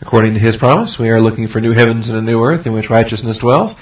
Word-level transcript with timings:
According 0.00 0.34
to 0.34 0.40
his 0.40 0.56
promise, 0.56 0.96
we 0.98 1.08
are 1.08 1.20
looking 1.20 1.46
for 1.46 1.60
new 1.60 1.72
heavens 1.72 2.08
and 2.08 2.16
a 2.16 2.22
new 2.22 2.42
earth 2.42 2.66
in 2.66 2.74
which 2.74 2.90
righteousness 2.90 3.38
dwells. 3.40 3.74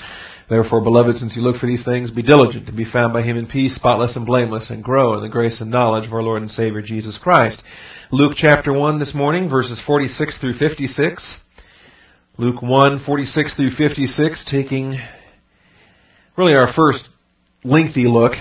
Therefore, 0.48 0.82
beloved, 0.82 1.16
since 1.16 1.34
you 1.34 1.42
look 1.42 1.56
for 1.56 1.66
these 1.66 1.86
things, 1.86 2.10
be 2.10 2.22
diligent 2.22 2.66
to 2.66 2.72
be 2.72 2.84
found 2.84 3.14
by 3.14 3.22
him 3.22 3.38
in 3.38 3.46
peace, 3.46 3.74
spotless 3.74 4.14
and 4.14 4.26
blameless, 4.26 4.68
and 4.68 4.84
grow 4.84 5.14
in 5.14 5.22
the 5.22 5.30
grace 5.30 5.62
and 5.62 5.70
knowledge 5.70 6.06
of 6.06 6.12
our 6.12 6.22
Lord 6.22 6.42
and 6.42 6.50
Savior 6.50 6.82
Jesus 6.82 7.18
Christ. 7.20 7.62
Luke 8.10 8.34
chapter 8.36 8.78
1 8.78 8.98
this 8.98 9.14
morning, 9.14 9.48
verses 9.48 9.80
46 9.86 10.38
through 10.38 10.58
56. 10.58 11.36
Luke 12.36 12.60
1, 12.60 13.04
46 13.06 13.54
through 13.56 13.70
56, 13.70 14.44
taking 14.50 14.98
really 16.36 16.54
our 16.54 16.70
first 16.76 17.08
lengthy 17.64 18.06
look 18.06 18.32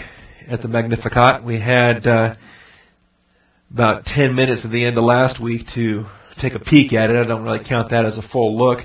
at 0.45 0.61
the 0.61 0.67
Magnificat. 0.67 1.45
We 1.45 1.61
had 1.61 2.05
uh, 2.05 2.35
about 3.73 4.03
10 4.03 4.35
minutes 4.35 4.65
at 4.65 4.71
the 4.71 4.85
end 4.85 4.97
of 4.97 5.05
last 5.05 5.41
week 5.41 5.67
to 5.75 6.05
take 6.39 6.53
a 6.53 6.59
peek 6.59 6.93
at 6.93 7.09
it. 7.09 7.15
I 7.15 7.27
don't 7.27 7.43
really 7.43 7.63
count 7.67 7.89
that 7.91 8.05
as 8.05 8.17
a 8.17 8.27
full 8.31 8.57
look. 8.57 8.79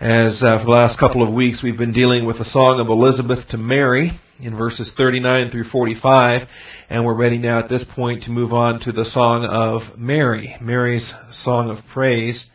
As 0.00 0.42
uh, 0.42 0.58
for 0.58 0.64
the 0.64 0.70
last 0.70 0.98
couple 0.98 1.26
of 1.26 1.32
weeks, 1.32 1.62
we've 1.62 1.78
been 1.78 1.92
dealing 1.92 2.26
with 2.26 2.38
the 2.38 2.44
song 2.44 2.80
of 2.80 2.88
Elizabeth 2.88 3.48
to 3.50 3.56
Mary 3.56 4.18
in 4.40 4.56
verses 4.56 4.92
39 4.96 5.50
through 5.50 5.64
45, 5.64 6.48
and 6.90 7.04
we're 7.04 7.14
ready 7.14 7.38
now 7.38 7.60
at 7.60 7.68
this 7.68 7.84
point 7.94 8.24
to 8.24 8.30
move 8.30 8.52
on 8.52 8.80
to 8.80 8.90
the 8.90 9.04
song 9.04 9.44
of 9.44 9.96
Mary, 9.96 10.56
Mary's 10.60 11.12
song 11.30 11.70
of 11.70 11.78
praise. 11.92 12.46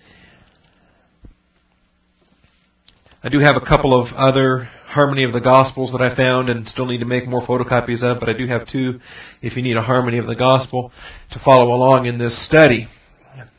I 3.24 3.30
do 3.30 3.40
have 3.40 3.56
a 3.56 3.66
couple 3.66 4.00
of 4.00 4.14
other 4.16 4.70
harmony 4.86 5.24
of 5.24 5.34
the 5.34 5.42
Gospels 5.42 5.92
that 5.92 6.02
I 6.02 6.16
found 6.16 6.50
and 6.50 6.68
still 6.68 6.86
need 6.86 7.00
to 7.00 7.06
make 7.06 7.28
more 7.28 7.46
photocopies 7.46 8.04
of, 8.04 8.20
but 8.20 8.30
I 8.30 8.38
do 8.38 8.48
have 8.48 8.68
two 8.68 9.00
if 9.42 9.56
you 9.56 9.64
need 9.64 9.78
a 9.78 9.82
harmony 9.82 10.18
of 10.18 10.28
the 10.28 10.36
Gospel 10.36 10.92
to 11.32 11.40
follow 11.44 11.74
along 11.74 12.06
in 12.08 12.18
this 12.18 12.46
study. 12.46 12.88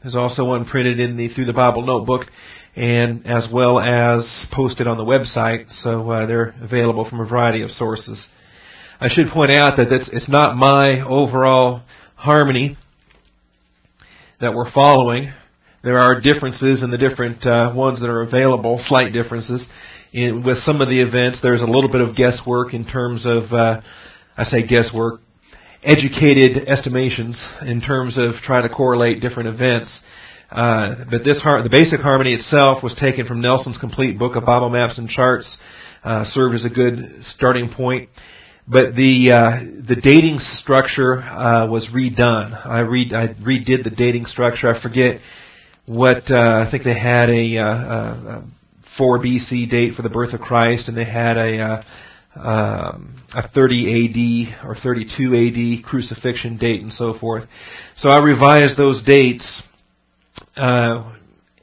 There's 0.02 0.16
also 0.16 0.45
one 0.45 0.64
printed 0.64 0.98
in 1.00 1.16
the 1.16 1.28
Through 1.28 1.46
the 1.46 1.52
Bible 1.52 1.82
notebook 1.82 2.23
and 2.77 3.26
as 3.26 3.48
well 3.52 3.80
as 3.80 4.46
posted 4.52 4.87
on 4.87 4.96
the 4.98 5.04
website, 5.04 5.66
so 5.82 6.09
uh, 6.10 6.26
they're 6.26 6.54
available 6.62 7.09
from 7.09 7.20
a 7.20 7.29
variety 7.29 7.62
of 7.62 7.70
sources. 7.70 8.29
I 9.01 9.09
should 9.09 9.29
point 9.29 9.52
out 9.52 9.76
that 9.76 9.88
it's 9.90 10.29
not 10.29 10.57
my 10.57 11.01
overall 11.01 11.82
harmony 12.15 12.76
that 14.40 14.54
we're 14.54 14.70
following. 14.70 15.32
There 15.82 15.98
are 15.98 16.20
differences 16.20 16.82
in 16.82 16.90
the 16.90 16.98
different 16.98 17.45
uh, 17.45 17.73
ones 17.74 18.01
that 18.01 18.10
are 18.10 18.23
available, 18.23 18.79
slight 18.80 19.13
differences. 19.13 19.66
In, 20.13 20.45
with 20.45 20.59
some 20.59 20.80
of 20.80 20.88
the 20.88 21.01
events, 21.01 21.40
there's 21.42 21.63
a 21.63 21.66
little 21.66 21.90
bit 21.90 22.01
of 22.01 22.16
guesswork 22.16 22.74
in 22.74 22.85
terms 22.85 23.26
of, 23.26 23.52
uh, 23.52 23.80
I 24.37 24.45
say 24.45 24.66
guesswork, 24.66 25.20
educated 25.82 26.68
estimations 26.68 27.43
in 27.62 27.80
terms 27.80 28.18
of 28.18 28.34
trying 28.43 28.68
to 28.68 28.74
correlate 28.74 29.21
different 29.21 29.48
events. 29.48 30.01
Uh, 30.51 31.04
but 31.10 31.24
this 31.24 31.40
har- 31.43 31.62
the 31.62 31.70
basic 31.70 32.01
harmony 32.01 32.35
itself 32.35 32.82
was 32.82 32.95
taken 32.95 33.26
from 33.26 33.40
Nelson's 33.40 33.79
complete 33.79 34.18
book 34.18 34.35
of 34.37 34.46
Bible 34.46 34.70
maps 34.70 34.98
and 34.98 35.09
charts. 35.09 35.59
Uh, 36.04 36.24
served 36.24 36.54
as 36.54 36.65
a 36.65 36.70
good 36.70 37.23
starting 37.23 37.68
point. 37.68 38.09
But 38.68 38.95
the 38.95 39.32
uh, 39.32 39.85
the 39.88 39.96
dating 40.01 40.38
structure 40.38 41.20
uh, 41.20 41.68
was 41.68 41.88
redone. 41.92 42.54
I 42.66 42.80
read 42.80 43.13
I 43.13 43.29
redid 43.29 43.82
the 43.82 43.90
dating 43.90 44.26
structure. 44.26 44.73
I 44.73 44.80
forget 44.80 45.20
what 45.87 46.30
uh, 46.30 46.65
I 46.66 46.68
think 46.70 46.85
they 46.85 46.98
had 46.98 47.30
a, 47.30 47.59
uh, 47.59 47.66
a 47.66 48.45
4 48.96 49.18
BC 49.18 49.70
date 49.70 49.95
for 49.95 50.02
the 50.02 50.10
birth 50.10 50.35
of 50.35 50.40
Christ, 50.40 50.88
and 50.88 50.96
they 50.96 51.04
had 51.04 51.37
a 51.37 51.85
um, 52.34 53.23
a 53.34 53.48
30 53.48 54.54
AD 54.60 54.66
or 54.66 54.76
32 54.76 55.34
AD 55.34 55.84
crucifixion 55.84 56.57
date 56.59 56.82
and 56.82 56.93
so 56.93 57.15
forth. 57.18 57.45
So 57.96 58.09
I 58.09 58.23
revised 58.23 58.76
those 58.76 59.02
dates 59.04 59.62
uh, 60.57 61.12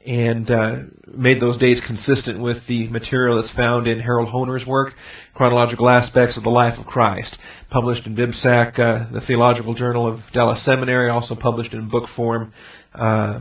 and 0.06 0.50
uh, 0.50 0.76
made 1.06 1.40
those 1.40 1.58
dates 1.58 1.82
consistent 1.86 2.40
with 2.40 2.58
the 2.68 2.88
material 2.88 3.36
that's 3.36 3.54
found 3.54 3.86
in 3.86 3.98
Harold 3.98 4.28
Hoehner's 4.28 4.66
work, 4.66 4.92
Chronological 5.34 5.88
Aspects 5.88 6.36
of 6.36 6.44
the 6.44 6.50
Life 6.50 6.78
of 6.78 6.86
Christ, 6.86 7.36
published 7.70 8.06
in 8.06 8.14
BibSac, 8.14 8.78
uh, 8.78 9.12
the 9.12 9.22
Theological 9.26 9.74
Journal 9.74 10.06
of 10.06 10.20
Dallas 10.32 10.64
Seminary, 10.64 11.10
also 11.10 11.34
published 11.34 11.72
in 11.72 11.88
book 11.88 12.08
form 12.14 12.52
uh, 12.94 13.40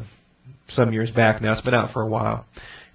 some 0.69 0.91
years 0.91 1.11
back 1.11 1.41
now. 1.41 1.53
It's 1.53 1.61
been 1.61 1.75
out 1.75 1.93
for 1.93 2.01
a 2.01 2.07
while. 2.07 2.45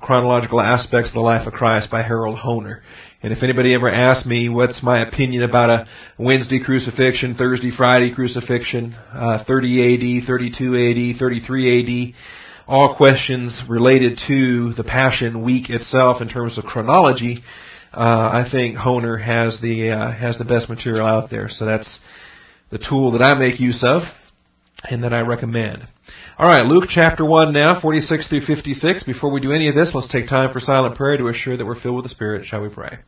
Chronological 0.01 0.61
Aspects 0.61 1.11
of 1.11 1.15
the 1.15 1.21
Life 1.21 1.47
of 1.47 1.53
Christ 1.53 1.91
by 1.91 2.03
Harold 2.03 2.39
Hoehner. 2.39 2.81
And 3.23 3.35
if 3.35 3.43
anybody 3.43 3.75
ever 3.75 3.91
asks 3.91 4.25
me 4.25 4.49
what's 4.49 4.83
my 4.83 5.07
opinion 5.07 5.43
about 5.43 5.69
a 5.69 5.87
Wednesday 6.19 6.59
crucifixion, 6.65 7.35
Thursday, 7.35 7.71
Friday 7.71 8.15
crucifixion, 8.15 8.95
uh, 9.13 9.45
30 9.47 10.23
AD, 10.23 10.27
32 10.27 11.15
AD, 11.15 11.19
33 11.19 12.15
AD, 12.15 12.15
all 12.67 12.97
questions 12.97 13.63
related 13.69 14.19
to 14.27 14.73
the 14.73 14.85
Passion 14.85 15.45
Week 15.45 15.69
itself 15.69 16.23
in 16.23 16.31
terms 16.31 16.57
of 16.57 16.65
chronology, 16.65 17.43
uh, 17.93 17.99
I 18.33 18.49
think 18.51 18.79
Hoehner 18.79 19.23
has 19.23 19.61
the 19.61 19.91
uh, 19.91 20.13
has 20.13 20.39
the 20.39 20.47
best 20.47 20.71
material 20.71 21.07
out 21.07 21.29
there. 21.29 21.49
So 21.51 21.67
that's 21.67 21.99
the 22.71 22.79
tool 22.79 23.13
that 23.13 23.23
I 23.23 23.39
make 23.39 23.61
use 23.61 23.85
of 23.85 24.03
and 24.85 25.05
that 25.05 25.13
I 25.13 25.21
recommend. 25.21 25.87
All 26.39 26.47
right, 26.47 26.65
Luke 26.65 26.85
chapter 26.89 27.25
1 27.25 27.53
now, 27.53 27.81
46 27.81 28.29
through 28.29 28.47
56. 28.47 29.05
Before 29.05 29.31
we 29.31 29.41
do 29.41 29.53
any 29.53 29.69
of 29.69 29.75
this, 29.75 29.93
let's 29.95 30.11
take 30.11 30.29
time 30.29 30.53
for 30.53 30.61
silent 30.61 30.97
prayer 30.97 31.17
to 31.19 31.29
assure 31.29 31.57
that 31.57 31.67
we're 31.67 31.81
filled 31.81 31.97
with 31.97 32.05
the 32.05 32.11
Spirit. 32.11 32.47
Shall 32.47 32.63
we 32.63 32.69
pray? 32.69 32.99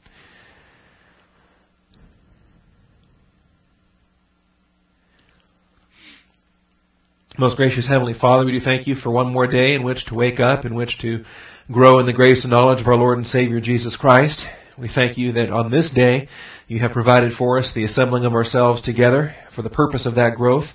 Most 7.38 7.56
gracious 7.56 7.88
Heavenly 7.88 8.12
Father, 8.12 8.44
we 8.44 8.52
do 8.52 8.60
thank 8.60 8.86
you 8.86 8.94
for 8.94 9.10
one 9.10 9.32
more 9.32 9.46
day 9.46 9.74
in 9.74 9.82
which 9.82 10.04
to 10.06 10.14
wake 10.14 10.38
up, 10.38 10.66
in 10.66 10.74
which 10.74 10.98
to 11.00 11.24
grow 11.72 11.98
in 11.98 12.04
the 12.04 12.12
grace 12.12 12.44
and 12.44 12.50
knowledge 12.50 12.82
of 12.82 12.86
our 12.86 12.96
Lord 12.96 13.16
and 13.16 13.26
Savior 13.26 13.58
Jesus 13.58 13.96
Christ. 13.98 14.44
We 14.78 14.90
thank 14.94 15.16
you 15.16 15.32
that 15.32 15.50
on 15.50 15.70
this 15.70 15.90
day 15.94 16.28
you 16.68 16.80
have 16.80 16.92
provided 16.92 17.32
for 17.38 17.58
us 17.58 17.72
the 17.74 17.84
assembling 17.84 18.26
of 18.26 18.34
ourselves 18.34 18.82
together 18.82 19.34
for 19.56 19.62
the 19.62 19.70
purpose 19.70 20.04
of 20.04 20.16
that 20.16 20.36
growth. 20.36 20.66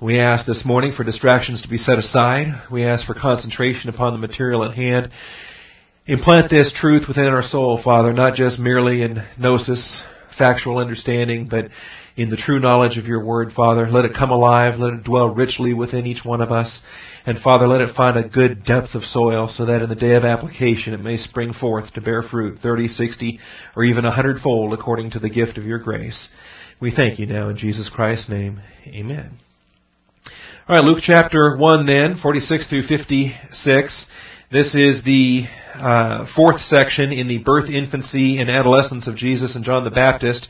We 0.00 0.20
ask 0.20 0.46
this 0.46 0.62
morning 0.64 0.92
for 0.96 1.02
distractions 1.02 1.60
to 1.62 1.68
be 1.68 1.76
set 1.76 1.98
aside. 1.98 2.68
We 2.70 2.86
ask 2.86 3.04
for 3.04 3.14
concentration 3.14 3.90
upon 3.90 4.12
the 4.12 4.24
material 4.24 4.64
at 4.64 4.76
hand. 4.76 5.10
Implant 6.06 6.50
this 6.50 6.72
truth 6.80 7.08
within 7.08 7.24
our 7.24 7.42
soul, 7.42 7.80
Father, 7.82 8.12
not 8.12 8.34
just 8.34 8.60
merely 8.60 9.02
in 9.02 9.16
gnosis, 9.36 10.04
factual 10.38 10.78
understanding, 10.78 11.48
but 11.50 11.64
in 12.16 12.30
the 12.30 12.36
true 12.36 12.60
knowledge 12.60 12.96
of 12.96 13.06
your 13.06 13.24
word, 13.24 13.50
Father. 13.56 13.88
Let 13.88 14.04
it 14.04 14.14
come 14.16 14.30
alive. 14.30 14.74
Let 14.78 14.94
it 14.94 15.02
dwell 15.02 15.34
richly 15.34 15.74
within 15.74 16.06
each 16.06 16.24
one 16.24 16.42
of 16.42 16.52
us. 16.52 16.80
And 17.26 17.40
Father, 17.40 17.66
let 17.66 17.80
it 17.80 17.96
find 17.96 18.16
a 18.16 18.28
good 18.28 18.62
depth 18.62 18.94
of 18.94 19.02
soil 19.02 19.52
so 19.52 19.66
that 19.66 19.82
in 19.82 19.88
the 19.88 19.96
day 19.96 20.14
of 20.14 20.22
application 20.22 20.94
it 20.94 21.00
may 21.00 21.16
spring 21.16 21.52
forth 21.52 21.92
to 21.94 22.00
bear 22.00 22.22
fruit, 22.22 22.60
30, 22.62 22.86
60, 22.86 23.40
or 23.74 23.82
even 23.82 24.04
a 24.04 24.12
hundredfold 24.12 24.74
according 24.74 25.10
to 25.10 25.18
the 25.18 25.28
gift 25.28 25.58
of 25.58 25.64
your 25.64 25.80
grace. 25.80 26.28
We 26.80 26.94
thank 26.94 27.18
you 27.18 27.26
now 27.26 27.48
in 27.48 27.56
Jesus 27.56 27.90
Christ's 27.92 28.28
name. 28.28 28.60
Amen. 28.86 29.40
All 30.68 30.76
right, 30.76 30.84
Luke 30.84 30.98
chapter 31.00 31.56
1 31.56 31.86
then, 31.86 32.18
46 32.22 32.68
through 32.68 32.86
56. 32.88 34.06
This 34.52 34.74
is 34.74 35.02
the 35.02 35.44
uh, 35.74 36.26
fourth 36.36 36.60
section 36.60 37.10
in 37.10 37.26
the 37.26 37.38
birth, 37.38 37.70
infancy, 37.70 38.38
and 38.38 38.50
adolescence 38.50 39.08
of 39.08 39.16
Jesus 39.16 39.56
and 39.56 39.64
John 39.64 39.84
the 39.84 39.90
Baptist. 39.90 40.46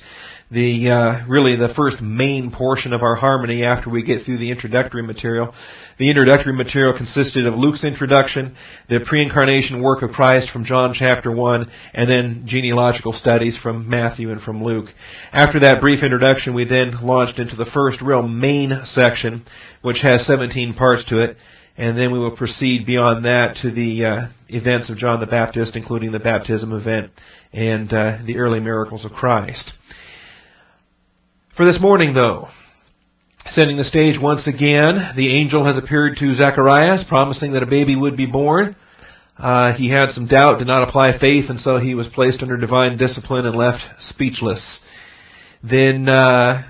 The 0.51 0.91
uh, 0.91 1.29
really 1.29 1.57
the 1.57 1.75
first 1.77 2.01
main 2.01 2.51
portion 2.51 2.95
of 2.95 3.03
our 3.03 3.15
harmony 3.15 3.65
after 3.65 3.91
we 3.91 4.03
get 4.03 4.25
through 4.25 4.39
the 4.39 4.51
introductory 4.51 5.03
material. 5.03 5.53
The 5.99 6.09
introductory 6.09 6.55
material 6.55 6.97
consisted 6.97 7.47
of 7.47 7.53
Luke's 7.53 7.85
introduction, 7.85 8.57
the 8.89 9.05
pre-incarnation 9.07 9.83
work 9.83 10.03
of 10.03 10.13
Christ 10.13 10.49
from 10.51 10.65
John 10.65 10.95
chapter 10.95 11.31
1, 11.31 11.71
and 11.93 12.09
then 12.09 12.45
genealogical 12.47 13.13
studies 13.13 13.59
from 13.63 13.91
Matthew 13.91 14.31
and 14.31 14.41
from 14.41 14.65
Luke. 14.65 14.87
After 15.33 15.61
that 15.61 15.83
brief 15.83 16.03
introduction, 16.03 16.55
we 16.55 16.65
then 16.65 16.95
launched 17.03 17.39
into 17.39 17.57
the 17.57 17.71
first 17.75 18.01
real 18.01 18.23
main 18.23 18.73
section, 18.85 19.45
which 19.83 19.99
has 20.01 20.27
17 20.27 20.73
parts 20.75 21.05
to 21.11 21.23
it, 21.23 21.37
and 21.77 21.99
then 21.99 22.11
we 22.11 22.19
will 22.19 22.35
proceed 22.35 22.87
beyond 22.87 23.27
that 23.27 23.57
to 23.63 23.71
the 23.71 24.05
uh, 24.05 24.29
events 24.49 24.89
of 24.89 24.97
John 24.97 25.21
the 25.21 25.27
Baptist, 25.27 25.77
including 25.77 26.13
the 26.13 26.19
baptism 26.19 26.73
event 26.73 27.11
and 27.53 27.93
uh, 27.93 28.19
the 28.25 28.39
early 28.39 28.61
miracles 28.61 29.05
of 29.05 29.13
Christ. 29.13 29.75
For 31.59 31.65
this 31.65 31.81
morning, 31.81 32.15
though, 32.15 32.47
Setting 33.49 33.79
the 33.79 33.85
stage 33.85 34.15
once 34.21 34.47
again, 34.47 35.11
the 35.17 35.37
angel 35.37 35.65
has 35.65 35.77
appeared 35.77 36.17
to 36.19 36.37
Zacharias, 36.37 37.05
promising 37.09 37.55
that 37.55 37.65
a 37.65 37.67
baby 37.67 37.97
would 37.97 38.17
be 38.17 38.27
born. 38.27 38.77
Uh, 39.37 39.73
he 39.73 39.91
had 39.91 40.11
some 40.11 40.29
doubt, 40.29 40.61
did 40.61 40.69
not 40.69 40.89
apply 40.89 41.19
faith, 41.19 41.51
and 41.51 41.59
so 41.59 41.79
he 41.79 41.97
was 41.97 42.07
placed 42.15 42.43
under 42.43 42.57
divine 42.57 42.97
discipline 42.97 43.45
and 43.45 43.57
left 43.57 43.83
speechless. 43.99 44.79
Then 45.65 46.09
uh, 46.09 46.63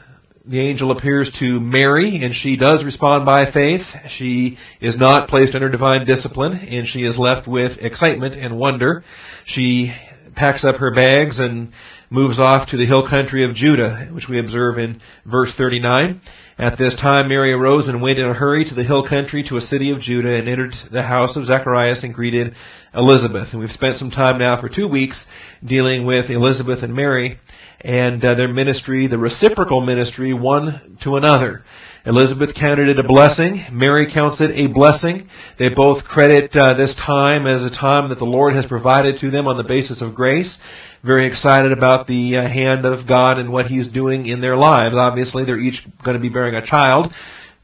the 0.46 0.61
angel 0.61 0.90
appears 0.90 1.37
to 1.38 1.61
Mary, 1.61 2.25
and 2.25 2.35
she 2.35 2.56
does 2.56 2.82
respond 2.82 3.26
by 3.26 3.52
faith. 3.52 3.82
She 4.17 4.56
is 4.81 4.96
not 4.96 5.29
placed 5.29 5.55
under 5.55 5.69
divine 5.69 6.06
discipline, 6.06 6.52
and 6.52 6.88
she 6.88 7.00
is 7.00 7.19
left 7.19 7.46
with 7.46 7.73
excitement 7.82 8.37
and 8.37 8.58
wonder. 8.58 9.05
She 9.44 9.93
packs 10.35 10.64
up 10.64 10.76
her 10.76 10.94
bags 10.94 11.38
and 11.38 11.73
moves 12.10 12.40
off 12.40 12.69
to 12.70 12.76
the 12.76 12.87
hill 12.87 13.06
country 13.08 13.44
of 13.44 13.55
Judah, 13.55 14.08
which 14.12 14.26
we 14.28 14.38
observe 14.38 14.78
in 14.78 15.00
verse 15.26 15.52
39. 15.56 16.20
At 16.58 16.78
this 16.78 16.94
time 17.00 17.28
Mary 17.28 17.52
arose 17.52 17.87
and 17.87 18.02
went 18.02 18.19
in 18.19 18.26
a 18.26 18.34
hurry 18.34 18.64
to 18.64 18.75
the 18.75 18.84
hill 18.84 19.06
country 19.06 19.44
to 19.49 19.56
a 19.56 19.60
city 19.60 19.93
of 19.93 20.00
Judah 20.00 20.34
and 20.34 20.49
entered 20.49 20.72
the 20.90 21.02
house 21.02 21.37
of 21.37 21.46
Zacharias 21.46 22.02
and 22.02 22.14
greeted 22.14 22.55
Elizabeth. 22.94 23.49
And 23.52 23.60
we've 23.60 23.70
spent 23.70 23.96
some 23.96 24.10
time 24.10 24.38
now 24.38 24.60
for 24.60 24.69
two 24.69 24.88
weeks 24.88 25.25
dealing 25.64 26.06
with 26.06 26.31
Elizabeth 26.31 26.82
and 26.82 26.94
Mary 26.94 27.38
and 27.81 28.25
uh, 28.25 28.34
their 28.34 28.52
ministry, 28.52 29.06
the 29.06 29.19
reciprocal 29.19 29.81
ministry 29.81 30.32
one 30.32 30.99
to 31.02 31.16
another. 31.16 31.62
Elizabeth 32.04 32.50
counted 32.58 32.88
it 32.88 32.99
a 32.99 33.06
blessing. 33.06 33.66
Mary 33.70 34.11
counts 34.12 34.40
it 34.40 34.50
a 34.50 34.72
blessing. 34.72 35.28
They 35.58 35.69
both 35.69 36.04
credit 36.04 36.56
uh, 36.56 36.75
this 36.75 36.96
time 36.96 37.46
as 37.46 37.62
a 37.62 37.70
time 37.70 38.08
that 38.08 38.19
the 38.19 38.25
Lord 38.25 38.54
has 38.54 38.66
provided 38.66 39.20
to 39.20 39.31
them 39.31 39.46
on 39.46 39.58
the 39.58 39.64
basis 39.64 40.00
of 40.00 40.14
grace 40.14 40.58
very 41.05 41.27
excited 41.27 41.73
about 41.73 42.06
the 42.06 42.37
uh, 42.37 42.43
hand 42.43 42.85
of 42.85 43.06
God 43.06 43.39
and 43.39 43.53
what 43.53 43.67
He's 43.67 43.89
doing 43.89 44.27
in 44.27 44.41
their 44.41 44.56
lives. 44.56 44.95
Obviously, 44.97 45.45
they're 45.45 45.59
each 45.59 45.87
going 46.05 46.17
to 46.17 46.23
be 46.23 46.29
bearing 46.29 46.55
a 46.55 46.67
child. 46.67 47.12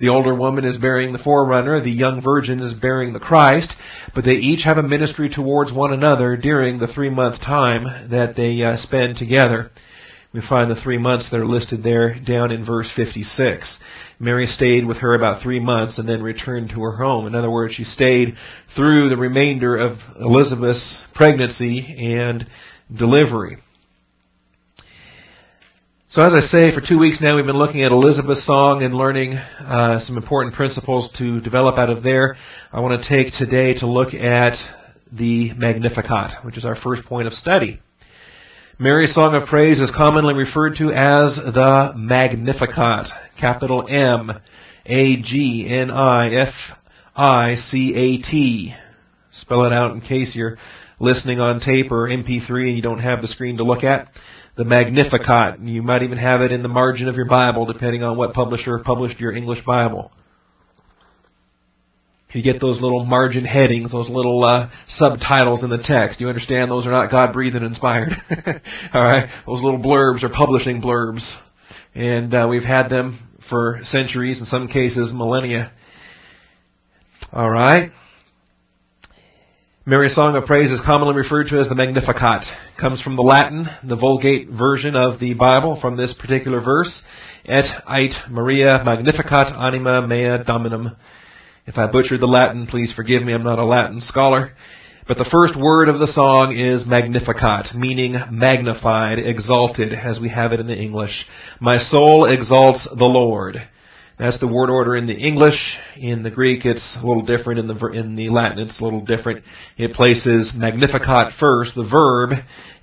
The 0.01 0.09
older 0.09 0.35
woman 0.35 0.65
is 0.65 0.77
bearing 0.79 1.13
the 1.13 1.21
forerunner, 1.21 1.81
the 1.81 1.91
young 1.91 2.21
virgin 2.23 2.59
is 2.59 2.75
bearing 2.75 3.13
the 3.13 3.21
Christ, 3.21 3.73
but 4.15 4.25
they 4.25 4.33
each 4.33 4.65
have 4.65 4.77
a 4.77 4.83
ministry 4.83 5.31
towards 5.33 5.73
one 5.73 5.93
another 5.93 6.37
during 6.37 6.79
the 6.79 6.89
three 6.89 7.11
month 7.11 7.41
time 7.41 8.11
that 8.11 8.35
they 8.37 8.63
uh, 8.63 8.77
spend 8.77 9.17
together. 9.17 9.71
We 10.33 10.43
find 10.49 10.69
the 10.69 10.81
three 10.83 10.99
months 10.99 11.29
that 11.31 11.39
are 11.39 11.47
listed 11.47 11.85
there 11.85 12.19
down 12.19 12.51
in 12.51 12.67
verse 12.67 12.91
56. 12.97 13.79
Mary 14.19 14.47
stayed 14.47 14.85
with 14.85 14.97
her 14.97 15.15
about 15.15 15.43
three 15.43 15.61
months 15.61 15.97
and 15.97 16.09
then 16.09 16.25
returned 16.25 16.71
to 16.71 16.83
her 16.83 16.97
home. 16.97 17.29
In 17.29 17.37
other 17.37 17.51
words, 17.51 17.75
she 17.75 17.85
stayed 17.85 18.35
through 18.77 19.11
the 19.11 19.17
remainder 19.17 19.77
of 19.77 19.99
Elizabeth's 20.19 21.05
pregnancy 21.15 21.95
and 22.17 22.45
delivery. 22.95 23.59
So 26.09 26.23
as 26.23 26.33
I 26.33 26.41
say, 26.41 26.73
for 26.73 26.81
two 26.87 26.99
weeks 26.99 27.21
now 27.21 27.35
we've 27.35 27.45
been 27.45 27.59
looking 27.59 27.83
at 27.83 27.91
Elizabeth's 27.91 28.47
song 28.47 28.83
and 28.85 28.95
learning 28.95 29.33
uh, 29.33 29.99
some 30.01 30.17
important 30.17 30.55
principles 30.55 31.11
to 31.19 31.41
develop 31.41 31.77
out 31.77 31.91
of 31.91 32.05
there. 32.05 32.37
I 32.73 32.81
want 32.81 33.03
to 33.03 33.09
take 33.09 33.33
today 33.37 33.75
to 33.81 33.87
look 33.87 34.15
at 34.15 34.53
the 35.11 35.53
Magnificat, 35.55 36.45
which 36.45 36.57
is 36.57 36.65
our 36.65 36.77
first 36.77 37.05
point 37.05 37.27
of 37.27 37.33
study. 37.33 37.81
Mary's 38.79 39.15
song 39.15 39.35
of 39.35 39.49
praise 39.49 39.81
is 39.81 39.91
commonly 39.97 40.35
referred 40.35 40.75
to 40.79 40.91
as 40.91 41.37
the 41.37 41.93
Magnificat, 41.97 43.07
capital 43.41 43.87
M 43.89 44.31
A 44.87 45.23
G 45.23 45.67
N 45.69 45.91
I 45.91 46.33
F 46.33 46.55
I 47.17 47.57
C 47.57 47.95
A 47.95 48.31
T. 48.31 48.75
Spell 49.33 49.65
it 49.65 49.73
out 49.73 49.93
in 49.93 50.01
case 50.01 50.35
you're 50.37 50.59
listening 51.01 51.41
on 51.41 51.61
tape 51.61 51.91
or 51.91 52.09
MP3 52.09 52.69
and 52.69 52.77
you 52.77 52.83
don't 52.83 53.01
have 53.01 53.21
the 53.21 53.29
screen 53.29 53.57
to 53.59 53.65
look 53.65 53.85
at. 53.85 54.09
The 54.57 54.65
Magnificat. 54.65 55.61
You 55.61 55.83
might 55.83 56.03
even 56.03 56.19
have 56.19 56.41
it 56.41 56.53
in 56.53 56.63
the 56.63 56.69
margin 56.69 57.09
of 57.09 57.17
your 57.17 57.29
Bible, 57.29 57.67
depending 57.67 58.05
on 58.05 58.17
what 58.17 58.35
publisher 58.35 58.79
published 58.85 59.19
your 59.19 59.33
English 59.33 59.65
Bible. 59.65 60.13
You 62.35 62.43
get 62.43 62.61
those 62.61 62.81
little 62.81 63.05
margin 63.05 63.45
headings, 63.45 63.93
those 63.93 64.09
little 64.09 64.43
uh, 64.43 64.69
subtitles 64.89 65.63
in 65.63 65.71
the 65.71 65.83
text. 65.85 66.21
You 66.21 66.29
understand 66.29 66.69
those 66.69 66.87
are 66.87 66.91
not 66.91 67.11
God 67.11 67.33
breathed 67.33 67.55
and 67.55 67.65
inspired. 67.65 68.11
All 68.93 69.05
right, 69.05 69.29
those 69.47 69.63
little 69.63 69.81
blurbs 69.81 70.25
are 70.25 70.29
publishing 70.29 70.83
blurbs, 70.83 71.23
and 71.95 72.35
uh, 72.35 72.47
we've 72.51 72.65
had 72.65 72.89
them 72.89 73.29
for 73.49 73.81
centuries, 73.85 74.41
in 74.41 74.47
some 74.47 74.67
cases 74.67 75.13
millennia. 75.15 75.73
All 77.33 77.51
right. 77.51 77.93
Mary's 79.87 80.15
Song 80.15 80.35
of 80.35 80.47
Praise 80.47 80.71
is 80.71 80.81
commonly 80.83 81.15
referred 81.15 81.49
to 81.49 81.61
as 81.61 81.69
the 81.69 81.75
Magnificat. 81.75 82.41
It 82.41 82.81
comes 82.81 83.03
from 83.03 83.17
the 83.17 83.23
Latin, 83.23 83.67
the 83.87 83.97
Vulgate 83.97 84.49
version 84.49 84.97
of 84.97 85.21
the 85.21 85.35
Bible 85.35 85.79
from 85.79 85.99
this 85.99 86.15
particular 86.19 86.59
verse. 86.63 87.03
Et 87.45 87.67
ait 87.91 88.13
Maria 88.31 88.83
Magnificat 88.83 89.49
anima 89.55 90.07
mea 90.07 90.43
dominum. 90.47 90.97
If 91.67 91.77
I 91.77 91.93
butchered 91.93 92.23
the 92.23 92.27
Latin, 92.27 92.67
please 92.67 92.95
forgive 92.97 93.25
me, 93.25 93.35
I'm 93.35 93.43
not 93.43 93.59
a 93.59 93.65
Latin 93.67 94.01
scholar. 94.01 94.53
But 95.07 95.19
the 95.19 95.29
first 95.31 95.55
word 95.55 95.91
of 95.91 96.01
the 96.01 96.11
song 96.15 96.57
is 96.57 96.87
Magnificat, 96.87 97.75
meaning 97.77 98.15
magnified, 98.31 99.19
exalted, 99.19 99.93
as 99.93 100.19
we 100.19 100.31
have 100.31 100.53
it 100.53 100.61
in 100.61 100.67
the 100.67 100.75
English. 100.75 101.27
My 101.61 101.77
soul 101.77 102.25
exalts 102.25 102.89
the 102.89 103.05
Lord. 103.05 103.57
That's 104.17 104.39
the 104.39 104.47
word 104.47 104.71
order 104.71 104.95
in 104.95 105.09
the 105.09 105.17
English. 105.17 105.59
In 105.97 106.23
the 106.23 106.31
Greek, 106.31 106.65
it's 106.65 106.97
a 107.03 107.05
little 107.05 107.25
different. 107.25 107.59
In 107.59 107.67
the 107.67 107.87
in 107.89 108.15
the 108.15 108.29
Latin, 108.29 108.61
it's 108.61 108.81
a 108.81 108.85
little 108.85 109.05
different. 109.05 109.45
It 109.77 109.93
places 109.93 110.53
magnificat 110.55 111.33
first, 111.41 111.75
the 111.75 111.89
verb, 111.89 112.31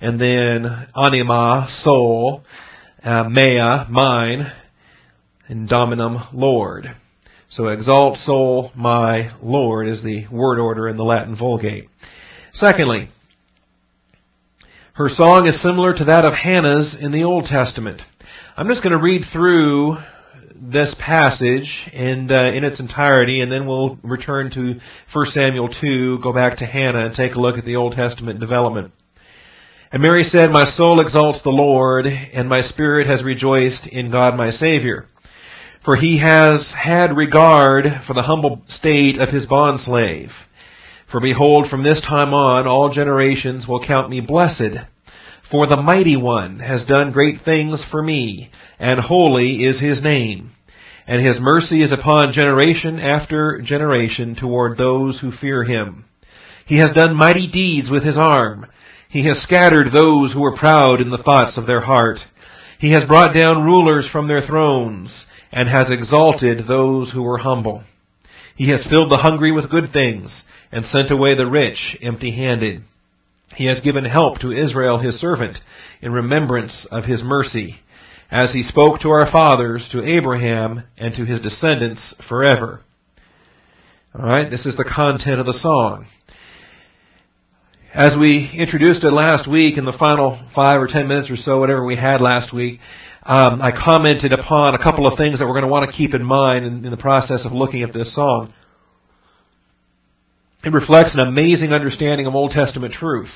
and 0.02 0.20
then 0.20 0.66
anima, 0.94 1.68
soul, 1.70 2.44
uh, 3.02 3.24
mea, 3.30 3.86
mine, 3.88 4.52
and 5.48 5.66
dominum, 5.66 6.18
Lord. 6.34 6.84
So 7.48 7.68
exalt 7.68 8.18
soul, 8.18 8.70
my 8.74 9.34
Lord 9.42 9.88
is 9.88 10.02
the 10.02 10.26
word 10.30 10.58
order 10.58 10.86
in 10.86 10.98
the 10.98 11.02
Latin 11.02 11.34
Vulgate. 11.34 11.88
Secondly, 12.52 13.08
her 14.94 15.08
song 15.08 15.46
is 15.46 15.62
similar 15.62 15.94
to 15.94 16.04
that 16.04 16.26
of 16.26 16.34
Hannah's 16.34 16.94
in 17.00 17.10
the 17.10 17.24
Old 17.24 17.46
Testament. 17.46 18.02
I'm 18.54 18.68
just 18.68 18.82
going 18.82 18.92
to 18.92 19.02
read 19.02 19.22
through 19.32 19.96
this 20.62 20.94
passage 21.00 21.90
and 21.92 22.30
uh, 22.30 22.52
in 22.54 22.62
its 22.62 22.78
entirety, 22.78 23.40
and 23.40 23.50
then 23.50 23.66
we'll 23.66 23.98
return 24.04 24.48
to 24.52 24.78
1 25.12 25.26
Samuel 25.32 25.68
2, 25.80 26.20
go 26.22 26.32
back 26.32 26.58
to 26.58 26.66
Hannah, 26.66 27.06
and 27.06 27.14
take 27.14 27.34
a 27.34 27.40
look 27.40 27.58
at 27.58 27.64
the 27.64 27.76
Old 27.76 27.94
Testament 27.94 28.38
development. 28.38 28.92
And 29.90 30.02
Mary 30.02 30.22
said, 30.22 30.50
My 30.50 30.64
soul 30.64 31.00
exalts 31.00 31.40
the 31.42 31.50
Lord, 31.50 32.06
and 32.06 32.48
my 32.48 32.60
spirit 32.60 33.08
has 33.08 33.24
rejoiced 33.24 33.88
in 33.88 34.12
God 34.12 34.36
my 34.36 34.50
Savior. 34.50 35.06
For 35.84 35.96
he 35.96 36.20
has 36.20 36.72
had 36.78 37.16
regard 37.16 37.86
for 38.06 38.14
the 38.14 38.22
humble 38.22 38.62
state 38.68 39.18
of 39.18 39.30
his 39.30 39.46
bondslave. 39.46 40.30
For 41.10 41.20
behold, 41.20 41.66
from 41.68 41.82
this 41.82 42.00
time 42.00 42.32
on, 42.32 42.68
all 42.68 42.88
generations 42.94 43.66
will 43.66 43.84
count 43.84 44.08
me 44.08 44.20
blessed. 44.20 44.78
For 45.52 45.66
the 45.66 45.76
mighty 45.76 46.16
one 46.16 46.60
has 46.60 46.86
done 46.86 47.12
great 47.12 47.42
things 47.44 47.84
for 47.90 48.02
me, 48.02 48.50
and 48.78 48.98
holy 48.98 49.62
is 49.64 49.78
his 49.78 50.02
name. 50.02 50.52
And 51.06 51.24
his 51.24 51.38
mercy 51.38 51.82
is 51.82 51.92
upon 51.92 52.32
generation 52.32 52.98
after 52.98 53.60
generation 53.60 54.34
toward 54.34 54.78
those 54.78 55.20
who 55.20 55.30
fear 55.30 55.62
him. 55.62 56.06
He 56.64 56.78
has 56.78 56.92
done 56.92 57.14
mighty 57.14 57.50
deeds 57.52 57.90
with 57.90 58.02
his 58.02 58.16
arm. 58.16 58.64
He 59.10 59.26
has 59.26 59.42
scattered 59.42 59.88
those 59.92 60.32
who 60.32 60.40
were 60.40 60.56
proud 60.56 61.02
in 61.02 61.10
the 61.10 61.22
thoughts 61.22 61.58
of 61.58 61.66
their 61.66 61.82
heart. 61.82 62.20
He 62.78 62.92
has 62.92 63.04
brought 63.04 63.34
down 63.34 63.66
rulers 63.66 64.08
from 64.10 64.28
their 64.28 64.40
thrones, 64.40 65.26
and 65.52 65.68
has 65.68 65.90
exalted 65.90 66.66
those 66.66 67.12
who 67.12 67.22
were 67.22 67.36
humble. 67.36 67.84
He 68.56 68.70
has 68.70 68.86
filled 68.88 69.10
the 69.10 69.18
hungry 69.18 69.52
with 69.52 69.70
good 69.70 69.92
things, 69.92 70.44
and 70.70 70.86
sent 70.86 71.10
away 71.10 71.34
the 71.34 71.46
rich 71.46 71.98
empty 72.00 72.30
handed. 72.34 72.84
He 73.56 73.66
has 73.66 73.80
given 73.80 74.04
help 74.04 74.38
to 74.40 74.52
Israel 74.52 74.98
his 74.98 75.20
servant 75.20 75.58
in 76.00 76.12
remembrance 76.12 76.86
of 76.90 77.04
his 77.04 77.22
mercy, 77.22 77.76
as 78.30 78.52
he 78.52 78.62
spoke 78.62 79.00
to 79.00 79.10
our 79.10 79.30
fathers, 79.30 79.88
to 79.92 80.02
Abraham, 80.02 80.84
and 80.96 81.14
to 81.14 81.24
his 81.24 81.40
descendants 81.40 82.14
forever. 82.28 82.80
Alright, 84.14 84.50
this 84.50 84.66
is 84.66 84.76
the 84.76 84.84
content 84.84 85.40
of 85.40 85.46
the 85.46 85.52
song. 85.52 86.06
As 87.94 88.16
we 88.18 88.50
introduced 88.56 89.04
it 89.04 89.10
last 89.10 89.50
week 89.50 89.76
in 89.76 89.84
the 89.84 89.92
final 89.92 90.40
five 90.54 90.80
or 90.80 90.86
ten 90.86 91.08
minutes 91.08 91.30
or 91.30 91.36
so, 91.36 91.60
whatever 91.60 91.84
we 91.84 91.96
had 91.96 92.22
last 92.22 92.54
week, 92.54 92.80
um, 93.22 93.60
I 93.60 93.70
commented 93.70 94.32
upon 94.32 94.74
a 94.74 94.82
couple 94.82 95.06
of 95.06 95.18
things 95.18 95.38
that 95.38 95.46
we're 95.46 95.52
going 95.52 95.64
to 95.64 95.70
want 95.70 95.90
to 95.90 95.96
keep 95.96 96.14
in 96.14 96.24
mind 96.24 96.64
in, 96.64 96.84
in 96.86 96.90
the 96.90 96.96
process 96.96 97.44
of 97.44 97.52
looking 97.52 97.82
at 97.82 97.92
this 97.92 98.14
song. 98.14 98.52
It 100.64 100.72
reflects 100.72 101.14
an 101.14 101.26
amazing 101.26 101.72
understanding 101.72 102.26
of 102.26 102.34
Old 102.36 102.52
Testament 102.52 102.94
truth. 102.94 103.30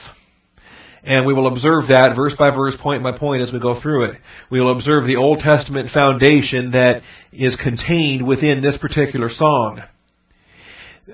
And 1.03 1.27
we 1.27 1.35
will 1.35 1.49
observe 1.49 1.89
that 1.89 2.15
verse 2.15 2.35
by 2.39 2.51
verse, 2.51 2.77
point 2.81 3.03
by 3.03 3.17
point 3.17 3.43
as 3.43 3.53
we 3.53 3.59
go 3.59 3.81
through 3.81 4.05
it. 4.05 4.17
We 4.51 4.61
will 4.61 4.73
observe 4.73 5.07
the 5.07 5.17
Old 5.17 5.41
Testament 5.41 5.91
foundation 5.93 6.73
that 6.73 7.03
is 7.33 7.57
contained 7.57 8.27
within 8.27 8.63
this 8.63 8.77
particular 8.79 9.29
song. 9.29 9.83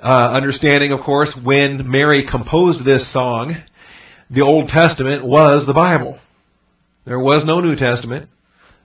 Uh, 0.03 0.33
understanding, 0.33 0.93
of 0.93 1.01
course, 1.01 1.35
when 1.43 1.91
Mary 1.91 2.27
composed 2.31 2.85
this 2.85 3.11
song, 3.13 3.57
the 4.31 4.43
Old 4.43 4.69
Testament 4.69 5.27
was 5.27 5.67
the 5.67 5.75
Bible. 5.75 6.19
There 7.05 7.21
was 7.21 7.45
no 7.45 7.61
New 7.61 7.77
Testament. 7.77 8.29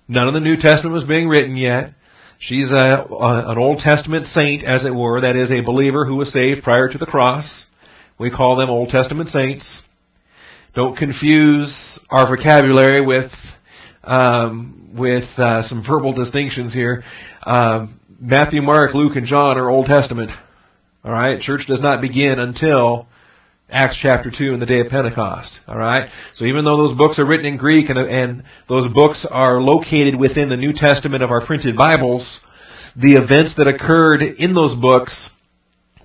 None 0.10 0.28
of 0.28 0.34
the 0.34 0.40
New 0.40 0.56
Testament 0.56 0.94
was 0.94 1.06
being 1.06 1.28
written 1.28 1.56
yet. 1.56 1.92
She's 2.40 2.72
a, 2.72 2.76
a, 2.76 3.52
an 3.52 3.58
Old 3.58 3.80
Testament 3.80 4.28
saint, 4.28 4.64
as 4.64 4.86
it 4.86 4.94
were, 4.94 5.22
that 5.22 5.36
is 5.36 5.52
a 5.52 5.62
believer 5.62 6.06
who 6.06 6.16
was 6.16 6.32
saved 6.32 6.64
prior 6.64 6.88
to 6.88 6.98
the 6.98 7.06
cross. 7.06 7.66
We 8.20 8.30
call 8.30 8.56
them 8.56 8.70
Old 8.70 8.90
Testament 8.90 9.30
saints. 9.30 9.82
Don't 10.76 10.96
confuse 10.96 12.00
our 12.10 12.28
vocabulary 12.28 13.04
with 13.04 13.32
um, 14.04 14.92
with 14.96 15.28
uh, 15.38 15.64
some 15.64 15.84
verbal 15.88 16.14
distinctions 16.14 16.74
here. 16.74 17.04
Um, 17.44 18.00
Matthew, 18.20 18.62
Mark, 18.62 18.94
Luke, 18.94 19.16
and 19.16 19.26
John 19.26 19.58
are 19.58 19.70
Old 19.70 19.88
Testament. 19.88 20.32
All 21.04 21.12
right, 21.12 21.40
church 21.40 21.62
does 21.68 21.82
not 21.82 22.02
begin 22.02 22.40
until 22.40 23.08
Acts 23.70 24.00
chapter 24.02 24.32
2 24.32 24.54
and 24.54 24.62
the 24.62 24.66
day 24.66 24.80
of 24.80 24.88
Pentecost. 24.88 25.60
Alright? 25.68 26.10
So 26.36 26.46
even 26.46 26.64
though 26.64 26.78
those 26.78 26.98
books 26.98 27.20
are 27.20 27.26
written 27.26 27.46
in 27.46 27.58
Greek 27.58 27.90
and, 27.90 28.00
and 28.00 28.44
those 28.70 28.92
books 28.94 29.28
are 29.30 29.60
located 29.60 30.18
within 30.18 30.48
the 30.48 30.56
New 30.56 30.72
Testament 30.74 31.22
of 31.22 31.32
our 31.32 31.46
printed 31.46 31.76
Bibles, 31.76 32.40
the 32.96 33.16
events 33.16 33.56
that 33.58 33.68
occurred 33.68 34.22
in 34.22 34.54
those 34.54 34.74
books 34.80 35.30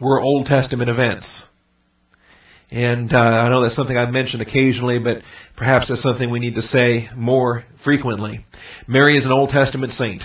were 0.01 0.21
Old 0.21 0.47
Testament 0.47 0.91
events. 0.91 1.45
And 2.73 3.13
uh, 3.13 3.19
I 3.19 3.49
know 3.49 3.63
that's 3.63 3.77
something 3.77 3.97
I've 3.97 4.13
mentioned 4.13 4.43
occasionally, 4.43 4.99
but 4.99 5.19
perhaps 5.57 5.89
that's 5.89 6.03
something 6.03 6.31
we 6.31 6.41
need 6.41 6.57
to 6.57 6.63
say 6.63 7.11
more 7.15 7.65
frequently. 7.85 8.45
Mary 8.89 9.17
is 9.17 9.25
an 9.25 9.31
Old 9.31 9.51
Testament 9.51 9.93
saint. 9.93 10.23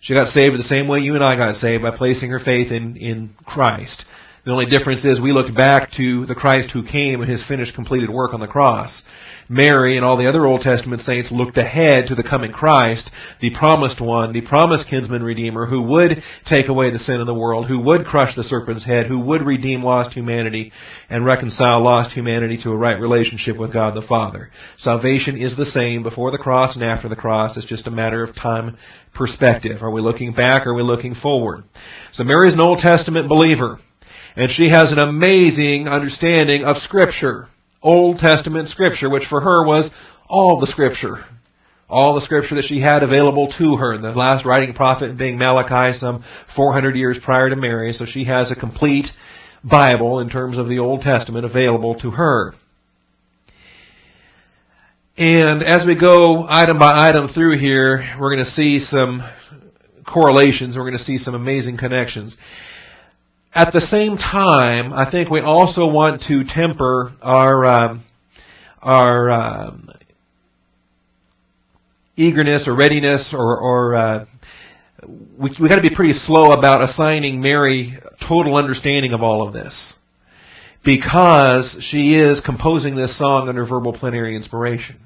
She 0.00 0.12
got 0.12 0.26
saved 0.26 0.58
the 0.58 0.64
same 0.64 0.86
way 0.86 0.98
you 0.98 1.14
and 1.14 1.24
I 1.24 1.36
got 1.36 1.54
saved 1.54 1.82
by 1.82 1.96
placing 1.96 2.28
her 2.28 2.40
faith 2.40 2.70
in, 2.70 2.96
in 2.96 3.30
Christ. 3.46 4.04
The 4.44 4.52
only 4.52 4.66
difference 4.66 5.06
is 5.06 5.18
we 5.18 5.32
looked 5.32 5.56
back 5.56 5.90
to 5.92 6.26
the 6.26 6.34
Christ 6.34 6.70
who 6.70 6.84
came 6.84 7.22
and 7.22 7.30
his 7.30 7.42
finished 7.48 7.74
completed 7.74 8.10
work 8.10 8.34
on 8.34 8.40
the 8.40 8.46
cross. 8.46 9.02
Mary 9.48 9.96
and 9.96 10.04
all 10.04 10.18
the 10.18 10.28
other 10.28 10.44
Old 10.44 10.60
Testament 10.60 11.00
saints 11.00 11.32
looked 11.32 11.56
ahead 11.56 12.06
to 12.08 12.14
the 12.14 12.22
coming 12.22 12.52
Christ, 12.52 13.10
the 13.40 13.54
promised 13.58 14.02
one, 14.02 14.34
the 14.34 14.42
promised 14.42 14.86
kinsman 14.88 15.22
redeemer 15.22 15.64
who 15.64 15.80
would 15.82 16.22
take 16.46 16.68
away 16.68 16.90
the 16.90 16.98
sin 16.98 17.20
of 17.20 17.26
the 17.26 17.32
world, 17.32 17.68
who 17.68 17.80
would 17.80 18.04
crush 18.04 18.36
the 18.36 18.44
serpent's 18.44 18.84
head, 18.84 19.06
who 19.06 19.18
would 19.18 19.40
redeem 19.40 19.82
lost 19.82 20.12
humanity 20.12 20.72
and 21.08 21.24
reconcile 21.24 21.82
lost 21.82 22.12
humanity 22.12 22.58
to 22.62 22.70
a 22.70 22.76
right 22.76 23.00
relationship 23.00 23.56
with 23.56 23.72
God 23.72 23.94
the 23.94 24.06
Father. 24.06 24.50
Salvation 24.76 25.40
is 25.40 25.56
the 25.56 25.64
same 25.64 26.02
before 26.02 26.30
the 26.30 26.38
cross 26.38 26.74
and 26.74 26.84
after 26.84 27.08
the 27.08 27.16
cross. 27.16 27.56
It's 27.56 27.64
just 27.64 27.86
a 27.86 27.90
matter 27.90 28.22
of 28.22 28.36
time 28.36 28.76
perspective. 29.14 29.82
Are 29.82 29.90
we 29.90 30.02
looking 30.02 30.34
back 30.34 30.66
or 30.66 30.72
are 30.72 30.74
we 30.74 30.82
looking 30.82 31.14
forward? 31.14 31.64
So 32.12 32.24
Mary 32.24 32.48
is 32.48 32.54
an 32.54 32.60
Old 32.60 32.80
Testament 32.80 33.26
believer. 33.26 33.78
And 34.36 34.50
she 34.50 34.68
has 34.68 34.90
an 34.90 34.98
amazing 34.98 35.86
understanding 35.88 36.64
of 36.64 36.76
Scripture. 36.78 37.48
Old 37.82 38.18
Testament 38.18 38.68
Scripture, 38.68 39.10
which 39.10 39.24
for 39.28 39.40
her 39.40 39.64
was 39.64 39.90
all 40.26 40.58
the 40.58 40.66
Scripture. 40.66 41.24
All 41.88 42.14
the 42.14 42.24
Scripture 42.24 42.56
that 42.56 42.64
she 42.66 42.80
had 42.80 43.02
available 43.02 43.48
to 43.58 43.76
her. 43.76 43.96
The 43.98 44.10
last 44.10 44.44
writing 44.44 44.74
prophet 44.74 45.16
being 45.16 45.38
Malachi 45.38 45.96
some 45.98 46.24
400 46.56 46.96
years 46.96 47.18
prior 47.22 47.50
to 47.50 47.56
Mary, 47.56 47.92
so 47.92 48.06
she 48.06 48.24
has 48.24 48.50
a 48.50 48.58
complete 48.58 49.06
Bible 49.62 50.18
in 50.18 50.30
terms 50.30 50.58
of 50.58 50.68
the 50.68 50.78
Old 50.78 51.02
Testament 51.02 51.44
available 51.44 51.94
to 52.00 52.10
her. 52.10 52.54
And 55.16 55.62
as 55.62 55.86
we 55.86 55.98
go 55.98 56.44
item 56.48 56.78
by 56.78 57.08
item 57.08 57.28
through 57.28 57.58
here, 57.58 58.16
we're 58.18 58.34
going 58.34 58.44
to 58.44 58.50
see 58.50 58.80
some 58.80 59.22
correlations. 60.04 60.76
We're 60.76 60.90
going 60.90 60.98
to 60.98 61.04
see 61.04 61.18
some 61.18 61.34
amazing 61.34 61.78
connections. 61.78 62.36
At 63.56 63.72
the 63.72 63.80
same 63.80 64.16
time, 64.16 64.92
I 64.92 65.08
think 65.08 65.30
we 65.30 65.40
also 65.40 65.86
want 65.86 66.22
to 66.22 66.42
temper 66.42 67.12
our 67.22 67.64
um, 67.64 68.04
our 68.82 69.30
um, 69.30 69.90
eagerness 72.16 72.66
or 72.66 72.74
readiness, 72.74 73.32
or, 73.32 73.56
or 73.56 73.94
uh, 73.94 74.26
we 75.06 75.54
we 75.62 75.68
got 75.68 75.76
to 75.76 75.82
be 75.82 75.94
pretty 75.94 76.14
slow 76.14 76.50
about 76.50 76.82
assigning 76.82 77.40
Mary 77.40 77.96
total 78.28 78.56
understanding 78.56 79.12
of 79.12 79.22
all 79.22 79.46
of 79.46 79.54
this, 79.54 79.92
because 80.84 81.76
she 81.92 82.16
is 82.16 82.42
composing 82.44 82.96
this 82.96 83.16
song 83.16 83.48
under 83.48 83.64
verbal 83.64 83.92
plenary 83.92 84.34
inspiration. 84.34 84.96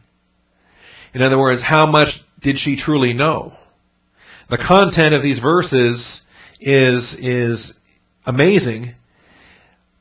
In 1.13 1.21
other 1.21 1.39
words, 1.39 1.61
how 1.63 1.85
much 1.85 2.09
did 2.41 2.57
she 2.57 2.79
truly 2.83 3.13
know? 3.13 3.53
The 4.49 4.57
content 4.57 5.13
of 5.13 5.23
these 5.23 5.39
verses 5.39 6.23
is 6.63 7.15
is 7.19 7.75
amazing. 8.29 8.95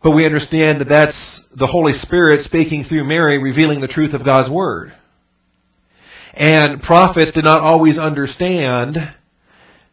But 0.04 0.12
we 0.12 0.26
understand 0.26 0.82
that 0.82 0.90
that's 0.90 1.46
the 1.58 1.66
Holy 1.66 1.94
Spirit 1.94 2.42
speaking 2.42 2.84
through 2.84 3.06
Mary, 3.06 3.42
revealing 3.42 3.82
the 3.82 3.88
truth 3.88 4.14
of 4.14 4.26
God's 4.26 4.50
Word. 4.50 4.94
And 6.34 6.82
prophets 6.82 7.32
did 7.34 7.46
not 7.46 7.62
always 7.62 7.98
understand 7.98 8.96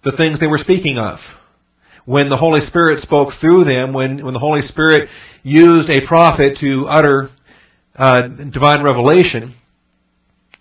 the 0.02 0.12
things 0.12 0.40
they 0.40 0.46
were 0.46 0.58
speaking 0.58 0.98
of. 0.98 1.20
When 2.04 2.28
the 2.28 2.36
Holy 2.36 2.60
Spirit 2.60 2.98
spoke 3.00 3.30
through 3.40 3.64
them, 3.64 3.94
when, 3.94 4.22
when 4.22 4.34
the 4.34 4.40
Holy 4.40 4.60
Spirit 4.60 5.08
used 5.42 5.88
a 5.88 6.06
prophet 6.06 6.58
to 6.60 6.86
utter 6.86 7.30
uh, 7.96 8.26
divine 8.52 8.82
revelation, 8.82 9.54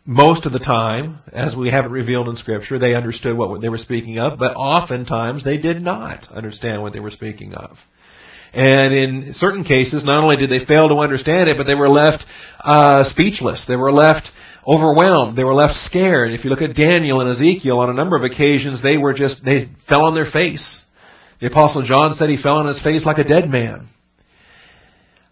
most 0.05 0.45
of 0.45 0.51
the 0.51 0.59
time, 0.59 1.19
as 1.31 1.55
we 1.55 1.69
have 1.69 1.85
it 1.85 1.91
revealed 1.91 2.27
in 2.27 2.35
Scripture, 2.35 2.77
they 2.77 2.93
understood 2.93 3.37
what 3.37 3.61
they 3.61 3.69
were 3.69 3.77
speaking 3.77 4.19
of, 4.19 4.37
but 4.37 4.55
oftentimes 4.55 5.43
they 5.43 5.57
did 5.57 5.81
not 5.81 6.27
understand 6.29 6.81
what 6.81 6.93
they 6.93 6.99
were 6.99 7.11
speaking 7.11 7.53
of. 7.53 7.77
And 8.53 8.93
in 8.93 9.33
certain 9.33 9.63
cases, 9.63 10.03
not 10.05 10.23
only 10.23 10.35
did 10.35 10.49
they 10.49 10.63
fail 10.65 10.89
to 10.89 10.95
understand 10.99 11.49
it, 11.49 11.57
but 11.57 11.65
they 11.65 11.73
were 11.73 11.89
left 11.89 12.23
uh, 12.63 13.05
speechless. 13.05 13.65
They 13.67 13.77
were 13.77 13.91
left 13.91 14.29
overwhelmed. 14.67 15.37
They 15.37 15.43
were 15.43 15.55
left 15.55 15.75
scared. 15.77 16.31
If 16.31 16.43
you 16.43 16.51
look 16.51 16.61
at 16.61 16.75
Daniel 16.75 17.21
and 17.21 17.29
Ezekiel, 17.29 17.79
on 17.79 17.89
a 17.89 17.93
number 17.93 18.15
of 18.15 18.23
occasions, 18.23 18.83
they 18.83 18.97
were 18.97 19.13
just 19.13 19.43
they 19.43 19.69
fell 19.89 20.03
on 20.03 20.13
their 20.13 20.29
face. 20.31 20.83
The 21.41 21.47
Apostle 21.47 21.83
John 21.83 22.13
said 22.13 22.29
he 22.29 22.41
fell 22.41 22.57
on 22.57 22.67
his 22.67 22.81
face 22.83 23.05
like 23.05 23.17
a 23.17 23.23
dead 23.23 23.49
man. 23.49 23.89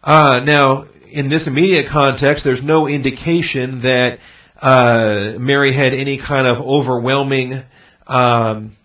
Uh, 0.04 0.42
now, 0.44 0.88
in 1.12 1.30
this 1.30 1.46
immediate 1.46 1.92
context, 1.92 2.44
there's 2.44 2.64
no 2.64 2.88
indication 2.88 3.82
that 3.84 4.18
uh, 4.62 5.34
Mary 5.40 5.76
had 5.76 5.94
any 5.94 6.20
kind 6.20 6.48
of 6.48 6.58
overwhelming 6.58 7.64
um, 8.08 8.78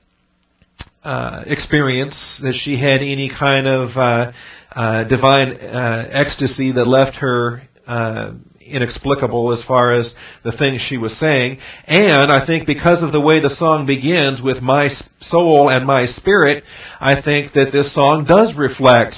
uh, 1.04 1.44
experience, 1.46 2.40
that 2.42 2.54
she 2.54 2.80
had 2.80 3.00
any 3.00 3.30
kind 3.30 3.66
of 3.66 3.90
uh, 3.96 4.32
uh, 4.74 5.04
divine 5.04 5.52
uh, 5.52 6.08
ecstasy 6.10 6.72
that 6.72 6.86
left 6.86 7.16
her 7.18 7.62
uh, 7.86 8.32
inexplicable 8.60 9.52
as 9.52 9.64
far 9.64 9.92
as 9.92 10.12
the 10.44 10.52
things 10.52 10.84
she 10.88 10.98
was 10.98 11.18
saying. 11.18 11.58
And 11.86 12.32
I 12.32 12.44
think 12.44 12.66
because 12.66 13.02
of 13.02 13.12
the 13.12 13.20
way 13.20 13.40
the 13.40 13.54
song 13.56 13.86
begins 13.86 14.42
with 14.42 14.60
my 14.60 14.88
soul 15.20 15.70
and 15.72 15.86
my 15.86 16.06
spirit, 16.06 16.64
I 17.00 17.22
think 17.22 17.52
that 17.52 17.70
this 17.72 17.94
song 17.94 18.26
does 18.28 18.54
reflect 18.56 19.14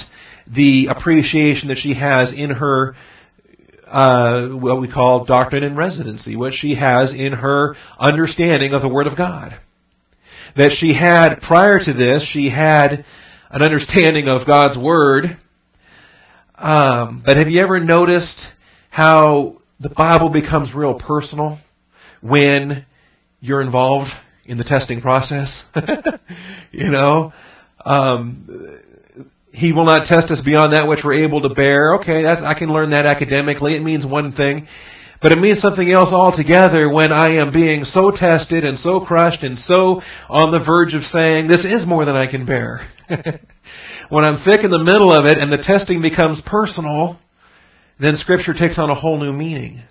the 0.47 0.87
appreciation 0.95 1.69
that 1.69 1.77
she 1.77 1.95
has 1.95 2.33
in 2.35 2.51
her 2.51 2.95
uh, 3.89 4.49
what 4.49 4.79
we 4.79 4.91
call 4.91 5.25
doctrine 5.25 5.63
and 5.63 5.75
residency, 5.75 6.35
what 6.35 6.53
she 6.53 6.75
has 6.75 7.13
in 7.13 7.33
her 7.33 7.75
understanding 7.97 8.73
of 8.73 8.81
the 8.81 8.89
Word 8.89 9.07
of 9.07 9.17
God. 9.17 9.59
That 10.55 10.75
she 10.79 10.93
had, 10.93 11.41
prior 11.41 11.79
to 11.79 11.93
this, 11.93 12.27
she 12.31 12.49
had 12.49 13.05
an 13.49 13.61
understanding 13.61 14.27
of 14.27 14.45
God's 14.45 14.77
Word. 14.77 15.37
Um, 16.55 17.23
but 17.25 17.37
have 17.37 17.47
you 17.47 17.61
ever 17.61 17.79
noticed 17.79 18.39
how 18.89 19.61
the 19.79 19.89
Bible 19.89 20.29
becomes 20.29 20.73
real 20.73 20.99
personal 20.99 21.59
when 22.21 22.85
you're 23.39 23.61
involved 23.61 24.11
in 24.45 24.57
the 24.57 24.63
testing 24.63 25.01
process? 25.01 25.63
you 26.71 26.89
know, 26.89 27.31
um, 27.85 28.81
he 29.51 29.71
will 29.71 29.85
not 29.85 30.05
test 30.05 30.29
us 30.31 30.41
beyond 30.43 30.73
that 30.73 30.87
which 30.87 30.99
we're 31.03 31.25
able 31.25 31.41
to 31.41 31.49
bear. 31.49 31.95
Okay, 31.95 32.23
that's, 32.23 32.41
I 32.41 32.53
can 32.53 32.69
learn 32.69 32.91
that 32.91 33.05
academically. 33.05 33.75
It 33.75 33.83
means 33.83 34.05
one 34.05 34.31
thing. 34.33 34.67
But 35.21 35.33
it 35.33 35.39
means 35.39 35.59
something 35.59 35.91
else 35.91 36.09
altogether 36.13 36.89
when 36.89 37.11
I 37.11 37.41
am 37.41 37.51
being 37.51 37.83
so 37.83 38.11
tested 38.11 38.63
and 38.63 38.77
so 38.77 39.01
crushed 39.01 39.43
and 39.43 39.57
so 39.57 40.01
on 40.29 40.51
the 40.51 40.63
verge 40.63 40.93
of 40.93 41.03
saying, 41.03 41.47
this 41.47 41.65
is 41.65 41.85
more 41.85 42.05
than 42.05 42.15
I 42.15 42.29
can 42.29 42.45
bear. 42.45 42.89
when 44.09 44.23
I'm 44.23 44.43
thick 44.45 44.63
in 44.63 44.71
the 44.71 44.83
middle 44.83 45.11
of 45.13 45.25
it 45.25 45.37
and 45.37 45.51
the 45.51 45.57
testing 45.57 46.01
becomes 46.01 46.41
personal, 46.45 47.19
then 47.99 48.15
scripture 48.15 48.53
takes 48.53 48.77
on 48.77 48.89
a 48.89 48.95
whole 48.95 49.19
new 49.19 49.33
meaning. 49.33 49.81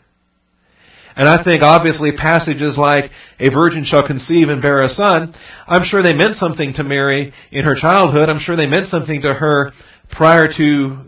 And 1.19 1.29
I 1.29 1.43
think 1.43 1.65
obviously 1.65 2.13
passages 2.13 2.79
like, 2.79 3.11
a 3.41 3.51
virgin 3.51 3.85
shall 3.85 4.07
conceive 4.07 4.51
and 4.51 4.63
bear 4.63 4.83
a 4.83 4.89
son, 4.89 5.35
I'm 5.67 5.83
sure 5.85 6.01
they 6.01 6.15
meant 6.15 6.37
something 6.37 6.75
to 6.75 6.85
Mary 6.85 7.33
in 7.51 7.65
her 7.65 7.75
childhood. 7.75 8.31
I'm 8.31 8.39
sure 8.39 8.57
they 8.57 8.69
meant 8.69 8.87
something 8.87 9.23
to 9.23 9.35
her 9.35 9.73
prior 10.13 10.47
to 10.57 10.99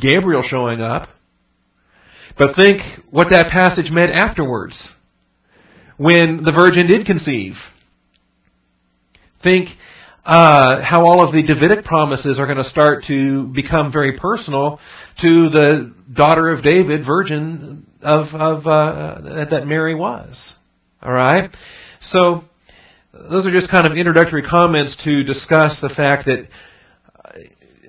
Gabriel 0.00 0.44
showing 0.46 0.80
up. 0.80 1.08
But 2.38 2.54
think 2.54 2.80
what 3.10 3.30
that 3.30 3.50
passage 3.50 3.90
meant 3.90 4.12
afterwards. 4.12 4.88
When 5.96 6.44
the 6.44 6.52
virgin 6.52 6.86
did 6.86 7.04
conceive. 7.04 7.54
Think 9.42 9.70
uh, 10.24 10.80
how 10.82 11.04
all 11.06 11.26
of 11.26 11.34
the 11.34 11.42
Davidic 11.42 11.84
promises 11.84 12.38
are 12.38 12.46
going 12.46 12.58
to 12.58 12.64
start 12.64 13.04
to 13.08 13.48
become 13.48 13.90
very 13.92 14.16
personal 14.16 14.78
to 15.22 15.48
the 15.48 15.94
daughter 16.12 16.50
of 16.50 16.62
David, 16.62 17.04
virgin 17.04 17.86
of, 18.06 18.26
of 18.34 18.66
uh, 18.66 19.46
that 19.50 19.66
Mary 19.66 19.94
was. 19.94 20.54
All 21.02 21.12
right, 21.12 21.50
so 22.00 22.44
those 23.12 23.46
are 23.46 23.50
just 23.50 23.70
kind 23.70 23.86
of 23.86 23.98
introductory 23.98 24.42
comments 24.42 24.96
to 25.04 25.24
discuss 25.24 25.80
the 25.82 25.88
fact 25.88 26.26
that 26.26 26.48
uh, 27.24 27.38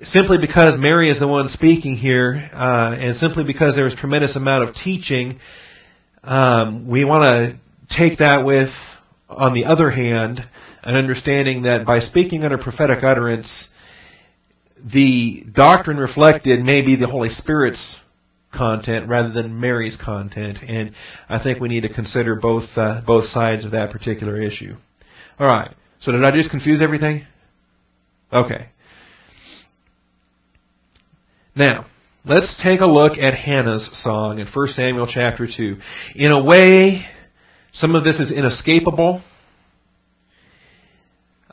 simply 0.02 0.38
because 0.38 0.74
Mary 0.76 1.08
is 1.08 1.20
the 1.20 1.28
one 1.28 1.48
speaking 1.48 1.96
here, 1.96 2.50
uh, 2.52 2.96
and 2.98 3.16
simply 3.16 3.44
because 3.44 3.76
there 3.76 3.86
is 3.86 3.94
tremendous 3.94 4.34
amount 4.34 4.68
of 4.68 4.74
teaching, 4.74 5.38
um, 6.24 6.88
we 6.88 7.04
want 7.04 7.22
to 7.22 7.96
take 7.96 8.18
that 8.18 8.44
with, 8.44 8.70
on 9.28 9.54
the 9.54 9.66
other 9.66 9.90
hand, 9.90 10.40
an 10.82 10.96
understanding 10.96 11.62
that 11.62 11.86
by 11.86 12.00
speaking 12.00 12.42
under 12.42 12.58
prophetic 12.58 13.04
utterance, 13.04 13.68
the 14.92 15.44
doctrine 15.52 15.96
reflected 15.96 16.64
may 16.64 16.82
be 16.82 16.96
the 16.96 17.06
Holy 17.06 17.28
Spirit's 17.30 17.98
content 18.54 19.08
rather 19.08 19.30
than 19.30 19.60
Mary's 19.60 19.96
content, 20.02 20.58
and 20.66 20.92
I 21.28 21.42
think 21.42 21.60
we 21.60 21.68
need 21.68 21.82
to 21.82 21.92
consider 21.92 22.34
both 22.36 22.68
uh, 22.76 23.02
both 23.06 23.26
sides 23.26 23.64
of 23.64 23.72
that 23.72 23.90
particular 23.90 24.40
issue. 24.40 24.74
All 25.38 25.46
right, 25.46 25.74
So 26.00 26.12
did 26.12 26.24
I 26.24 26.30
just 26.32 26.50
confuse 26.50 26.82
everything? 26.82 27.24
Okay. 28.32 28.68
Now, 31.54 31.86
let's 32.24 32.60
take 32.62 32.80
a 32.80 32.86
look 32.86 33.18
at 33.18 33.34
Hannah's 33.34 33.88
song 34.02 34.38
in 34.38 34.46
1 34.52 34.68
Samuel 34.68 35.08
chapter 35.12 35.46
2. 35.46 35.76
In 36.16 36.32
a 36.32 36.42
way, 36.42 37.04
some 37.72 37.94
of 37.94 38.04
this 38.04 38.18
is 38.18 38.32
inescapable. 38.32 39.22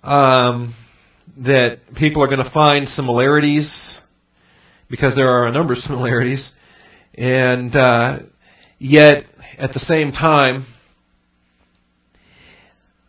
Um, 0.04 0.76
that 1.38 1.80
people 1.96 2.24
are 2.24 2.28
going 2.28 2.44
to 2.44 2.52
find 2.54 2.88
similarities 2.88 3.98
because 4.90 5.16
there 5.16 5.30
are 5.30 5.48
a 5.48 5.52
number 5.52 5.74
of 5.74 5.80
similarities, 5.88 6.52
and 7.18 7.76
uh, 7.76 8.20
yet 8.78 9.26
at 9.58 9.74
the 9.74 9.80
same 9.80 10.12
time, 10.12 10.68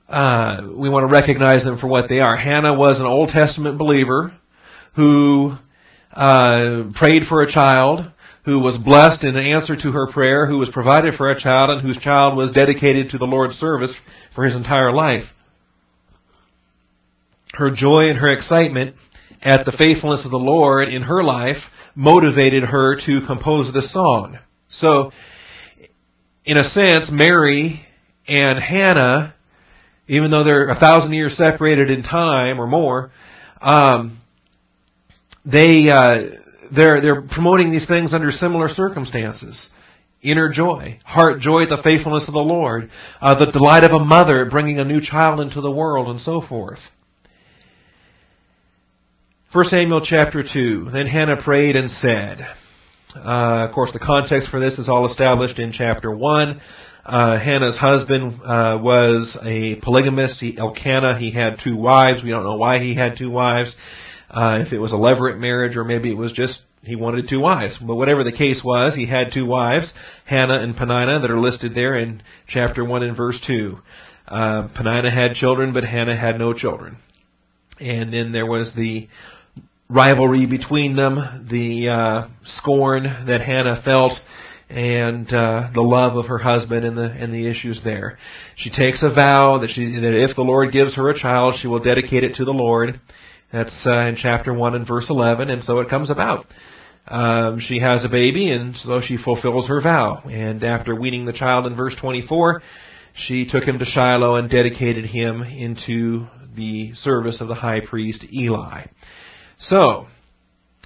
uh, 0.09 0.69
we 0.77 0.89
want 0.89 1.03
to 1.03 1.13
recognize 1.13 1.65
them 1.65 1.79
for 1.79 1.89
what 1.89 2.09
they 2.09 2.21
are. 2.21 2.37
Hannah 2.37 2.75
was 2.75 3.01
an 3.01 3.07
Old 3.07 3.31
Testament 3.31 3.79
believer 3.79 4.33
who 4.95 5.57
uh, 6.13 6.85
prayed 6.95 7.25
for 7.29 7.43
a 7.43 7.53
child, 7.53 8.13
who 8.45 8.61
was 8.61 8.79
blessed 8.83 9.25
in 9.25 9.37
answer 9.37 9.75
to 9.75 9.93
her 9.93 10.07
prayer, 10.13 10.47
who 10.47 10.59
was 10.59 10.71
provided 10.73 11.15
for 11.15 11.29
a 11.29 11.41
child, 11.41 11.71
and 11.71 11.83
whose 11.83 11.99
child 11.99 12.37
was 12.37 12.53
dedicated 12.53 13.11
to 13.11 13.19
the 13.19 13.25
Lord's 13.25 13.57
service 13.57 13.95
for 14.35 14.45
his 14.45 14.55
entire 14.55 14.93
life. 14.93 15.25
Her 17.55 17.71
joy 17.75 18.09
and 18.09 18.19
her 18.19 18.29
excitement 18.29 18.95
at 19.43 19.65
the 19.65 19.73
faithfulness 19.77 20.25
of 20.25 20.31
the 20.31 20.37
Lord 20.37 20.89
in 20.89 21.03
her 21.03 21.25
life 21.25 21.57
motivated 21.97 22.63
her 22.63 22.97
to 23.07 23.27
compose 23.27 23.73
the 23.73 23.83
song. 23.83 24.39
So, 24.69 25.11
in 26.45 26.59
a 26.59 26.65
sense, 26.65 27.09
Mary 27.11 27.85
and 28.29 28.63
Hannah, 28.63 29.35
even 30.07 30.31
though 30.31 30.45
they're 30.45 30.69
a 30.69 30.79
thousand 30.79 31.13
years 31.15 31.37
separated 31.37 31.91
in 31.91 32.03
time 32.03 32.61
or 32.61 32.67
more, 32.67 33.11
um, 33.61 34.21
they 35.45 35.89
uh, 35.89 36.39
they're 36.75 37.01
they're 37.01 37.23
promoting 37.23 37.71
these 37.71 37.87
things 37.89 38.13
under 38.13 38.31
similar 38.31 38.69
circumstances. 38.69 39.71
Inner 40.23 40.51
joy, 40.53 40.99
heart 41.05 41.41
joy 41.41 41.63
at 41.65 41.69
the 41.69 41.81
faithfulness 41.83 42.27
of 42.27 42.35
the 42.35 42.41
Lord, 42.41 42.91
uh, 43.21 43.39
the 43.39 43.53
delight 43.53 43.85
of 43.85 43.93
a 43.93 44.05
mother 44.05 44.49
bringing 44.51 44.79
a 44.79 44.85
new 44.85 45.01
child 45.01 45.41
into 45.41 45.61
the 45.61 45.71
world, 45.71 46.09
and 46.09 46.21
so 46.21 46.41
forth. 46.41 46.79
1 49.57 49.65
Samuel 49.71 50.03
chapter 50.05 50.43
2. 50.43 50.91
Then 50.93 51.07
Hannah 51.07 51.43
prayed 51.43 51.77
and 51.77 51.91
said, 51.91 52.47
uh, 53.15 53.67
of 53.67 53.75
course, 53.75 53.91
the 53.91 53.99
context 53.99 54.51
for 54.51 54.61
this 54.61 54.79
is 54.79 54.87
all 54.87 55.07
established 55.07 55.59
in 55.59 55.73
chapter 55.73 56.15
1. 56.15 56.61
Uh, 57.07 57.39
Hannah's 57.39 57.79
husband 57.79 58.43
uh, 58.45 58.79
was 58.83 59.39
a 59.43 59.77
polygamist, 59.77 60.41
he, 60.41 60.59
Elkanah. 60.59 61.19
He 61.19 61.33
had 61.33 61.57
two 61.65 61.75
wives. 61.75 62.23
We 62.23 62.29
don't 62.29 62.45
know 62.45 62.59
why 62.59 62.81
he 62.81 62.95
had 62.95 63.17
two 63.17 63.31
wives. 63.31 63.75
Uh, 64.29 64.63
if 64.67 64.75
it 64.75 64.79
was 64.79 64.93
a 64.93 64.97
levirate 64.97 65.39
marriage 65.39 65.75
or 65.75 65.85
maybe 65.85 66.11
it 66.11 66.19
was 66.19 66.33
just 66.33 66.61
he 66.83 66.95
wanted 66.95 67.27
two 67.27 67.41
wives. 67.41 67.79
But 67.81 67.97
whatever 67.97 68.25
the 68.25 68.37
case 68.37 68.61
was, 68.63 68.95
he 68.95 69.07
had 69.07 69.29
two 69.33 69.47
wives, 69.47 69.91
Hannah 70.27 70.61
and 70.61 70.77
Peninnah, 70.77 71.21
that 71.21 71.31
are 71.31 71.41
listed 71.41 71.75
there 71.75 71.99
in 71.99 72.23
chapter 72.47 72.85
1 72.85 73.03
and 73.03 73.17
verse 73.17 73.43
2. 73.47 73.79
Uh, 74.29 74.69
Peninnah 74.77 75.11
had 75.11 75.33
children, 75.33 75.73
but 75.73 75.83
Hannah 75.83 76.15
had 76.15 76.39
no 76.39 76.53
children. 76.53 76.99
And 77.81 78.13
then 78.13 78.33
there 78.33 78.47
was 78.47 78.73
the 78.77 79.09
rivalry 79.89 80.47
between 80.47 80.97
them, 80.97 81.47
the 81.51 81.89
uh, 81.89 82.29
scorn 82.45 83.05
that 83.05 83.41
Hannah 83.41 83.81
felt, 83.85 84.13
and 84.69 85.29
uh, 85.33 85.71
the 85.73 85.81
love 85.81 86.17
of 86.17 86.27
her 86.27 86.39
husband 86.39 86.85
and 86.85 86.97
the 86.97 87.05
and 87.05 87.33
the 87.33 87.47
issues 87.47 87.81
there. 87.85 88.19
She 88.57 88.71
takes 88.71 89.03
a 89.03 89.15
vow 89.15 89.59
that 89.59 89.71
she 89.71 89.85
that 89.85 90.13
if 90.13 90.35
the 90.35 90.43
Lord 90.43 90.73
gives 90.73 90.97
her 90.97 91.09
a 91.09 91.19
child, 91.19 91.55
she 91.61 91.69
will 91.69 91.79
dedicate 91.79 92.25
it 92.25 92.35
to 92.37 92.45
the 92.45 92.53
Lord. 92.53 93.01
That's 93.53 93.87
uh, 93.87 94.01
in 94.01 94.17
chapter 94.17 94.53
one 94.53 94.75
and 94.75 94.87
verse 94.87 95.07
eleven, 95.09 95.51
and 95.51 95.63
so 95.63 95.79
it 95.79 95.89
comes 95.89 96.11
about. 96.11 96.47
Um, 97.07 97.61
she 97.61 97.79
has 97.79 98.05
a 98.05 98.09
baby, 98.09 98.51
and 98.51 98.75
so 98.75 99.01
she 99.01 99.17
fulfills 99.17 99.69
her 99.69 99.81
vow. 99.81 100.25
And 100.29 100.65
after 100.65 100.97
weaning 100.97 101.27
the 101.27 101.33
child 101.33 101.65
in 101.67 101.77
verse 101.77 101.95
twenty-four, 102.01 102.61
she 103.15 103.49
took 103.49 103.63
him 103.63 103.79
to 103.79 103.85
Shiloh 103.85 104.35
and 104.35 104.51
dedicated 104.51 105.07
him 105.07 105.43
into 105.43 106.27
the 106.57 106.93
service 106.95 107.41
of 107.41 107.47
the 107.47 107.55
high 107.55 107.83
priest 107.89 108.25
Eli. 108.33 108.87
So, 109.59 110.07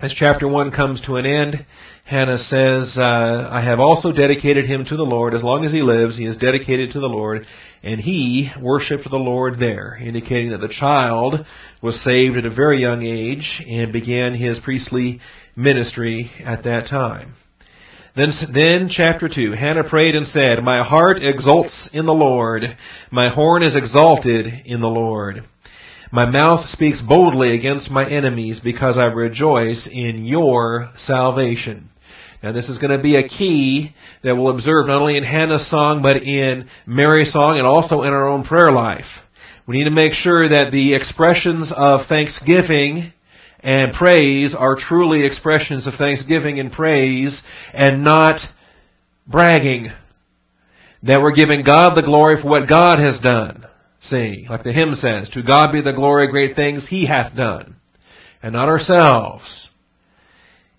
as 0.00 0.14
chapter 0.16 0.46
1 0.46 0.70
comes 0.70 1.00
to 1.02 1.16
an 1.16 1.26
end, 1.26 1.66
Hannah 2.04 2.38
says, 2.38 2.96
uh, 2.96 3.48
I 3.50 3.62
have 3.64 3.80
also 3.80 4.12
dedicated 4.12 4.64
him 4.64 4.84
to 4.84 4.96
the 4.96 5.02
Lord. 5.02 5.34
As 5.34 5.42
long 5.42 5.64
as 5.64 5.72
he 5.72 5.82
lives, 5.82 6.16
he 6.16 6.24
is 6.24 6.36
dedicated 6.36 6.92
to 6.92 7.00
the 7.00 7.08
Lord. 7.08 7.46
And 7.82 8.00
he 8.00 8.50
worshiped 8.60 9.10
the 9.10 9.16
Lord 9.16 9.58
there, 9.58 9.96
indicating 9.96 10.50
that 10.50 10.60
the 10.60 10.68
child 10.68 11.44
was 11.82 12.02
saved 12.04 12.36
at 12.36 12.46
a 12.46 12.54
very 12.54 12.80
young 12.80 13.02
age 13.02 13.62
and 13.68 13.92
began 13.92 14.34
his 14.34 14.60
priestly 14.60 15.20
ministry 15.56 16.30
at 16.44 16.64
that 16.64 16.86
time. 16.88 17.34
Then, 18.16 18.30
then 18.52 18.88
chapter 18.90 19.28
2, 19.28 19.52
Hannah 19.52 19.88
prayed 19.88 20.14
and 20.14 20.26
said, 20.26 20.62
My 20.62 20.82
heart 20.82 21.18
exults 21.22 21.90
in 21.92 22.06
the 22.06 22.12
Lord. 22.12 22.62
My 23.10 23.30
horn 23.30 23.62
is 23.62 23.76
exalted 23.76 24.46
in 24.64 24.80
the 24.80 24.88
Lord. 24.88 25.44
My 26.12 26.26
mouth 26.28 26.68
speaks 26.68 27.00
boldly 27.00 27.54
against 27.54 27.88
my 27.88 28.08
enemies 28.08 28.60
because 28.62 28.98
I 28.98 29.04
rejoice 29.04 29.88
in 29.90 30.24
your 30.24 30.90
salvation. 30.96 31.88
Now 32.42 32.50
this 32.50 32.68
is 32.68 32.78
going 32.78 32.96
to 32.96 33.02
be 33.02 33.14
a 33.14 33.28
key 33.28 33.94
that 34.24 34.34
we'll 34.34 34.50
observe 34.50 34.88
not 34.88 35.00
only 35.00 35.16
in 35.16 35.22
Hannah's 35.22 35.70
song, 35.70 36.02
but 36.02 36.22
in 36.22 36.68
Mary's 36.84 37.32
song 37.32 37.58
and 37.58 37.66
also 37.66 38.02
in 38.02 38.12
our 38.12 38.26
own 38.26 38.44
prayer 38.44 38.72
life. 38.72 39.04
We 39.68 39.78
need 39.78 39.84
to 39.84 39.90
make 39.90 40.14
sure 40.14 40.48
that 40.48 40.72
the 40.72 40.94
expressions 40.94 41.72
of 41.76 42.08
thanksgiving 42.08 43.12
and 43.60 43.92
praise 43.92 44.52
are 44.58 44.76
truly 44.76 45.24
expressions 45.24 45.86
of 45.86 45.94
thanksgiving 45.94 46.58
and 46.58 46.72
praise 46.72 47.40
and 47.72 48.02
not 48.02 48.40
bragging. 49.28 49.92
That 51.04 51.20
we're 51.20 51.34
giving 51.34 51.62
God 51.62 51.94
the 51.94 52.02
glory 52.02 52.42
for 52.42 52.48
what 52.48 52.68
God 52.68 52.98
has 52.98 53.20
done. 53.20 53.66
See, 54.02 54.46
like 54.48 54.64
the 54.64 54.72
hymn 54.72 54.94
says, 54.94 55.28
to 55.30 55.42
God 55.42 55.72
be 55.72 55.82
the 55.82 55.92
glory, 55.92 56.28
great 56.28 56.56
things 56.56 56.86
He 56.88 57.06
hath 57.06 57.36
done, 57.36 57.76
and 58.42 58.54
not 58.54 58.68
ourselves. 58.68 59.68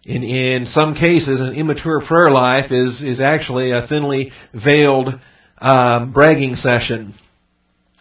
In, 0.03 0.23
in 0.23 0.65
some 0.65 0.95
cases, 0.95 1.39
an 1.39 1.53
immature 1.53 2.01
prayer 2.07 2.29
life 2.31 2.71
is, 2.71 3.03
is 3.03 3.21
actually 3.21 3.71
a 3.71 3.85
thinly 3.87 4.31
veiled 4.53 5.09
um, 5.59 6.11
bragging 6.11 6.55
session. 6.55 7.13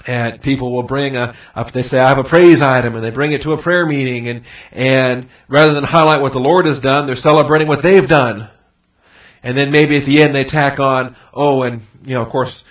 And 0.06 0.40
people 0.40 0.72
will 0.74 0.84
bring 0.84 1.16
a, 1.16 1.34
a, 1.54 1.70
they 1.74 1.82
say, 1.82 1.98
I 1.98 2.08
have 2.08 2.24
a 2.24 2.28
praise 2.28 2.62
item, 2.62 2.94
and 2.94 3.04
they 3.04 3.10
bring 3.10 3.32
it 3.32 3.42
to 3.42 3.52
a 3.52 3.62
prayer 3.62 3.84
meeting, 3.84 4.28
and, 4.28 4.44
and 4.72 5.28
rather 5.46 5.74
than 5.74 5.84
highlight 5.84 6.22
what 6.22 6.32
the 6.32 6.38
Lord 6.38 6.64
has 6.64 6.78
done, 6.78 7.06
they're 7.06 7.16
celebrating 7.16 7.68
what 7.68 7.82
they've 7.82 8.08
done. 8.08 8.48
And 9.42 9.58
then 9.58 9.70
maybe 9.70 9.98
at 9.98 10.06
the 10.06 10.22
end 10.22 10.34
they 10.34 10.44
tack 10.44 10.78
on, 10.78 11.16
oh, 11.34 11.62
and, 11.62 11.82
you 12.02 12.14
know, 12.14 12.22
of 12.22 12.32
course, 12.32 12.62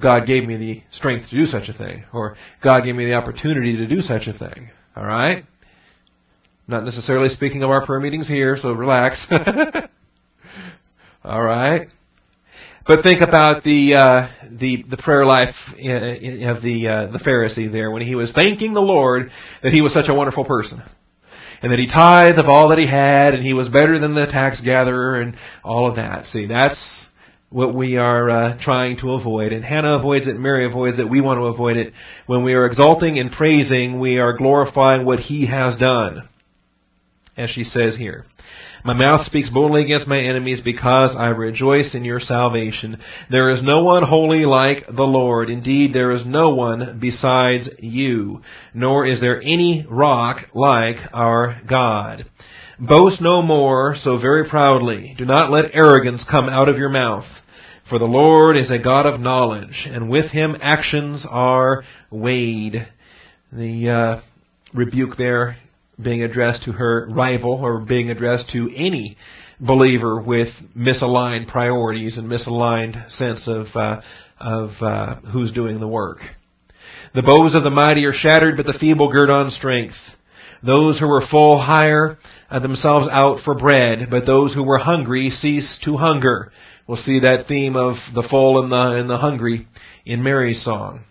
God 0.00 0.26
gave 0.26 0.44
me 0.44 0.56
the 0.56 0.82
strength 0.92 1.30
to 1.30 1.36
do 1.36 1.46
such 1.46 1.68
a 1.68 1.72
thing, 1.72 2.04
or 2.12 2.36
God 2.62 2.84
gave 2.84 2.94
me 2.94 3.06
the 3.06 3.14
opportunity 3.14 3.76
to 3.76 3.86
do 3.86 4.00
such 4.00 4.26
a 4.26 4.32
thing. 4.36 4.70
All 4.96 5.04
right? 5.04 5.44
Not 6.68 6.84
necessarily 6.84 7.28
speaking 7.28 7.62
of 7.62 7.70
our 7.70 7.84
prayer 7.86 8.00
meetings 8.00 8.28
here, 8.28 8.56
so 8.60 8.72
relax. 8.72 9.24
All 11.24 11.42
right? 11.42 11.88
But 12.86 13.02
think 13.02 13.20
about 13.20 13.64
the 13.64 13.94
uh, 13.94 14.28
the 14.48 14.84
the 14.88 14.96
prayer 14.96 15.24
life 15.24 15.54
of 15.72 16.62
the 16.62 16.88
uh, 16.88 17.12
the 17.12 17.18
Pharisee 17.24 17.70
there 17.70 17.90
when 17.90 18.02
he 18.02 18.14
was 18.14 18.32
thanking 18.32 18.74
the 18.74 18.80
Lord 18.80 19.30
that 19.62 19.72
he 19.72 19.80
was 19.80 19.92
such 19.92 20.08
a 20.08 20.14
wonderful 20.14 20.44
person, 20.44 20.82
and 21.62 21.72
that 21.72 21.80
he 21.80 21.88
tithed 21.88 22.38
of 22.38 22.46
all 22.46 22.68
that 22.68 22.78
he 22.78 22.86
had, 22.86 23.34
and 23.34 23.42
he 23.42 23.54
was 23.54 23.68
better 23.68 23.98
than 23.98 24.14
the 24.14 24.26
tax 24.26 24.60
gatherer, 24.60 25.20
and 25.20 25.36
all 25.64 25.88
of 25.88 25.96
that. 25.96 26.26
See, 26.26 26.46
that's 26.46 27.06
what 27.50 27.74
we 27.74 27.96
are 27.96 28.28
uh, 28.28 28.58
trying 28.60 28.98
to 28.98 29.12
avoid. 29.12 29.52
And 29.52 29.64
Hannah 29.64 29.98
avoids 29.98 30.26
it, 30.26 30.38
Mary 30.38 30.66
avoids 30.66 30.98
it, 30.98 31.08
we 31.08 31.20
want 31.20 31.38
to 31.38 31.44
avoid 31.44 31.76
it. 31.76 31.92
When 32.26 32.44
we 32.44 32.54
are 32.54 32.66
exalting 32.66 33.18
and 33.18 33.30
praising, 33.30 34.00
we 34.00 34.18
are 34.18 34.36
glorifying 34.36 35.04
what 35.04 35.20
He 35.20 35.46
has 35.46 35.76
done. 35.76 36.28
As 37.36 37.50
she 37.50 37.64
says 37.64 37.96
here. 37.96 38.24
My 38.86 38.94
mouth 38.94 39.26
speaks 39.26 39.50
boldly 39.50 39.82
against 39.82 40.06
my 40.06 40.20
enemies 40.20 40.60
because 40.64 41.16
I 41.18 41.28
rejoice 41.28 41.94
in 41.94 42.04
your 42.04 42.20
salvation. 42.20 42.98
There 43.28 43.50
is 43.50 43.60
no 43.60 43.82
one 43.82 44.04
holy 44.04 44.44
like 44.44 44.86
the 44.86 45.02
Lord. 45.02 45.50
Indeed, 45.50 45.92
there 45.92 46.12
is 46.12 46.24
no 46.24 46.50
one 46.50 46.98
besides 47.00 47.68
you, 47.80 48.42
nor 48.72 49.04
is 49.04 49.20
there 49.20 49.42
any 49.42 49.84
rock 49.90 50.46
like 50.54 50.98
our 51.12 51.60
God. 51.68 52.26
Boast 52.78 53.22
no 53.22 53.40
more 53.40 53.94
so 53.96 54.18
very 54.18 54.46
proudly. 54.46 55.14
Do 55.16 55.24
not 55.24 55.50
let 55.50 55.74
arrogance 55.74 56.26
come 56.30 56.50
out 56.50 56.68
of 56.68 56.76
your 56.76 56.90
mouth. 56.90 57.24
For 57.88 57.98
the 57.98 58.04
Lord 58.04 58.58
is 58.58 58.70
a 58.70 58.78
God 58.78 59.06
of 59.06 59.18
knowledge, 59.18 59.86
and 59.90 60.10
with 60.10 60.30
him 60.30 60.56
actions 60.60 61.26
are 61.28 61.84
weighed. 62.10 62.86
The 63.50 63.88
uh, 63.88 64.20
rebuke 64.74 65.16
there 65.16 65.56
being 66.02 66.22
addressed 66.22 66.64
to 66.64 66.72
her 66.72 67.08
rival, 67.10 67.52
or 67.52 67.80
being 67.80 68.10
addressed 68.10 68.50
to 68.50 68.70
any 68.76 69.16
believer 69.58 70.20
with 70.20 70.48
misaligned 70.76 71.48
priorities 71.48 72.18
and 72.18 72.30
misaligned 72.30 73.08
sense 73.10 73.48
of 73.48 73.68
uh, 73.74 74.02
of 74.38 74.70
uh, 74.82 75.20
who's 75.32 75.52
doing 75.52 75.80
the 75.80 75.88
work. 75.88 76.18
The 77.14 77.22
bows 77.22 77.54
of 77.54 77.64
the 77.64 77.70
mighty 77.70 78.04
are 78.04 78.12
shattered, 78.12 78.58
but 78.58 78.66
the 78.66 78.76
feeble 78.78 79.10
gird 79.10 79.30
on 79.30 79.50
strength. 79.50 79.94
Those 80.62 80.98
who 80.98 81.08
were 81.08 81.26
full 81.30 81.58
hire 81.58 82.18
Uh, 82.48 82.60
themselves 82.60 83.08
out 83.10 83.40
for 83.44 83.56
bread, 83.56 84.06
but 84.08 84.24
those 84.24 84.54
who 84.54 84.62
were 84.62 84.78
hungry 84.78 85.30
cease 85.30 85.78
to 85.84 85.96
hunger. 85.96 86.52
We'll 86.86 86.96
see 86.96 87.20
that 87.20 87.46
theme 87.48 87.74
of 87.74 87.96
the 88.14 88.26
full 88.30 88.62
and 88.62 88.70
the, 88.70 89.00
and 89.00 89.10
the 89.10 89.16
hungry 89.16 89.66
in 90.04 90.22
Mary's 90.22 90.64
song. 90.64 91.04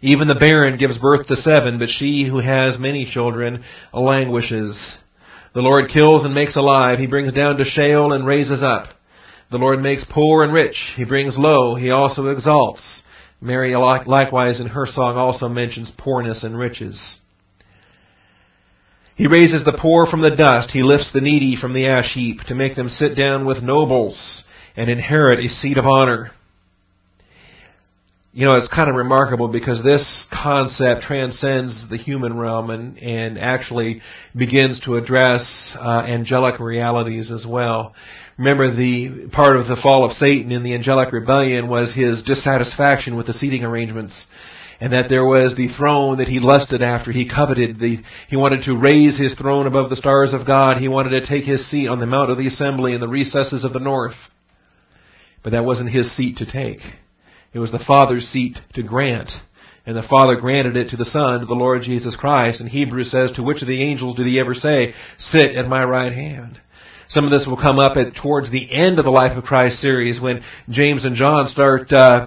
Even 0.00 0.28
the 0.28 0.36
barren 0.36 0.78
gives 0.78 0.98
birth 0.98 1.26
to 1.26 1.36
seven, 1.36 1.78
but 1.80 1.88
she 1.88 2.24
who 2.28 2.38
has 2.38 2.78
many 2.78 3.10
children 3.10 3.64
languishes. 3.92 4.96
The 5.54 5.60
Lord 5.60 5.90
kills 5.92 6.24
and 6.24 6.34
makes 6.34 6.56
alive. 6.56 7.00
He 7.00 7.08
brings 7.08 7.32
down 7.32 7.56
to 7.56 7.64
Sheol 7.64 8.12
and 8.12 8.24
raises 8.24 8.62
up. 8.62 8.90
The 9.50 9.58
Lord 9.58 9.80
makes 9.80 10.04
poor 10.08 10.44
and 10.44 10.52
rich. 10.52 10.76
He 10.94 11.04
brings 11.04 11.36
low. 11.36 11.74
He 11.74 11.90
also 11.90 12.26
exalts. 12.28 13.02
Mary 13.40 13.74
likewise 13.74 14.60
in 14.60 14.68
her 14.68 14.86
song 14.86 15.16
also 15.16 15.48
mentions 15.48 15.92
poorness 15.98 16.44
and 16.44 16.56
riches. 16.56 17.18
He 19.18 19.26
raises 19.26 19.64
the 19.64 19.76
poor 19.76 20.06
from 20.06 20.22
the 20.22 20.36
dust. 20.36 20.70
He 20.70 20.84
lifts 20.84 21.10
the 21.12 21.20
needy 21.20 21.56
from 21.60 21.74
the 21.74 21.88
ash 21.88 22.14
heap 22.14 22.38
to 22.46 22.54
make 22.54 22.76
them 22.76 22.88
sit 22.88 23.16
down 23.16 23.46
with 23.46 23.60
nobles 23.60 24.44
and 24.76 24.88
inherit 24.88 25.44
a 25.44 25.48
seat 25.48 25.76
of 25.76 25.86
honor. 25.86 26.30
You 28.32 28.46
know, 28.46 28.52
it's 28.52 28.68
kind 28.68 28.88
of 28.88 28.94
remarkable 28.94 29.48
because 29.48 29.82
this 29.82 30.24
concept 30.32 31.02
transcends 31.02 31.90
the 31.90 31.96
human 31.96 32.38
realm 32.38 32.70
and, 32.70 32.96
and 32.98 33.40
actually 33.40 34.02
begins 34.36 34.78
to 34.84 34.94
address 34.94 35.76
uh, 35.76 36.04
angelic 36.06 36.60
realities 36.60 37.32
as 37.32 37.44
well. 37.44 37.96
Remember, 38.36 38.72
the 38.72 39.28
part 39.32 39.56
of 39.56 39.66
the 39.66 39.80
fall 39.82 40.08
of 40.08 40.16
Satan 40.16 40.52
in 40.52 40.62
the 40.62 40.74
angelic 40.74 41.10
rebellion 41.10 41.68
was 41.68 41.92
his 41.92 42.22
dissatisfaction 42.22 43.16
with 43.16 43.26
the 43.26 43.32
seating 43.32 43.64
arrangements 43.64 44.14
and 44.80 44.92
that 44.92 45.08
there 45.08 45.24
was 45.24 45.54
the 45.56 45.74
throne 45.76 46.18
that 46.18 46.28
he 46.28 46.38
lusted 46.38 46.82
after, 46.82 47.10
he 47.10 47.28
coveted. 47.28 47.80
The, 47.80 47.96
he 48.28 48.36
wanted 48.36 48.62
to 48.64 48.76
raise 48.76 49.18
his 49.18 49.34
throne 49.34 49.66
above 49.66 49.90
the 49.90 49.96
stars 49.96 50.32
of 50.32 50.46
God. 50.46 50.76
He 50.76 50.88
wanted 50.88 51.10
to 51.10 51.26
take 51.26 51.44
his 51.44 51.68
seat 51.68 51.88
on 51.88 51.98
the 51.98 52.06
mount 52.06 52.30
of 52.30 52.38
the 52.38 52.46
assembly 52.46 52.94
in 52.94 53.00
the 53.00 53.08
recesses 53.08 53.64
of 53.64 53.72
the 53.72 53.80
north. 53.80 54.14
But 55.42 55.50
that 55.50 55.64
wasn't 55.64 55.90
his 55.90 56.16
seat 56.16 56.36
to 56.36 56.50
take. 56.50 56.80
It 57.52 57.58
was 57.58 57.72
the 57.72 57.84
Father's 57.86 58.24
seat 58.28 58.58
to 58.74 58.82
grant. 58.82 59.30
And 59.84 59.96
the 59.96 60.06
Father 60.08 60.36
granted 60.36 60.76
it 60.76 60.90
to 60.90 60.96
the 60.96 61.04
Son, 61.04 61.40
to 61.40 61.46
the 61.46 61.54
Lord 61.54 61.82
Jesus 61.82 62.14
Christ. 62.14 62.60
And 62.60 62.68
Hebrews 62.68 63.10
says, 63.10 63.32
to 63.32 63.42
which 63.42 63.62
of 63.62 63.68
the 63.68 63.82
angels 63.82 64.16
did 64.16 64.26
he 64.26 64.38
ever 64.38 64.54
say, 64.54 64.92
sit 65.18 65.56
at 65.56 65.66
my 65.66 65.82
right 65.82 66.12
hand? 66.12 66.60
Some 67.08 67.24
of 67.24 67.30
this 67.30 67.46
will 67.48 67.56
come 67.56 67.78
up 67.78 67.96
at 67.96 68.14
towards 68.22 68.50
the 68.52 68.70
end 68.70 68.98
of 68.98 69.06
the 69.06 69.10
Life 69.10 69.36
of 69.36 69.44
Christ 69.44 69.80
series 69.80 70.20
when 70.20 70.40
James 70.68 71.06
and 71.06 71.16
John 71.16 71.46
start 71.48 71.90
uh, 71.90 72.26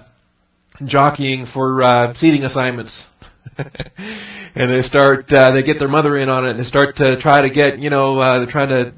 jockeying 0.88 1.46
for 1.52 1.82
uh, 1.82 2.14
seating 2.14 2.44
assignments. 2.44 2.92
and 3.58 4.70
they 4.70 4.82
start, 4.82 5.26
uh, 5.32 5.52
they 5.52 5.62
get 5.62 5.78
their 5.78 5.88
mother 5.88 6.16
in 6.16 6.28
on 6.28 6.46
it, 6.46 6.50
and 6.50 6.60
they 6.60 6.64
start 6.64 6.96
to 6.96 7.20
try 7.20 7.42
to 7.42 7.50
get, 7.50 7.78
you 7.78 7.90
know, 7.90 8.18
uh, 8.18 8.38
they're 8.38 8.50
trying 8.50 8.68
to 8.68 8.94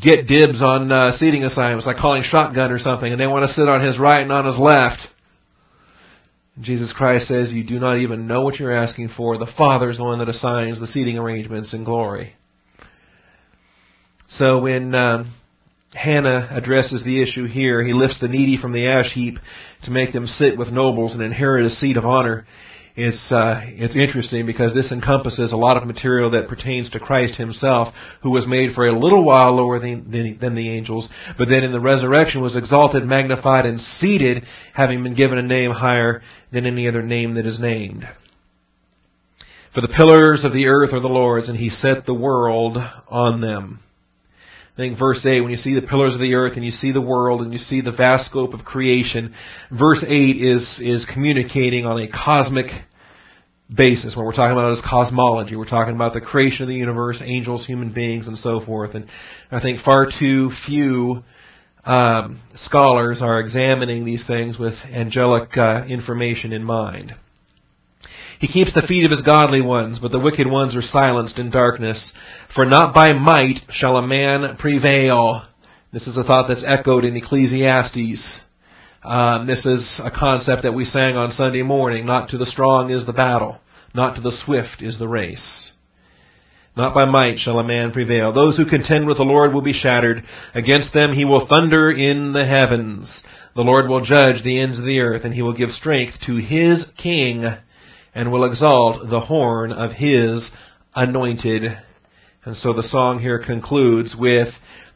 get 0.00 0.26
dibs 0.26 0.62
on 0.62 0.90
uh, 0.90 1.12
seating 1.12 1.44
assignments, 1.44 1.86
like 1.86 1.96
calling 1.96 2.22
shotgun 2.24 2.70
or 2.70 2.78
something, 2.78 3.10
and 3.10 3.20
they 3.20 3.26
want 3.26 3.46
to 3.46 3.52
sit 3.52 3.68
on 3.68 3.84
his 3.84 3.98
right 3.98 4.22
and 4.22 4.32
on 4.32 4.46
his 4.46 4.58
left. 4.58 5.06
Jesus 6.60 6.92
Christ 6.96 7.26
says, 7.26 7.52
You 7.52 7.64
do 7.64 7.78
not 7.80 7.98
even 7.98 8.26
know 8.26 8.42
what 8.42 8.56
you're 8.56 8.72
asking 8.72 9.10
for. 9.16 9.36
The 9.38 9.52
Father 9.58 9.90
is 9.90 9.96
the 9.96 10.04
one 10.04 10.20
that 10.20 10.28
assigns 10.28 10.78
the 10.78 10.86
seating 10.86 11.18
arrangements 11.18 11.74
in 11.74 11.84
glory. 11.84 12.34
So 14.28 14.60
when 14.60 14.94
um, 14.94 15.34
Hannah 15.92 16.48
addresses 16.50 17.04
the 17.04 17.22
issue 17.22 17.46
here, 17.46 17.82
he 17.82 17.92
lifts 17.92 18.20
the 18.20 18.28
needy 18.28 18.56
from 18.60 18.72
the 18.72 18.86
ash 18.86 19.12
heap 19.12 19.38
to 19.84 19.90
make 19.90 20.12
them 20.12 20.26
sit 20.26 20.58
with 20.58 20.68
nobles 20.68 21.12
and 21.12 21.22
inherit 21.22 21.66
a 21.66 21.70
seat 21.70 21.96
of 21.96 22.04
honor. 22.04 22.46
It's 22.96 23.32
uh, 23.32 23.60
it's 23.64 23.96
interesting 23.96 24.46
because 24.46 24.72
this 24.72 24.92
encompasses 24.92 25.52
a 25.52 25.56
lot 25.56 25.76
of 25.76 25.84
material 25.84 26.30
that 26.30 26.48
pertains 26.48 26.90
to 26.90 27.00
Christ 27.00 27.36
Himself, 27.36 27.92
who 28.22 28.30
was 28.30 28.46
made 28.46 28.70
for 28.72 28.86
a 28.86 28.96
little 28.96 29.24
while 29.24 29.56
lower 29.56 29.80
than, 29.80 30.12
than, 30.12 30.38
than 30.40 30.54
the 30.54 30.70
angels, 30.70 31.08
but 31.36 31.48
then 31.48 31.64
in 31.64 31.72
the 31.72 31.80
resurrection 31.80 32.40
was 32.40 32.54
exalted, 32.54 33.04
magnified, 33.04 33.66
and 33.66 33.80
seated, 33.80 34.44
having 34.74 35.02
been 35.02 35.16
given 35.16 35.38
a 35.38 35.42
name 35.42 35.72
higher 35.72 36.22
than 36.52 36.66
any 36.66 36.86
other 36.86 37.02
name 37.02 37.34
that 37.34 37.46
is 37.46 37.58
named. 37.60 38.04
For 39.74 39.80
the 39.80 39.88
pillars 39.88 40.44
of 40.44 40.52
the 40.52 40.68
earth 40.68 40.92
are 40.92 41.00
the 41.00 41.08
Lord's, 41.08 41.48
and 41.48 41.58
He 41.58 41.70
set 41.70 42.06
the 42.06 42.14
world 42.14 42.76
on 43.08 43.40
them. 43.40 43.80
I 44.74 44.76
think 44.76 44.98
verse 44.98 45.24
8, 45.24 45.40
when 45.40 45.52
you 45.52 45.56
see 45.56 45.74
the 45.74 45.86
pillars 45.86 46.14
of 46.14 46.20
the 46.20 46.34
earth 46.34 46.54
and 46.56 46.64
you 46.64 46.72
see 46.72 46.90
the 46.90 47.00
world 47.00 47.42
and 47.42 47.52
you 47.52 47.60
see 47.60 47.80
the 47.80 47.92
vast 47.92 48.26
scope 48.26 48.54
of 48.54 48.64
creation, 48.64 49.32
verse 49.70 50.04
8 50.04 50.10
is, 50.10 50.80
is 50.82 51.06
communicating 51.12 51.84
on 51.86 52.00
a 52.00 52.08
cosmic 52.08 52.66
basis. 53.72 54.16
When 54.16 54.26
we're 54.26 54.32
talking 54.32 54.50
about 54.50 54.70
it 54.70 54.78
as 54.78 54.82
cosmology, 54.84 55.54
we're 55.54 55.68
talking 55.68 55.94
about 55.94 56.12
the 56.12 56.20
creation 56.20 56.62
of 56.62 56.68
the 56.68 56.74
universe, 56.74 57.22
angels, 57.24 57.64
human 57.64 57.94
beings, 57.94 58.26
and 58.26 58.36
so 58.36 58.64
forth. 58.64 58.96
And 58.96 59.06
I 59.52 59.60
think 59.60 59.80
far 59.80 60.08
too 60.18 60.50
few 60.66 61.22
um, 61.84 62.40
scholars 62.56 63.20
are 63.22 63.38
examining 63.38 64.04
these 64.04 64.26
things 64.26 64.58
with 64.58 64.74
angelic 64.90 65.56
uh, 65.56 65.84
information 65.86 66.52
in 66.52 66.64
mind. 66.64 67.14
He 68.40 68.48
keeps 68.48 68.74
the 68.74 68.86
feet 68.86 69.04
of 69.04 69.10
his 69.10 69.22
godly 69.22 69.62
ones, 69.62 69.98
but 70.02 70.10
the 70.10 70.20
wicked 70.20 70.46
ones 70.46 70.76
are 70.76 70.82
silenced 70.82 71.38
in 71.38 71.50
darkness. 71.50 72.12
For 72.54 72.64
not 72.64 72.94
by 72.94 73.12
might 73.14 73.62
shall 73.70 73.96
a 73.96 74.06
man 74.06 74.56
prevail. 74.58 75.42
This 75.92 76.06
is 76.06 76.16
a 76.16 76.22
thought 76.22 76.46
that's 76.46 76.64
echoed 76.64 77.04
in 77.04 77.16
Ecclesiastes. 77.16 78.40
Um, 79.02 79.48
this 79.48 79.66
is 79.66 80.00
a 80.02 80.12
concept 80.12 80.62
that 80.62 80.72
we 80.72 80.84
sang 80.84 81.16
on 81.16 81.32
Sunday 81.32 81.62
morning. 81.62 82.06
Not 82.06 82.28
to 82.28 82.38
the 82.38 82.46
strong 82.46 82.90
is 82.90 83.06
the 83.06 83.12
battle. 83.12 83.58
Not 83.92 84.14
to 84.14 84.20
the 84.20 84.36
swift 84.44 84.82
is 84.82 85.00
the 85.00 85.08
race. 85.08 85.72
Not 86.76 86.94
by 86.94 87.06
might 87.06 87.40
shall 87.40 87.58
a 87.58 87.64
man 87.64 87.90
prevail. 87.90 88.32
Those 88.32 88.56
who 88.56 88.66
contend 88.66 89.08
with 89.08 89.16
the 89.16 89.24
Lord 89.24 89.52
will 89.52 89.62
be 89.62 89.72
shattered. 89.72 90.22
Against 90.54 90.94
them 90.94 91.12
he 91.12 91.24
will 91.24 91.48
thunder 91.48 91.90
in 91.90 92.34
the 92.34 92.46
heavens. 92.46 93.24
The 93.56 93.62
Lord 93.62 93.88
will 93.88 94.04
judge 94.04 94.44
the 94.44 94.60
ends 94.60 94.78
of 94.78 94.84
the 94.84 95.00
earth, 95.00 95.24
and 95.24 95.34
he 95.34 95.42
will 95.42 95.56
give 95.56 95.70
strength 95.70 96.14
to 96.26 96.36
his 96.36 96.86
king 97.02 97.44
and 98.14 98.30
will 98.30 98.44
exalt 98.44 99.10
the 99.10 99.20
horn 99.20 99.72
of 99.72 99.90
his 99.90 100.50
anointed. 100.94 101.78
And 102.44 102.56
so 102.56 102.74
the 102.74 102.82
song 102.82 103.20
here 103.20 103.38
concludes 103.38 104.14
with 104.18 104.48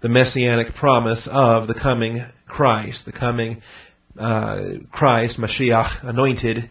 the 0.02 0.08
messianic 0.08 0.74
promise 0.74 1.26
of 1.30 1.66
the 1.66 1.74
coming 1.74 2.26
Christ, 2.46 3.04
the 3.06 3.12
coming 3.12 3.62
uh, 4.18 4.62
Christ, 4.92 5.38
Mashiach, 5.38 6.06
anointed 6.06 6.70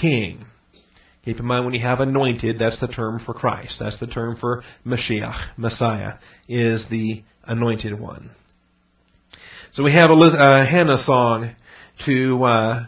king. 0.00 0.44
Keep 1.24 1.38
in 1.38 1.44
mind 1.44 1.64
when 1.64 1.74
you 1.74 1.82
have 1.82 2.00
anointed, 2.00 2.58
that's 2.58 2.80
the 2.80 2.88
term 2.88 3.20
for 3.24 3.32
Christ. 3.32 3.76
That's 3.78 3.98
the 4.00 4.06
term 4.06 4.36
for 4.40 4.64
Mashiach, 4.84 5.56
Messiah, 5.56 6.14
is 6.48 6.86
the 6.90 7.22
anointed 7.44 7.98
one. 7.98 8.30
So 9.72 9.84
we 9.84 9.92
have 9.92 10.10
a 10.10 10.14
uh, 10.14 10.66
Hannah 10.66 10.98
song 10.98 11.54
to 12.06 12.42
uh, 12.42 12.86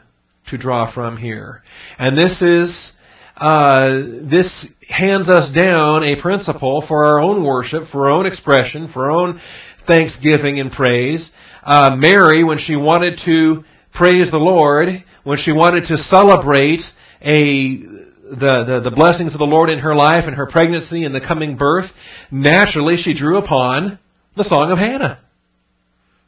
to 0.48 0.58
draw 0.58 0.92
from 0.92 1.16
here. 1.16 1.62
And 1.98 2.18
this 2.18 2.42
is, 2.42 2.92
uh, 3.36 3.90
this 4.28 4.66
hands 4.90 5.30
us 5.30 5.50
down 5.54 6.02
a 6.04 6.20
principle 6.20 6.84
for 6.86 7.06
our 7.06 7.20
own 7.20 7.44
worship, 7.44 7.84
for 7.90 8.08
our 8.08 8.10
own 8.10 8.26
expression, 8.26 8.90
for 8.92 9.06
our 9.06 9.10
own 9.12 9.40
thanksgiving 9.86 10.58
and 10.58 10.70
praise. 10.70 11.30
Uh, 11.62 11.94
Mary, 11.96 12.44
when 12.44 12.58
she 12.58 12.76
wanted 12.76 13.18
to 13.24 13.64
praise 13.94 14.30
the 14.30 14.38
Lord, 14.38 14.88
when 15.24 15.38
she 15.38 15.52
wanted 15.52 15.84
to 15.84 15.96
celebrate 15.96 16.80
a 17.22 18.00
the, 18.30 18.64
the, 18.64 18.90
the 18.90 18.94
blessings 18.94 19.34
of 19.34 19.40
the 19.40 19.44
Lord 19.44 19.70
in 19.70 19.80
her 19.80 19.94
life 19.96 20.24
and 20.26 20.36
her 20.36 20.46
pregnancy 20.46 21.04
and 21.04 21.12
the 21.12 21.20
coming 21.20 21.56
birth, 21.56 21.90
naturally 22.30 22.96
she 22.96 23.12
drew 23.12 23.38
upon 23.38 23.98
the 24.36 24.44
Song 24.44 24.70
of 24.70 24.78
Hannah. 24.78 25.20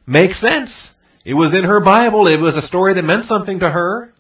Makes 0.05 0.41
sense. 0.41 0.91
It 1.25 1.35
was 1.35 1.55
in 1.57 1.63
her 1.63 1.81
Bible. 1.81 2.27
It 2.27 2.41
was 2.41 2.57
a 2.57 2.67
story 2.67 2.95
that 2.95 3.03
meant 3.03 3.27
something 3.27 3.61
to 3.61 3.71
her. 3.71 4.13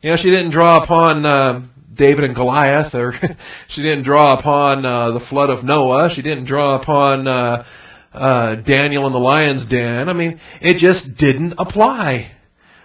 You 0.00 0.10
know, 0.10 0.16
she 0.16 0.30
didn't 0.30 0.52
draw 0.52 0.82
upon 0.82 1.26
uh, 1.26 1.60
David 1.94 2.24
and 2.24 2.34
Goliath, 2.34 2.94
or 2.94 3.14
she 3.68 3.82
didn't 3.82 4.04
draw 4.04 4.38
upon 4.38 4.84
uh, 4.84 5.12
the 5.12 5.24
flood 5.28 5.50
of 5.50 5.64
Noah. 5.64 6.10
She 6.14 6.22
didn't 6.22 6.46
draw 6.46 6.80
upon 6.80 7.26
uh, 7.26 7.64
uh, 8.12 8.56
Daniel 8.56 9.06
in 9.06 9.12
the 9.12 9.18
lion's 9.18 9.66
den. 9.68 10.08
I 10.08 10.12
mean, 10.12 10.40
it 10.60 10.78
just 10.78 11.18
didn't 11.18 11.54
apply. 11.58 12.32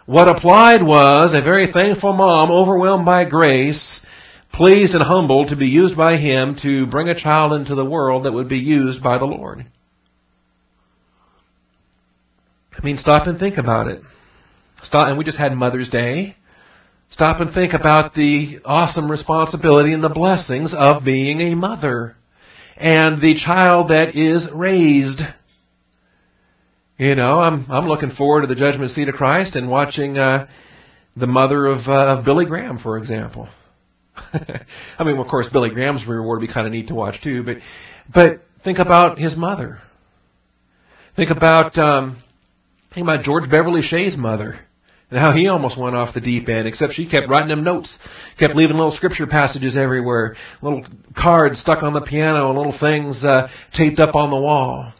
What 0.06 0.30
applied 0.30 0.82
was 0.84 1.34
a 1.34 1.44
very 1.44 1.72
thankful 1.72 2.14
mom, 2.14 2.50
overwhelmed 2.50 3.06
by 3.06 3.26
grace, 3.26 4.02
pleased 4.54 4.94
and 4.94 5.04
humbled 5.04 5.50
to 5.50 5.58
be 5.58 5.68
used 5.68 5.98
by 5.98 6.16
Him 6.16 6.56
to 6.64 6.88
bring 6.88 7.10
a 7.10 7.20
child 7.20 7.52
into 7.54 7.76
the 7.76 7.86
world 7.86 8.26
that 8.26 8.32
would 8.32 8.48
be 8.48 8.58
used 8.58 9.04
by 9.04 9.18
the 9.18 9.26
Lord. 9.26 9.66
I 12.72 12.86
mean, 12.86 12.98
stop 12.98 13.28
and 13.28 13.38
think 13.38 13.58
about 13.58 13.88
it. 13.88 14.02
Stop, 14.84 15.10
and 15.10 15.18
we 15.18 15.26
just 15.26 15.38
had 15.38 15.52
Mother's 15.54 15.90
Day. 15.90 16.37
Stop 17.10 17.40
and 17.40 17.54
think 17.54 17.74
about 17.74 18.14
the 18.14 18.60
awesome 18.66 19.10
responsibility 19.10 19.94
and 19.94 20.04
the 20.04 20.10
blessings 20.10 20.74
of 20.78 21.06
being 21.06 21.40
a 21.40 21.56
mother 21.56 22.16
and 22.76 23.22
the 23.22 23.40
child 23.44 23.90
that 23.90 24.16
is 24.16 24.48
raised. 24.54 25.22
You 26.98 27.16
know, 27.16 27.40
I'm 27.40 27.66
I'm 27.70 27.88
looking 27.88 28.12
forward 28.12 28.42
to 28.42 28.48
the 28.48 28.56
judgment 28.60 28.92
seat 28.92 29.08
of 29.08 29.16
Christ 29.16 29.56
and 29.56 29.70
watching 29.70 30.18
uh 30.18 30.48
the 31.16 31.28
mother 31.28 31.66
of, 31.66 31.88
uh, 31.88 32.18
of 32.18 32.26
Billy 32.26 32.46
Graham, 32.46 32.78
for 32.78 32.98
example. 32.98 33.50
I 35.00 35.04
mean, 35.04 35.18
of 35.18 35.28
course, 35.28 35.48
Billy 35.52 35.70
Graham's 35.70 36.06
reward 36.08 36.40
would 36.40 36.48
be 36.48 36.54
kind 36.54 36.68
of 36.68 36.74
neat 36.74 36.90
to 36.90 36.96
watch 36.96 37.22
too, 37.24 37.44
but 37.44 37.58
but 38.14 38.42
think 38.64 38.80
about 38.80 39.18
his 39.18 39.36
mother. 39.36 39.80
Think 41.16 41.32
about 41.32 41.78
um, 41.78 42.22
think 42.94 43.06
about 43.06 43.24
George 43.24 43.50
Beverly 43.50 43.82
Shea's 43.82 44.16
mother 44.18 44.60
and 45.10 45.20
how 45.20 45.32
he 45.32 45.48
almost 45.48 45.80
went 45.80 45.96
off 45.96 46.14
the 46.14 46.22
deep 46.22 46.50
end. 46.50 46.68
Except 46.68 46.94
she 46.94 47.10
kept 47.10 47.30
writing 47.30 47.48
them 47.48 47.64
notes, 47.64 47.90
kept 48.38 48.56
leaving 48.56 48.76
little 48.76 48.92
scripture 48.92 49.28
passages 49.28 49.78
everywhere, 49.78 50.36
little 50.62 50.86
cards 51.16 51.60
stuck 51.60 51.82
on 51.82 51.94
the 51.94 52.02
piano, 52.02 52.50
and 52.50 52.58
little 52.58 52.78
things 52.78 53.24
uh, 53.24 53.48
taped 53.74 54.00
up 54.00 54.16
on 54.16 54.30
the 54.30 54.36
wall 54.36 54.92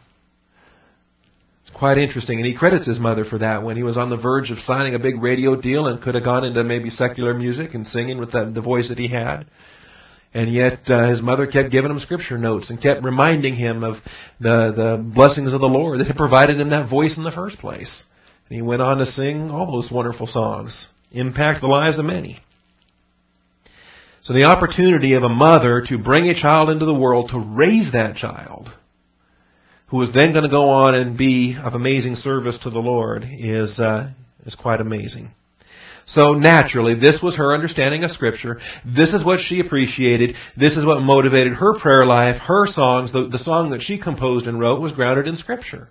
It's 1.62 1.76
quite 1.76 1.98
interesting. 1.98 2.38
And 2.38 2.46
he 2.46 2.54
credits 2.54 2.86
his 2.86 2.98
mother 2.98 3.24
for 3.24 3.38
that 3.38 3.62
when 3.62 3.76
he 3.76 3.82
was 3.82 3.98
on 3.98 4.08
the 4.08 4.16
verge 4.16 4.50
of 4.50 4.58
signing 4.60 4.94
a 4.94 4.98
big 4.98 5.22
radio 5.22 5.60
deal 5.60 5.86
and 5.86 6.00
could 6.00 6.14
have 6.14 6.24
gone 6.24 6.44
into 6.44 6.64
maybe 6.64 6.88
secular 6.88 7.34
music 7.34 7.74
and 7.74 7.86
singing 7.86 8.18
with 8.18 8.32
the, 8.32 8.50
the 8.54 8.62
voice 8.62 8.88
that 8.88 8.98
he 8.98 9.08
had. 9.08 9.44
And 10.34 10.52
yet 10.52 10.80
uh, 10.88 11.08
his 11.08 11.22
mother 11.22 11.46
kept 11.46 11.70
giving 11.70 11.90
him 11.90 11.98
scripture 11.98 12.38
notes 12.38 12.68
and 12.70 12.80
kept 12.80 13.02
reminding 13.02 13.56
him 13.56 13.82
of 13.82 13.94
the 14.40 14.72
the 14.76 15.12
blessings 15.14 15.54
of 15.54 15.60
the 15.60 15.66
Lord 15.66 16.00
that 16.00 16.06
had 16.06 16.16
provided 16.16 16.60
him 16.60 16.70
that 16.70 16.90
voice 16.90 17.16
in 17.16 17.24
the 17.24 17.30
first 17.30 17.58
place. 17.58 18.04
And 18.48 18.56
he 18.56 18.62
went 18.62 18.82
on 18.82 18.98
to 18.98 19.06
sing 19.06 19.50
all 19.50 19.70
those 19.70 19.90
wonderful 19.92 20.26
songs, 20.26 20.86
impact 21.12 21.60
the 21.60 21.66
lives 21.66 21.98
of 21.98 22.04
many. 22.04 22.40
So 24.22 24.32
the 24.32 24.44
opportunity 24.44 25.14
of 25.14 25.22
a 25.22 25.28
mother 25.28 25.82
to 25.88 25.98
bring 25.98 26.28
a 26.28 26.40
child 26.40 26.70
into 26.70 26.84
the 26.84 26.94
world, 26.94 27.30
to 27.30 27.38
raise 27.38 27.92
that 27.92 28.16
child, 28.16 28.70
who 29.88 30.02
is 30.02 30.10
then 30.14 30.32
going 30.32 30.44
to 30.44 30.50
go 30.50 30.70
on 30.70 30.94
and 30.94 31.16
be 31.16 31.56
of 31.62 31.74
amazing 31.74 32.16
service 32.16 32.58
to 32.62 32.70
the 32.70 32.78
Lord 32.78 33.24
is 33.26 33.80
uh, 33.80 34.10
is 34.44 34.54
quite 34.54 34.80
amazing. 34.80 35.30
So 36.06 36.32
naturally, 36.32 36.94
this 36.94 37.20
was 37.22 37.36
her 37.36 37.54
understanding 37.54 38.02
of 38.02 38.10
Scripture. 38.10 38.58
This 38.84 39.12
is 39.12 39.24
what 39.24 39.40
she 39.40 39.60
appreciated. 39.60 40.34
This 40.56 40.74
is 40.74 40.86
what 40.86 41.02
motivated 41.02 41.54
her 41.54 41.78
prayer 41.78 42.06
life, 42.06 42.40
her 42.46 42.66
songs. 42.66 43.12
The, 43.12 43.28
the 43.30 43.38
song 43.38 43.70
that 43.70 43.82
she 43.82 43.98
composed 43.98 44.46
and 44.46 44.58
wrote 44.58 44.80
was 44.80 44.92
grounded 44.92 45.26
in 45.26 45.36
Scripture. 45.36 45.90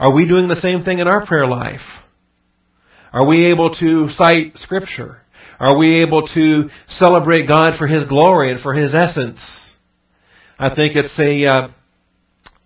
Are 0.00 0.14
we 0.14 0.26
doing 0.26 0.48
the 0.48 0.56
same 0.56 0.82
thing 0.82 0.98
in 0.98 1.06
our 1.06 1.26
prayer 1.26 1.46
life? 1.46 1.82
Are 3.12 3.26
we 3.26 3.50
able 3.50 3.74
to 3.76 4.08
cite 4.08 4.56
Scripture? 4.56 5.20
Are 5.58 5.76
we 5.76 6.00
able 6.00 6.26
to 6.28 6.70
celebrate 6.88 7.46
God 7.46 7.72
for 7.78 7.86
His 7.86 8.06
glory 8.06 8.50
and 8.50 8.62
for 8.62 8.72
His 8.72 8.94
essence? 8.94 9.40
I 10.58 10.74
think 10.74 10.96
it's 10.96 11.18
a 11.18 11.44
uh, 11.44 11.68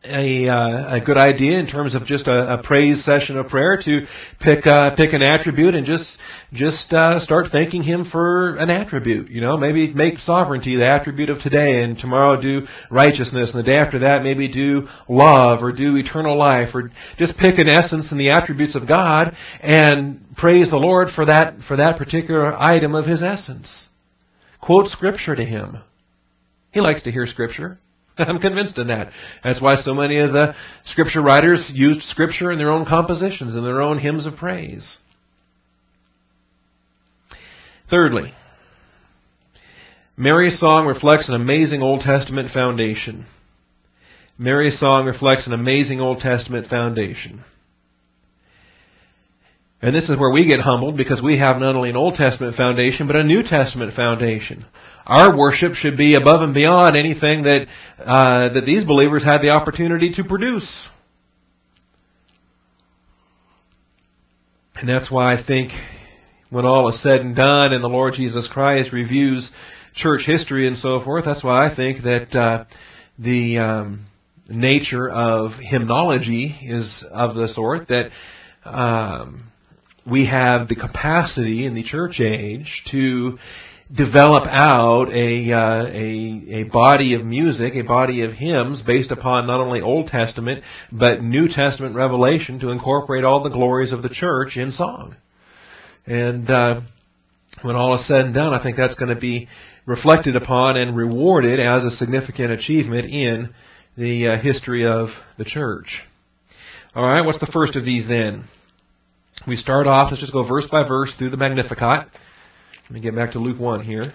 a, 0.04 0.48
uh, 0.48 0.96
a 0.96 1.00
good 1.00 1.16
idea 1.16 1.58
in 1.58 1.66
terms 1.66 1.94
of 1.94 2.04
just 2.04 2.26
a, 2.26 2.54
a 2.54 2.62
praise 2.62 3.04
session 3.04 3.38
of 3.38 3.48
prayer 3.48 3.78
to 3.84 4.06
pick 4.40 4.66
uh, 4.66 4.94
pick 4.96 5.12
an 5.12 5.22
attribute 5.22 5.74
and 5.74 5.86
just 5.86 6.06
just 6.52 6.92
uh, 6.92 7.18
start 7.20 7.46
thanking 7.50 7.82
Him 7.82 8.06
for 8.10 8.56
an 8.56 8.70
attribute. 8.70 9.30
You 9.30 9.40
know, 9.40 9.56
maybe 9.56 9.92
make 9.92 10.18
sovereignty 10.18 10.76
the 10.76 10.86
attribute 10.86 11.30
of 11.30 11.40
today, 11.40 11.82
and 11.82 11.98
tomorrow 11.98 12.40
do 12.40 12.62
righteousness, 12.90 13.52
and 13.54 13.64
the 13.64 13.70
day 13.70 13.76
after 13.76 14.00
that 14.00 14.22
maybe 14.22 14.48
do 14.48 14.88
love 15.08 15.62
or 15.62 15.72
do 15.72 15.96
eternal 15.96 16.38
life, 16.38 16.68
or 16.74 16.90
just 17.18 17.38
pick 17.38 17.58
an 17.58 17.68
essence 17.68 18.10
and 18.10 18.20
the 18.20 18.30
attributes 18.30 18.76
of 18.76 18.86
God 18.86 19.34
and 19.60 20.24
praise 20.36 20.68
the 20.70 20.76
Lord 20.76 21.08
for 21.14 21.26
that 21.26 21.58
for 21.66 21.76
that 21.76 21.96
particular 21.96 22.54
item 22.60 22.94
of 22.94 23.06
His 23.06 23.22
essence. 23.22 23.88
Quote 24.60 24.88
Scripture 24.88 25.34
to 25.34 25.44
Him. 25.44 25.78
He 26.72 26.80
likes 26.80 27.02
to 27.04 27.10
hear 27.10 27.26
Scripture. 27.26 27.78
I'm 28.18 28.38
convinced 28.38 28.78
of 28.78 28.88
that. 28.88 29.10
That's 29.42 29.60
why 29.60 29.76
so 29.76 29.94
many 29.94 30.18
of 30.18 30.32
the 30.32 30.54
scripture 30.84 31.22
writers 31.22 31.70
used 31.72 32.02
scripture 32.02 32.52
in 32.52 32.58
their 32.58 32.70
own 32.70 32.86
compositions, 32.86 33.54
in 33.54 33.64
their 33.64 33.82
own 33.82 33.98
hymns 33.98 34.26
of 34.26 34.36
praise. 34.36 34.98
Thirdly, 37.90 38.32
Mary's 40.16 40.58
song 40.58 40.86
reflects 40.86 41.28
an 41.28 41.34
amazing 41.34 41.82
Old 41.82 42.00
Testament 42.00 42.50
foundation. 42.52 43.26
Mary's 44.38 44.78
song 44.78 45.06
reflects 45.06 45.46
an 45.46 45.52
amazing 45.52 46.00
Old 46.00 46.20
Testament 46.20 46.68
foundation. 46.68 47.44
And 49.82 49.94
this 49.94 50.08
is 50.08 50.18
where 50.18 50.30
we 50.30 50.46
get 50.46 50.60
humbled 50.60 50.96
because 50.96 51.20
we 51.22 51.38
have 51.38 51.58
not 51.58 51.76
only 51.76 51.90
an 51.90 51.96
Old 51.96 52.14
Testament 52.14 52.56
foundation, 52.56 53.06
but 53.06 53.16
a 53.16 53.22
New 53.22 53.42
Testament 53.42 53.92
foundation. 53.94 54.64
Our 55.06 55.36
worship 55.36 55.74
should 55.74 55.96
be 55.96 56.14
above 56.14 56.40
and 56.40 56.54
beyond 56.54 56.96
anything 56.96 57.42
that 57.42 57.66
uh, 57.98 58.52
that 58.54 58.64
these 58.64 58.84
believers 58.84 59.22
had 59.22 59.38
the 59.42 59.50
opportunity 59.50 60.12
to 60.14 60.24
produce. 60.24 60.88
And 64.76 64.88
that's 64.88 65.10
why 65.10 65.34
I 65.34 65.44
think 65.46 65.72
when 66.50 66.64
all 66.64 66.88
is 66.88 67.02
said 67.02 67.20
and 67.20 67.36
done 67.36 67.72
and 67.72 67.82
the 67.82 67.88
Lord 67.88 68.14
Jesus 68.14 68.48
Christ 68.52 68.92
reviews 68.92 69.50
church 69.94 70.22
history 70.26 70.66
and 70.66 70.76
so 70.76 71.00
forth, 71.04 71.24
that's 71.24 71.44
why 71.44 71.70
I 71.70 71.74
think 71.74 72.02
that 72.02 72.36
uh, 72.36 72.64
the 73.18 73.58
um, 73.58 74.06
nature 74.48 75.08
of 75.08 75.52
hymnology 75.60 76.54
is 76.62 77.04
of 77.10 77.34
the 77.34 77.48
sort 77.48 77.88
that 77.88 78.10
um, 78.64 79.50
we 80.10 80.26
have 80.26 80.68
the 80.68 80.76
capacity 80.76 81.66
in 81.66 81.74
the 81.74 81.82
church 81.82 82.20
age 82.20 82.82
to 82.90 83.38
develop 83.92 84.44
out 84.46 85.08
a, 85.12 85.52
uh, 85.52 85.86
a, 85.86 86.60
a 86.60 86.62
body 86.64 87.14
of 87.14 87.24
music, 87.24 87.74
a 87.74 87.82
body 87.82 88.22
of 88.22 88.32
hymns 88.32 88.82
based 88.82 89.10
upon 89.10 89.46
not 89.46 89.60
only 89.60 89.80
Old 89.80 90.08
Testament, 90.08 90.62
but 90.90 91.22
New 91.22 91.48
Testament 91.48 91.94
revelation 91.94 92.60
to 92.60 92.70
incorporate 92.70 93.24
all 93.24 93.42
the 93.42 93.50
glories 93.50 93.92
of 93.92 94.02
the 94.02 94.08
church 94.08 94.56
in 94.56 94.72
song. 94.72 95.16
And, 96.06 96.50
uh, 96.50 96.80
when 97.62 97.76
all 97.76 97.94
is 97.94 98.06
said 98.06 98.22
and 98.22 98.34
done, 98.34 98.52
I 98.52 98.62
think 98.62 98.76
that's 98.76 98.96
going 98.96 99.14
to 99.14 99.20
be 99.20 99.48
reflected 99.86 100.36
upon 100.36 100.76
and 100.76 100.96
rewarded 100.96 101.60
as 101.60 101.84
a 101.84 101.90
significant 101.90 102.52
achievement 102.52 103.06
in 103.06 103.54
the 103.96 104.28
uh, 104.28 104.38
history 104.38 104.86
of 104.86 105.08
the 105.38 105.44
church. 105.44 106.02
Alright, 106.96 107.24
what's 107.24 107.40
the 107.40 107.50
first 107.52 107.76
of 107.76 107.84
these 107.84 108.06
then? 108.08 108.44
We 109.46 109.56
start 109.56 109.86
off, 109.86 110.08
let's 110.10 110.20
just 110.20 110.32
go 110.32 110.46
verse 110.46 110.66
by 110.70 110.86
verse 110.86 111.14
through 111.18 111.30
the 111.30 111.36
Magnificat. 111.36 112.08
Let 112.84 112.92
me 112.92 113.00
get 113.00 113.16
back 113.16 113.32
to 113.32 113.38
Luke 113.38 113.58
1 113.58 113.82
here. 113.82 114.12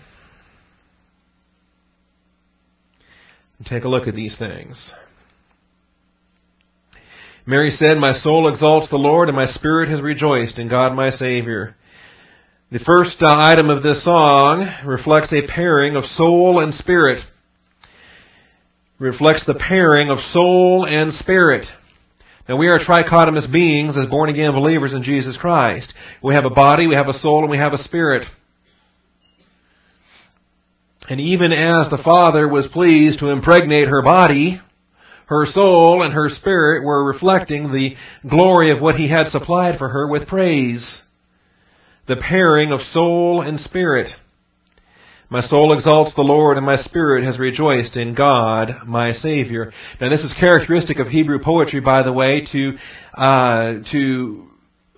And 3.57 3.67
take 3.67 3.83
a 3.83 3.89
look 3.89 4.07
at 4.07 4.13
these 4.13 4.37
things. 4.37 4.91
Mary 7.47 7.71
said, 7.71 7.97
My 7.97 8.13
soul 8.13 8.47
exalts 8.47 8.89
the 8.91 8.97
Lord, 8.97 9.27
and 9.27 9.35
my 9.35 9.47
spirit 9.47 9.89
has 9.89 10.01
rejoiced 10.01 10.59
in 10.59 10.69
God 10.69 10.95
my 10.95 11.09
Savior. 11.09 11.75
The 12.71 12.77
first 12.77 13.17
uh, 13.21 13.33
item 13.35 13.71
of 13.71 13.81
this 13.81 14.03
song 14.03 14.71
reflects 14.85 15.33
a 15.33 15.47
pairing 15.47 15.95
of 15.95 16.03
soul 16.03 16.59
and 16.59 16.71
spirit. 16.71 17.21
Reflects 18.99 19.47
the 19.47 19.55
pairing 19.55 20.11
of 20.11 20.19
soul 20.19 20.85
and 20.87 21.11
spirit. 21.11 21.65
Now 22.47 22.57
we 22.57 22.67
are 22.67 22.77
trichotomous 22.77 23.51
beings 23.51 23.97
as 23.97 24.05
born 24.05 24.29
again 24.29 24.51
believers 24.51 24.93
in 24.93 25.01
Jesus 25.01 25.35
Christ. 25.37 25.91
We 26.23 26.35
have 26.35 26.45
a 26.45 26.51
body, 26.51 26.85
we 26.85 26.93
have 26.93 27.07
a 27.07 27.13
soul, 27.13 27.41
and 27.41 27.49
we 27.49 27.57
have 27.57 27.73
a 27.73 27.79
spirit. 27.79 28.25
And 31.09 31.19
even 31.19 31.51
as 31.51 31.89
the 31.89 32.01
Father 32.03 32.47
was 32.47 32.67
pleased 32.71 33.19
to 33.19 33.29
impregnate 33.29 33.87
her 33.87 34.03
body, 34.03 34.61
her 35.25 35.45
soul 35.47 36.03
and 36.03 36.13
her 36.13 36.29
spirit 36.29 36.83
were 36.83 37.03
reflecting 37.03 37.71
the 37.71 37.95
glory 38.29 38.69
of 38.71 38.79
what 38.79 38.95
He 38.95 39.09
had 39.09 39.25
supplied 39.25 39.79
for 39.79 39.89
her 39.89 40.07
with 40.07 40.27
praise. 40.27 41.01
The 42.07 42.15
pairing 42.15 42.71
of 42.71 42.81
soul 42.81 43.41
and 43.41 43.59
spirit. 43.59 44.09
My 45.31 45.41
soul 45.41 45.73
exalts 45.73 46.13
the 46.15 46.23
Lord, 46.23 46.57
and 46.57 46.65
my 46.65 46.75
spirit 46.75 47.23
has 47.23 47.39
rejoiced 47.39 47.97
in 47.97 48.15
God, 48.15 48.87
my 48.87 49.11
Savior. 49.11 49.71
Now, 50.01 50.09
this 50.09 50.21
is 50.21 50.33
characteristic 50.39 50.97
of 50.97 51.07
Hebrew 51.07 51.39
poetry, 51.43 51.81
by 51.81 52.01
the 52.01 52.13
way, 52.13 52.47
to 52.51 52.77
uh, 53.15 53.73
to 53.91 54.47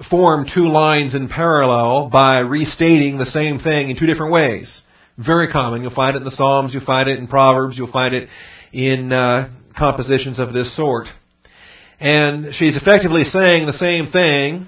form 0.10 0.46
two 0.54 0.68
lines 0.68 1.16
in 1.16 1.28
parallel 1.28 2.10
by 2.10 2.40
restating 2.40 3.18
the 3.18 3.26
same 3.26 3.60
thing 3.60 3.90
in 3.90 4.00
two 4.00 4.08
different 4.08 4.32
ways. 4.34 4.82
Very 5.18 5.52
common. 5.52 5.82
You'll 5.82 5.94
find 5.94 6.16
it 6.16 6.20
in 6.20 6.26
the 6.26 6.32
Psalms, 6.32 6.74
you'll 6.74 6.86
find 6.86 7.10
it 7.10 7.20
in 7.20 7.28
Proverbs, 7.28 7.78
you'll 7.78 7.92
find 7.92 8.16
it 8.16 8.30
in 8.72 9.12
uh, 9.12 9.50
compositions 9.78 10.40
of 10.40 10.54
this 10.54 10.76
sort. 10.76 11.08
And 12.00 12.54
she's 12.56 12.76
effectively 12.76 13.24
saying 13.26 13.68
the 13.68 13.74
same 13.74 14.08
thing, 14.08 14.68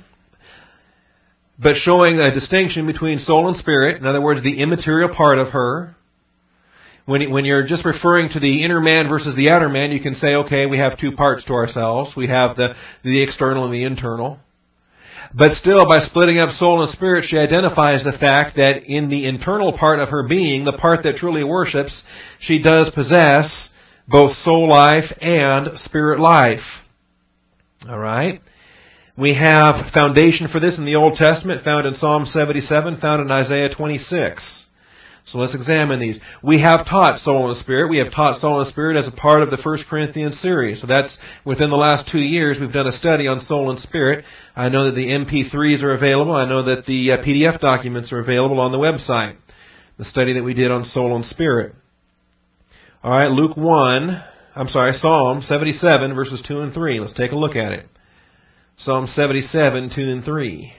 but 1.58 1.76
showing 1.78 2.20
a 2.20 2.34
distinction 2.34 2.86
between 2.86 3.20
soul 3.20 3.48
and 3.48 3.58
spirit. 3.58 3.98
In 3.98 4.06
other 4.06 4.22
words, 4.22 4.44
the 4.44 4.60
immaterial 4.62 5.10
part 5.16 5.40
of 5.40 5.48
her. 5.48 5.96
When, 7.06 7.32
when 7.32 7.44
you're 7.44 7.68
just 7.68 7.86
referring 7.86 8.30
to 8.30 8.40
the 8.40 8.64
inner 8.64 8.80
man 8.80 9.10
versus 9.10 9.36
the 9.36 9.50
outer 9.50 9.68
man, 9.68 9.92
you 9.92 10.00
can 10.00 10.16
say, 10.16 10.36
okay, 10.36 10.68
we 10.68 10.78
have 10.78 10.98
two 10.98 11.12
parts 11.12 11.44
to 11.46 11.54
ourselves. 11.54 12.14
We 12.16 12.28
have 12.28 12.56
the, 12.56 12.76
the 13.04 13.22
external 13.24 13.66
and 13.66 13.74
the 13.74 13.84
internal. 13.84 14.40
But 15.36 15.54
still, 15.54 15.88
by 15.88 16.00
splitting 16.00 16.38
up 16.38 16.52
soul 16.52 16.82
and 16.82 16.92
spirit, 16.92 17.26
she 17.28 17.38
identifies 17.38 18.04
the 18.04 18.18
fact 18.18 18.56
that 18.58 18.84
in 18.86 19.10
the 19.10 19.26
internal 19.28 19.76
part 19.76 20.00
of 20.00 20.10
her 20.10 20.28
being, 20.28 20.64
the 20.64 20.74
part 20.74 21.04
that 21.04 21.16
truly 21.16 21.44
worships, 21.44 22.04
she 22.40 22.62
does 22.62 22.92
possess 22.94 23.70
both 24.08 24.36
soul 24.38 24.70
life 24.70 25.12
and 25.22 25.80
spirit 25.80 26.20
life. 26.20 26.60
Alright? 27.88 28.42
We 29.18 29.34
have 29.36 29.92
foundation 29.94 30.48
for 30.52 30.60
this 30.60 30.78
in 30.78 30.86
the 30.86 30.96
Old 30.96 31.16
Testament, 31.16 31.64
found 31.64 31.86
in 31.86 31.96
Psalm 31.96 32.26
77, 32.26 33.00
found 33.00 33.22
in 33.22 33.32
Isaiah 33.32 33.70
26. 33.76 34.63
So 35.26 35.38
let's 35.38 35.56
examine 35.56 36.00
these. 36.00 36.20
We 36.44 36.62
have 36.62 36.86
taught 36.86 37.20
soul 37.20 37.50
and 37.50 37.58
spirit. 37.58 37.90
We 37.90 38.00
have 38.00 38.12
taught 38.12 38.42
soul 38.42 38.60
and 38.60 38.68
spirit 38.68 38.98
as 38.98 39.08
a 39.08 39.12
part 39.16 39.42
of 39.42 39.52
the 39.52 39.58
First 39.58 39.86
Corinthians 39.90 40.40
series. 40.42 40.82
So 40.82 40.88
that's 40.88 41.18
within 41.46 41.70
the 41.70 41.78
last 41.78 42.10
two 42.12 42.20
years 42.20 42.58
we've 42.60 42.74
done 42.74 42.88
a 42.88 42.92
study 42.92 43.28
on 43.28 43.40
soul 43.40 43.70
and 43.70 43.80
spirit. 43.80 44.26
I 44.56 44.68
know 44.68 44.86
that 44.86 44.96
the 44.96 45.08
MP3s 45.08 45.82
are 45.82 45.94
available. 45.94 46.34
I 46.34 46.48
know 46.48 46.64
that 46.64 46.86
the 46.86 47.14
uh, 47.14 47.18
PDF 47.18 47.62
documents 47.62 48.12
are 48.12 48.20
available 48.20 48.60
on 48.60 48.74
the 48.74 48.78
website. 48.78 49.38
The 49.98 50.06
study 50.06 50.34
that 50.34 50.44
we 50.44 50.54
did 50.54 50.72
on 50.72 50.84
soul 50.84 51.16
and 51.16 51.24
spirit. 51.24 51.74
Alright, 53.04 53.32
Luke 53.32 53.56
1, 53.56 54.24
I'm 54.56 54.68
sorry, 54.68 54.94
Psalm 54.94 55.42
77 55.42 56.14
verses 56.16 56.44
2 56.46 56.60
and 56.60 56.74
3. 56.74 57.00
Let's 57.00 57.14
take 57.14 57.32
a 57.32 57.38
look 57.38 57.56
at 57.56 57.72
it. 57.72 57.86
Psalm 58.78 59.08
77, 59.08 59.92
2 59.96 60.02
and 60.02 60.24
3. 60.26 60.74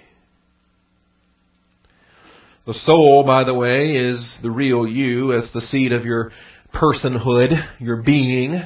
The 2.67 2.73
soul, 2.73 3.25
by 3.27 3.45
the 3.45 3.53
way, 3.53 3.95
is 3.95 4.39
the 4.41 4.51
real 4.51 4.87
you 4.87 5.35
as 5.35 5.51
the 5.53 5.61
seat 5.61 5.93
of 5.93 6.07
your 6.07 6.31
personhood, 6.75 7.51
your 7.79 8.03
being, 8.03 8.59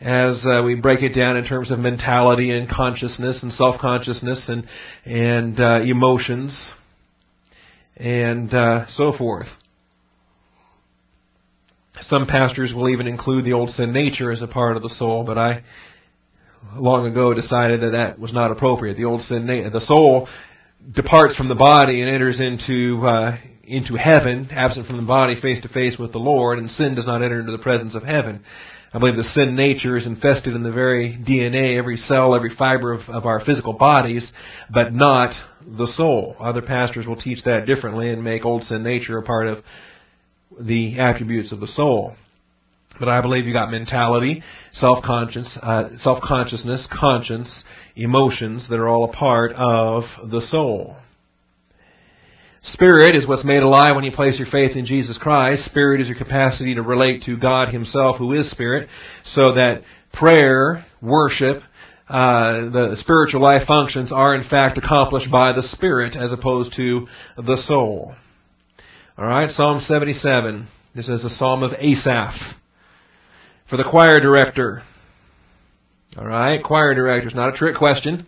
as 0.00 0.46
uh, 0.48 0.62
we 0.64 0.76
break 0.76 1.02
it 1.02 1.14
down 1.14 1.36
in 1.36 1.44
terms 1.44 1.72
of 1.72 1.80
mentality 1.80 2.56
and 2.56 2.70
consciousness 2.70 3.42
and 3.42 3.50
self-consciousness 3.50 4.48
and 4.48 4.68
and 5.04 5.58
uh, 5.58 5.80
emotions 5.84 6.70
and 7.96 8.54
uh, 8.54 8.86
so 8.90 9.12
forth. 9.12 9.48
Some 12.02 12.28
pastors 12.28 12.72
will 12.72 12.88
even 12.88 13.08
include 13.08 13.44
the 13.44 13.54
old 13.54 13.70
sin 13.70 13.92
nature 13.92 14.30
as 14.30 14.42
a 14.42 14.46
part 14.46 14.76
of 14.76 14.84
the 14.84 14.90
soul, 14.90 15.24
but 15.24 15.36
I 15.36 15.64
long 16.76 17.04
ago 17.04 17.34
decided 17.34 17.80
that 17.80 17.90
that 17.90 18.20
was 18.20 18.32
not 18.32 18.52
appropriate. 18.52 18.96
The 18.96 19.06
old 19.06 19.22
sin, 19.22 19.44
nature, 19.44 19.70
the 19.70 19.80
soul 19.80 20.28
departs 20.94 21.36
from 21.36 21.48
the 21.48 21.54
body 21.54 22.00
and 22.00 22.10
enters 22.10 22.40
into 22.40 23.06
uh, 23.06 23.36
into 23.64 23.94
heaven, 23.96 24.48
absent 24.50 24.86
from 24.86 24.96
the 24.96 25.06
body, 25.06 25.38
face 25.40 25.60
to 25.60 25.68
face 25.68 25.98
with 25.98 26.12
the 26.12 26.18
Lord, 26.18 26.58
and 26.58 26.70
sin 26.70 26.94
does 26.94 27.06
not 27.06 27.22
enter 27.22 27.40
into 27.40 27.52
the 27.52 27.62
presence 27.62 27.94
of 27.94 28.02
heaven. 28.02 28.42
I 28.92 28.98
believe 28.98 29.16
the 29.16 29.24
sin 29.24 29.54
nature 29.54 29.98
is 29.98 30.06
infested 30.06 30.54
in 30.54 30.62
the 30.62 30.72
very 30.72 31.18
DNA, 31.28 31.76
every 31.76 31.98
cell, 31.98 32.34
every 32.34 32.54
fiber 32.56 32.94
of, 32.94 33.00
of 33.08 33.26
our 33.26 33.44
physical 33.44 33.74
bodies, 33.74 34.32
but 34.72 34.94
not 34.94 35.34
the 35.60 35.86
soul. 35.86 36.34
Other 36.40 36.62
pastors 36.62 37.06
will 37.06 37.20
teach 37.20 37.44
that 37.44 37.66
differently 37.66 38.08
and 38.08 38.24
make 38.24 38.46
old 38.46 38.64
sin 38.64 38.82
nature 38.82 39.18
a 39.18 39.22
part 39.22 39.46
of 39.46 39.58
the 40.58 40.98
attributes 40.98 41.52
of 41.52 41.60
the 41.60 41.66
soul. 41.66 42.14
But 42.98 43.08
I 43.08 43.20
believe 43.22 43.46
you 43.46 43.52
got 43.52 43.70
mentality, 43.70 44.42
self-conscious, 44.72 45.58
uh, 45.62 45.90
self-consciousness, 45.98 46.88
conscience, 46.92 47.64
emotions 47.96 48.68
that 48.70 48.78
are 48.78 48.88
all 48.88 49.04
a 49.04 49.12
part 49.12 49.52
of 49.52 50.04
the 50.30 50.40
soul. 50.40 50.96
Spirit 52.62 53.14
is 53.14 53.26
what's 53.26 53.44
made 53.44 53.62
alive 53.62 53.94
when 53.94 54.04
you 54.04 54.10
place 54.10 54.38
your 54.38 54.48
faith 54.50 54.76
in 54.76 54.84
Jesus 54.84 55.16
Christ. 55.16 55.64
Spirit 55.66 56.00
is 56.00 56.08
your 56.08 56.18
capacity 56.18 56.74
to 56.74 56.82
relate 56.82 57.22
to 57.22 57.36
God 57.36 57.68
Himself, 57.68 58.16
who 58.18 58.32
is 58.32 58.50
Spirit, 58.50 58.88
so 59.24 59.54
that 59.54 59.82
prayer, 60.12 60.84
worship, 61.00 61.62
uh, 62.08 62.70
the 62.70 62.96
spiritual 63.00 63.42
life 63.42 63.66
functions 63.66 64.10
are 64.12 64.34
in 64.34 64.48
fact 64.48 64.78
accomplished 64.78 65.30
by 65.30 65.52
the 65.52 65.62
Spirit 65.62 66.16
as 66.16 66.32
opposed 66.32 66.72
to 66.76 67.06
the 67.36 67.56
soul. 67.66 68.14
Alright, 69.18 69.50
Psalm 69.50 69.80
77. 69.80 70.68
This 70.94 71.08
is 71.08 71.24
a 71.24 71.30
psalm 71.30 71.62
of 71.62 71.72
Asaph. 71.72 72.34
For 73.70 73.76
the 73.76 73.84
choir 73.84 74.18
director, 74.18 74.82
all 76.16 76.26
right, 76.26 76.62
choir 76.62 76.94
directors, 76.94 77.34
not 77.34 77.54
a 77.54 77.56
trick 77.56 77.76
question. 77.76 78.26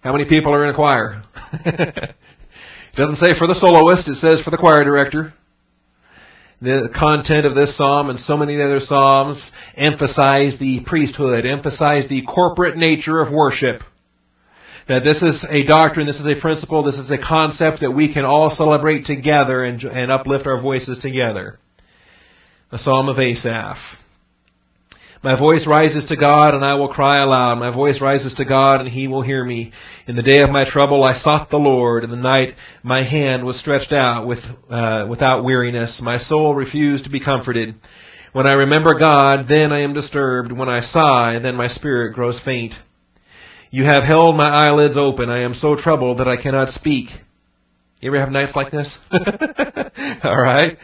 How 0.00 0.12
many 0.12 0.24
people 0.24 0.52
are 0.52 0.64
in 0.64 0.70
a 0.70 0.74
choir? 0.74 1.22
it 1.64 2.16
doesn't 2.96 3.16
say 3.16 3.38
for 3.38 3.46
the 3.46 3.54
soloist, 3.54 4.08
it 4.08 4.16
says 4.16 4.42
for 4.42 4.50
the 4.50 4.56
choir 4.56 4.82
director. 4.82 5.32
The 6.60 6.90
content 6.94 7.46
of 7.46 7.54
this 7.54 7.76
psalm 7.78 8.10
and 8.10 8.18
so 8.18 8.36
many 8.36 8.60
other 8.60 8.80
psalms 8.80 9.50
emphasize 9.76 10.56
the 10.58 10.80
priesthood, 10.84 11.46
emphasize 11.46 12.08
the 12.08 12.22
corporate 12.22 12.76
nature 12.76 13.20
of 13.20 13.32
worship. 13.32 13.82
That 14.88 15.04
this 15.04 15.22
is 15.22 15.46
a 15.48 15.64
doctrine, 15.64 16.06
this 16.06 16.18
is 16.18 16.26
a 16.26 16.40
principle, 16.40 16.82
this 16.82 16.96
is 16.96 17.12
a 17.12 17.16
concept 17.16 17.80
that 17.80 17.92
we 17.92 18.12
can 18.12 18.24
all 18.24 18.50
celebrate 18.50 19.04
together 19.04 19.62
and, 19.62 19.80
and 19.84 20.10
uplift 20.10 20.48
our 20.48 20.60
voices 20.60 20.98
together. 20.98 21.60
The 22.72 22.78
Psalm 22.78 23.08
of 23.08 23.18
Asaph. 23.18 23.78
My 25.22 25.38
voice 25.38 25.66
rises 25.66 26.06
to 26.06 26.16
God 26.16 26.54
and 26.54 26.64
I 26.64 26.74
will 26.74 26.88
cry 26.88 27.18
aloud. 27.18 27.58
My 27.58 27.74
voice 27.74 28.00
rises 28.00 28.32
to 28.34 28.46
God 28.46 28.80
and 28.80 28.88
he 28.88 29.06
will 29.06 29.20
hear 29.20 29.44
me. 29.44 29.70
In 30.06 30.16
the 30.16 30.22
day 30.22 30.40
of 30.40 30.48
my 30.48 30.64
trouble 30.68 31.04
I 31.04 31.14
sought 31.14 31.50
the 31.50 31.58
Lord. 31.58 32.04
In 32.04 32.10
the 32.10 32.16
night 32.16 32.54
my 32.82 33.02
hand 33.04 33.44
was 33.44 33.60
stretched 33.60 33.92
out 33.92 34.26
with, 34.26 34.38
uh, 34.70 35.06
without 35.10 35.44
weariness. 35.44 36.00
My 36.02 36.16
soul 36.16 36.54
refused 36.54 37.04
to 37.04 37.10
be 37.10 37.22
comforted. 37.22 37.74
When 38.32 38.46
I 38.46 38.54
remember 38.54 38.98
God, 38.98 39.44
then 39.46 39.72
I 39.72 39.80
am 39.80 39.92
disturbed. 39.92 40.52
When 40.52 40.70
I 40.70 40.80
sigh, 40.80 41.38
then 41.42 41.54
my 41.54 41.68
spirit 41.68 42.14
grows 42.14 42.40
faint. 42.42 42.72
You 43.70 43.84
have 43.84 44.04
held 44.04 44.36
my 44.36 44.48
eyelids 44.48 44.96
open. 44.96 45.28
I 45.28 45.42
am 45.42 45.52
so 45.52 45.76
troubled 45.76 46.18
that 46.18 46.28
I 46.28 46.40
cannot 46.40 46.68
speak. 46.68 47.10
You 48.00 48.08
ever 48.08 48.20
have 48.20 48.32
nights 48.32 48.52
like 48.56 48.72
this? 48.72 48.96
Alright. 50.24 50.78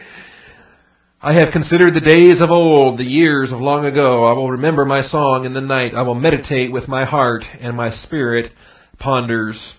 I 1.19 1.33
have 1.33 1.51
considered 1.51 1.95
the 1.95 1.99
days 1.99 2.41
of 2.41 2.51
old, 2.51 2.99
the 2.99 3.03
years 3.03 3.51
of 3.51 3.59
long 3.59 3.85
ago. 3.85 4.25
I 4.25 4.33
will 4.33 4.51
remember 4.51 4.85
my 4.85 5.01
song 5.01 5.45
in 5.45 5.53
the 5.55 5.61
night. 5.61 5.95
I 5.95 6.03
will 6.03 6.13
meditate 6.13 6.71
with 6.71 6.87
my 6.87 7.05
heart, 7.05 7.43
and 7.59 7.75
my 7.75 7.89
spirit 7.89 8.51
ponders. 8.99 9.73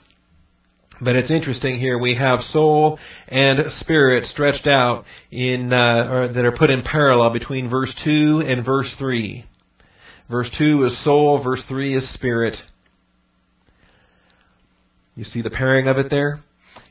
But 1.01 1.15
it's 1.15 1.31
interesting 1.31 1.79
here. 1.79 1.97
We 1.97 2.17
have 2.17 2.41
soul 2.41 2.99
and 3.29 3.71
spirit 3.71 4.25
stretched 4.25 4.67
out 4.67 5.05
in, 5.31 5.73
uh, 5.73 6.09
or 6.11 6.33
that 6.33 6.45
are 6.45 6.57
put 6.57 6.71
in 6.71 6.83
parallel 6.83 7.33
between 7.33 7.71
verse 7.71 7.95
2 8.05 8.43
and 8.45 8.67
verse 8.67 8.93
3. 8.99 9.45
Verse 10.29 10.51
2 10.59 10.87
is 10.87 11.05
soul, 11.05 11.41
verse 11.41 11.63
3 11.69 11.95
is 11.95 12.15
spirit. 12.15 12.57
You 15.15 15.23
see 15.23 15.41
the 15.41 15.51
pairing 15.51 15.87
of 15.87 15.99
it 15.99 16.11
there? 16.11 16.41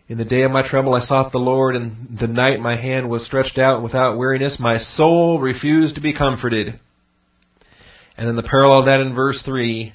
In 0.10 0.18
the 0.18 0.24
day 0.24 0.44
of 0.44 0.52
my 0.52 0.66
trouble 0.66 0.96
I 0.96 1.02
sought 1.02 1.34
the 1.34 1.38
Lord, 1.38 1.76
and 1.76 2.18
the 2.18 2.28
night 2.28 2.62
my 2.62 2.80
hand 2.80 3.10
was 3.10 3.26
stretched 3.26 3.58
out 3.58 3.84
without 3.84 4.18
weariness. 4.18 4.58
My 4.58 4.78
soul 4.78 5.42
refused 5.42 5.96
to 5.96 6.02
be 6.02 6.14
comforted. 6.14 6.80
And 8.16 8.26
then 8.26 8.38
the 8.38 8.44
parallel 8.44 8.80
of 8.80 8.86
that 8.86 9.02
in 9.02 9.14
verse 9.14 9.42
3, 9.44 9.94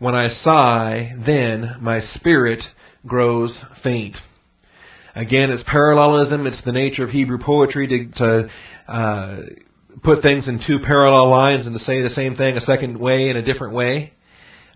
when 0.00 0.16
I 0.16 0.28
sigh, 0.28 1.14
then 1.24 1.76
my 1.80 2.00
spirit 2.00 2.64
grows 3.06 3.62
faint. 3.84 4.16
Again, 5.14 5.50
it's 5.50 5.64
parallelism. 5.64 6.48
It's 6.48 6.64
the 6.64 6.72
nature 6.72 7.04
of 7.04 7.10
Hebrew 7.10 7.38
poetry 7.38 7.86
to, 7.86 8.18
to 8.18 8.50
uh, 8.92 9.40
put 10.02 10.22
things 10.22 10.48
in 10.48 10.60
two 10.66 10.80
parallel 10.84 11.30
lines 11.30 11.66
and 11.66 11.74
to 11.76 11.78
say 11.78 12.02
the 12.02 12.10
same 12.10 12.34
thing 12.34 12.56
a 12.56 12.60
second 12.60 12.98
way 12.98 13.28
in 13.28 13.36
a 13.36 13.42
different 13.42 13.74
way. 13.74 14.12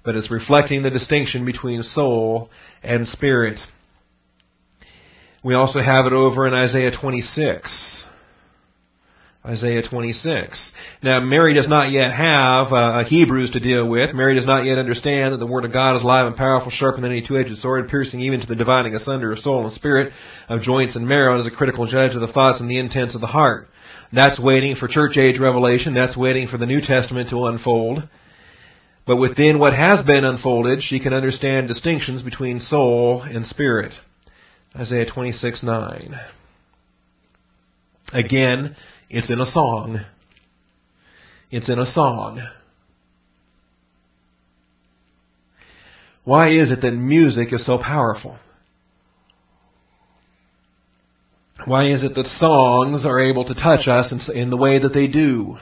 But 0.04 0.14
it's 0.14 0.30
reflecting 0.30 0.84
the 0.84 0.90
distinction 0.90 1.44
between 1.44 1.82
soul 1.82 2.50
and 2.84 3.06
spirit. 3.06 3.58
We 5.42 5.54
also 5.54 5.80
have 5.80 6.06
it 6.06 6.12
over 6.12 6.46
in 6.46 6.54
Isaiah 6.54 6.90
26. 6.98 8.04
Isaiah 9.44 9.82
26. 9.88 10.70
Now, 11.02 11.20
Mary 11.20 11.54
does 11.54 11.66
not 11.66 11.90
yet 11.90 12.12
have 12.12 12.72
uh, 12.72 13.04
Hebrews 13.04 13.52
to 13.52 13.60
deal 13.60 13.88
with. 13.88 14.14
Mary 14.14 14.34
does 14.34 14.44
not 14.44 14.66
yet 14.66 14.76
understand 14.76 15.32
that 15.32 15.38
the 15.38 15.46
Word 15.46 15.64
of 15.64 15.72
God 15.72 15.96
is 15.96 16.04
live 16.04 16.26
and 16.26 16.36
powerful, 16.36 16.70
sharper 16.70 17.00
than 17.00 17.10
any 17.10 17.26
two-edged 17.26 17.56
sword, 17.56 17.88
piercing 17.88 18.20
even 18.20 18.40
to 18.40 18.46
the 18.46 18.54
dividing 18.54 18.94
asunder 18.94 19.32
of 19.32 19.38
soul 19.38 19.64
and 19.64 19.72
spirit, 19.72 20.12
of 20.50 20.60
joints 20.60 20.94
and 20.94 21.08
marrow, 21.08 21.32
and 21.32 21.40
is 21.40 21.50
a 21.50 21.56
critical 21.56 21.86
judge 21.86 22.14
of 22.14 22.20
the 22.20 22.30
thoughts 22.30 22.60
and 22.60 22.70
the 22.70 22.78
intents 22.78 23.14
of 23.14 23.22
the 23.22 23.28
heart. 23.28 23.68
That's 24.12 24.38
waiting 24.38 24.76
for 24.76 24.88
church 24.88 25.16
age 25.16 25.38
revelation. 25.38 25.94
That's 25.94 26.18
waiting 26.18 26.48
for 26.48 26.58
the 26.58 26.66
New 26.66 26.82
Testament 26.82 27.30
to 27.30 27.46
unfold. 27.46 28.06
But 29.06 29.16
within 29.16 29.58
what 29.58 29.72
has 29.72 30.04
been 30.04 30.24
unfolded, 30.24 30.82
she 30.82 31.00
can 31.00 31.14
understand 31.14 31.68
distinctions 31.68 32.22
between 32.22 32.60
soul 32.60 33.22
and 33.22 33.46
spirit. 33.46 33.94
Isaiah 34.76 35.06
26, 35.12 35.62
9. 35.62 36.14
Again, 38.12 38.76
it's 39.08 39.30
in 39.30 39.40
a 39.40 39.46
song. 39.46 40.00
It's 41.50 41.68
in 41.68 41.78
a 41.78 41.86
song. 41.86 42.40
Why 46.24 46.50
is 46.50 46.70
it 46.70 46.82
that 46.82 46.92
music 46.92 47.52
is 47.52 47.66
so 47.66 47.78
powerful? 47.78 48.38
Why 51.64 51.90
is 51.92 52.04
it 52.04 52.14
that 52.14 52.26
songs 52.26 53.04
are 53.04 53.20
able 53.20 53.44
to 53.44 53.54
touch 53.54 53.88
us 53.88 54.30
in 54.32 54.50
the 54.50 54.56
way 54.56 54.78
that 54.78 54.94
they 54.94 55.08
do? 55.08 55.58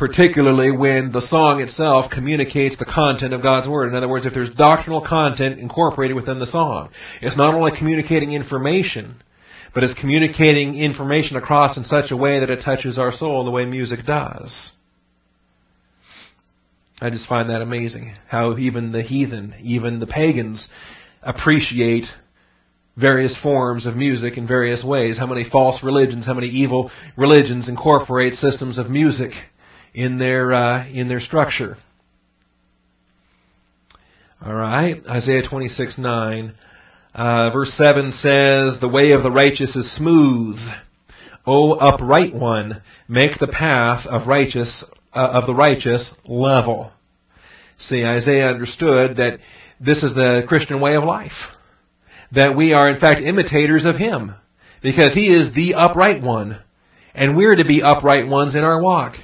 Particularly 0.00 0.70
when 0.70 1.12
the 1.12 1.20
song 1.20 1.60
itself 1.60 2.10
communicates 2.10 2.78
the 2.78 2.86
content 2.86 3.34
of 3.34 3.42
God's 3.42 3.68
Word. 3.68 3.86
In 3.86 3.94
other 3.94 4.08
words, 4.08 4.24
if 4.24 4.32
there's 4.32 4.50
doctrinal 4.54 5.04
content 5.06 5.58
incorporated 5.58 6.16
within 6.16 6.38
the 6.38 6.46
song, 6.46 6.88
it's 7.20 7.36
not 7.36 7.54
only 7.54 7.72
communicating 7.76 8.32
information, 8.32 9.22
but 9.74 9.84
it's 9.84 10.00
communicating 10.00 10.74
information 10.74 11.36
across 11.36 11.76
in 11.76 11.84
such 11.84 12.10
a 12.10 12.16
way 12.16 12.40
that 12.40 12.48
it 12.48 12.62
touches 12.64 12.98
our 12.98 13.12
soul 13.12 13.44
the 13.44 13.50
way 13.50 13.66
music 13.66 14.06
does. 14.06 14.72
I 17.02 17.10
just 17.10 17.28
find 17.28 17.50
that 17.50 17.60
amazing. 17.60 18.16
How 18.26 18.56
even 18.56 18.92
the 18.92 19.02
heathen, 19.02 19.54
even 19.60 20.00
the 20.00 20.06
pagans, 20.06 20.66
appreciate 21.22 22.06
various 22.96 23.36
forms 23.42 23.84
of 23.84 23.96
music 23.96 24.38
in 24.38 24.46
various 24.46 24.82
ways. 24.82 25.18
How 25.18 25.26
many 25.26 25.44
false 25.50 25.84
religions, 25.84 26.24
how 26.24 26.34
many 26.34 26.48
evil 26.48 26.90
religions 27.18 27.68
incorporate 27.68 28.32
systems 28.32 28.78
of 28.78 28.88
music 28.88 29.32
in 29.94 30.18
their 30.18 30.52
uh, 30.52 30.88
in 30.88 31.08
their 31.08 31.20
structure. 31.20 31.76
All 34.44 34.54
right, 34.54 35.02
Isaiah 35.06 35.42
26 35.48 35.98
9. 35.98 36.54
Uh, 37.14 37.50
verse 37.50 37.72
7 37.76 38.12
says, 38.12 38.78
The 38.80 38.88
way 38.88 39.10
of 39.10 39.22
the 39.22 39.30
righteous 39.30 39.74
is 39.74 39.96
smooth. 39.96 40.58
O 41.46 41.72
upright 41.72 42.34
one, 42.34 42.82
make 43.08 43.38
the 43.38 43.48
path 43.48 44.06
of 44.06 44.28
righteous 44.28 44.84
uh, 45.12 45.18
of 45.32 45.46
the 45.46 45.54
righteous 45.54 46.14
level. 46.24 46.92
See, 47.78 48.04
Isaiah 48.04 48.48
understood 48.48 49.16
that 49.16 49.40
this 49.80 50.02
is 50.02 50.14
the 50.14 50.42
Christian 50.46 50.80
way 50.80 50.94
of 50.94 51.04
life. 51.04 51.32
That 52.32 52.56
we 52.56 52.72
are 52.72 52.88
in 52.88 53.00
fact 53.00 53.20
imitators 53.20 53.84
of 53.84 53.96
him. 53.96 54.34
Because 54.82 55.12
he 55.14 55.26
is 55.26 55.54
the 55.54 55.74
upright 55.74 56.22
one. 56.22 56.60
And 57.14 57.36
we're 57.36 57.56
to 57.56 57.64
be 57.64 57.82
upright 57.82 58.28
ones 58.28 58.54
in 58.54 58.62
our 58.62 58.80
walk. 58.80 59.14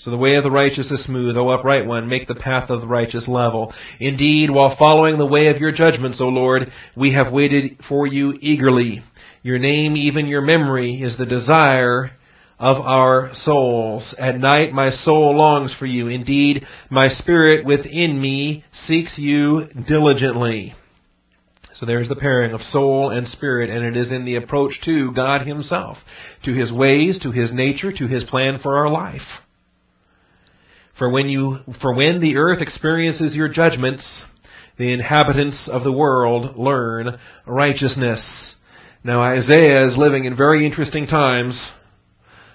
So 0.00 0.10
the 0.10 0.16
way 0.16 0.36
of 0.36 0.44
the 0.44 0.50
righteous 0.50 0.90
is 0.90 1.04
smooth, 1.04 1.36
O 1.36 1.50
upright 1.50 1.84
one, 1.84 2.08
make 2.08 2.26
the 2.26 2.34
path 2.34 2.70
of 2.70 2.80
the 2.80 2.86
righteous 2.86 3.28
level. 3.28 3.70
Indeed, 3.98 4.50
while 4.50 4.74
following 4.78 5.18
the 5.18 5.26
way 5.26 5.48
of 5.48 5.58
your 5.58 5.72
judgments, 5.72 6.22
O 6.22 6.28
Lord, 6.28 6.72
we 6.96 7.12
have 7.12 7.30
waited 7.30 7.78
for 7.86 8.06
you 8.06 8.32
eagerly. 8.40 9.02
Your 9.42 9.58
name, 9.58 9.96
even 9.96 10.26
your 10.26 10.40
memory, 10.40 11.02
is 11.02 11.18
the 11.18 11.26
desire 11.26 12.12
of 12.58 12.78
our 12.78 13.32
souls. 13.34 14.14
At 14.18 14.38
night 14.38 14.72
my 14.72 14.88
soul 14.88 15.36
longs 15.36 15.76
for 15.78 15.84
you. 15.84 16.08
Indeed, 16.08 16.64
my 16.88 17.08
spirit 17.08 17.66
within 17.66 18.18
me 18.22 18.64
seeks 18.72 19.18
you 19.18 19.66
diligently. 19.86 20.74
So 21.74 21.84
there's 21.84 22.08
the 22.08 22.16
pairing 22.16 22.52
of 22.52 22.62
soul 22.62 23.10
and 23.10 23.26
spirit, 23.26 23.68
and 23.68 23.84
it 23.84 23.98
is 23.98 24.10
in 24.10 24.24
the 24.24 24.36
approach 24.36 24.80
to 24.86 25.12
God 25.12 25.46
Himself, 25.46 25.98
to 26.44 26.54
His 26.54 26.72
ways, 26.72 27.18
to 27.22 27.32
His 27.32 27.52
nature, 27.52 27.92
to 27.92 28.06
His 28.06 28.24
plan 28.24 28.58
for 28.62 28.78
our 28.78 28.88
life. 28.88 29.20
For 31.00 31.08
when 31.08 31.30
you, 31.30 31.60
for 31.80 31.94
when 31.94 32.20
the 32.20 32.36
earth 32.36 32.60
experiences 32.60 33.34
your 33.34 33.48
judgments, 33.48 34.22
the 34.76 34.92
inhabitants 34.92 35.66
of 35.72 35.82
the 35.82 35.90
world 35.90 36.58
learn 36.58 37.18
righteousness. 37.46 38.54
Now 39.02 39.22
Isaiah 39.22 39.86
is 39.86 39.96
living 39.96 40.24
in 40.24 40.36
very 40.36 40.66
interesting 40.66 41.06
times. 41.06 41.58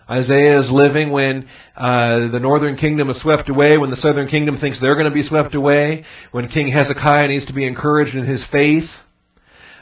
Isaiah 0.08 0.60
is 0.60 0.70
living 0.72 1.12
when 1.12 1.50
uh, 1.76 2.30
the 2.32 2.40
northern 2.40 2.78
kingdom 2.78 3.10
is 3.10 3.20
swept 3.20 3.50
away, 3.50 3.80
when 3.80 3.90
the 3.90 3.96
southern 3.96 4.28
kingdom 4.28 4.58
thinks 4.60 4.80
they're 4.80 4.94
going 4.94 5.10
to 5.10 5.12
be 5.12 5.24
swept 5.24 5.56
away, 5.56 6.06
when 6.30 6.48
King 6.48 6.68
Hezekiah 6.68 7.30
needs 7.30 7.48
to 7.48 7.54
be 7.54 7.66
encouraged 7.66 8.14
in 8.14 8.28
his 8.28 8.46
faith, 8.52 8.92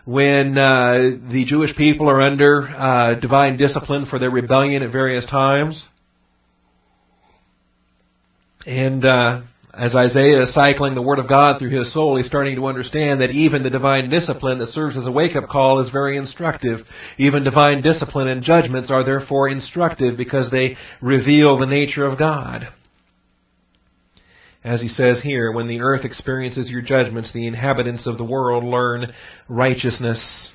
when 0.05 0.57
uh, 0.57 1.18
the 1.30 1.43
Jewish 1.45 1.76
people 1.76 2.09
are 2.09 2.22
under 2.22 2.61
uh, 2.70 3.16
divine 3.16 3.57
discipline 3.57 4.05
for 4.09 4.20
their 4.20 4.32
rebellion 4.32 4.84
at 4.84 4.91
various 4.93 5.26
times. 5.26 5.86
And 8.66 9.03
uh, 9.03 9.41
as 9.74 9.95
Isaiah 9.95 10.43
is 10.43 10.53
cycling 10.53 10.95
the 10.95 11.01
Word 11.01 11.20
of 11.20 11.28
God 11.28 11.57
through 11.57 11.78
his 11.78 11.93
soul, 11.93 12.18
he's 12.18 12.28
starting 12.28 12.55
to 12.55 12.68
understand 12.68 13.22
that 13.22 13.32
even 13.32 13.64
the 13.64 13.70
divine 13.70 14.09
discipline 14.09 14.59
that 14.59 14.70
serves 14.70 14.95
as 14.95 15.07
a 15.07 15.11
wake-up 15.11 15.49
call 15.49 15.82
is 15.82 15.89
very 15.89 16.16
instructive. 16.16 16.80
Even 17.18 17.43
divine 17.43 17.82
discipline 17.82 18.28
and 18.28 18.43
judgments 18.43 18.91
are 18.91 19.03
therefore 19.03 19.49
instructive 19.49 20.16
because 20.16 20.51
they 20.51 20.78
reveal 21.01 21.57
the 21.57 21.66
nature 21.66 22.05
of 22.05 22.20
God. 22.20 22.68
As 24.64 24.82
he 24.82 24.88
says 24.88 25.22
here, 25.22 25.51
when 25.51 25.68
the 25.68 25.82
earth 25.82 26.05
experiences 26.05 26.70
your 26.70 26.82
judgments, 26.82 27.34
the 27.34 27.47
inhabitants 27.47 28.07
of 28.07 28.18
the 28.18 28.24
world 28.24 28.64
learn 28.64 29.11
righteousness. 29.49 30.51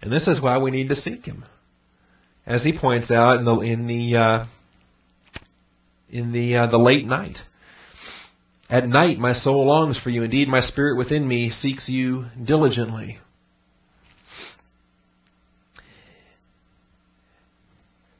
And 0.00 0.10
this 0.10 0.26
is 0.26 0.40
why 0.40 0.58
we 0.58 0.70
need 0.70 0.88
to 0.88 0.96
seek 0.96 1.26
him. 1.26 1.44
As 2.46 2.64
he 2.64 2.78
points 2.78 3.10
out 3.10 3.38
in 3.38 3.44
the, 3.44 3.58
in 3.58 3.86
the 3.86 4.16
uh, 4.16 4.46
in 6.12 6.32
the 6.32 6.56
uh, 6.56 6.66
the 6.68 6.78
late 6.78 7.06
night. 7.06 7.38
At 8.70 8.86
night 8.86 9.18
my 9.18 9.32
soul 9.32 9.66
longs 9.66 9.98
for 9.98 10.10
you. 10.10 10.22
Indeed, 10.22 10.48
my 10.48 10.60
spirit 10.60 10.96
within 10.96 11.26
me 11.26 11.50
seeks 11.50 11.88
you 11.88 12.26
diligently. 12.42 13.18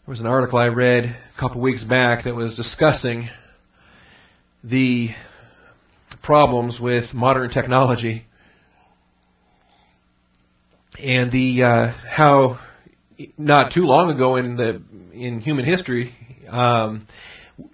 There 0.04 0.12
was 0.12 0.20
an 0.20 0.26
article 0.26 0.58
I 0.58 0.66
read 0.66 1.04
a 1.04 1.40
couple 1.40 1.60
weeks 1.60 1.84
back 1.84 2.24
that 2.24 2.34
was 2.34 2.56
discussing 2.56 3.28
the 4.64 5.10
problems 6.22 6.78
with 6.80 7.14
modern 7.14 7.50
technology 7.50 8.24
and 10.98 11.32
the 11.32 11.62
uh, 11.62 11.92
how 12.08 12.58
not 13.38 13.72
too 13.72 13.82
long 13.82 14.10
ago 14.10 14.36
in 14.36 14.56
the 14.56 14.82
in 15.12 15.40
human 15.40 15.64
history 15.64 16.14
um, 16.48 17.06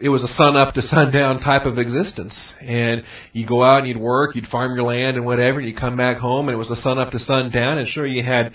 it 0.01 0.09
was 0.09 0.23
a 0.23 0.29
sun 0.29 0.57
up 0.57 0.75
to 0.75 0.83
sundown 0.83 1.41
type 1.41 1.67
of 1.67 1.79
existence. 1.79 2.37
And 2.61 3.03
you'd 3.33 3.49
go 3.49 3.63
out 3.63 3.79
and 3.79 3.89
you'd 3.89 3.97
work, 3.97 4.35
you'd 4.35 4.47
farm 4.47 4.75
your 4.75 4.85
land 4.85 5.17
and 5.17 5.25
whatever, 5.25 5.59
and 5.59 5.69
you'd 5.69 5.79
come 5.79 5.97
back 5.97 6.19
home 6.19 6.49
and 6.49 6.55
it 6.55 6.59
was 6.59 6.69
the 6.69 6.77
sun 6.77 6.99
up 6.99 7.13
to 7.13 7.19
sundown. 7.19 7.79
And 7.79 7.89
sure, 7.89 8.07
you 8.07 8.23
had 8.23 8.53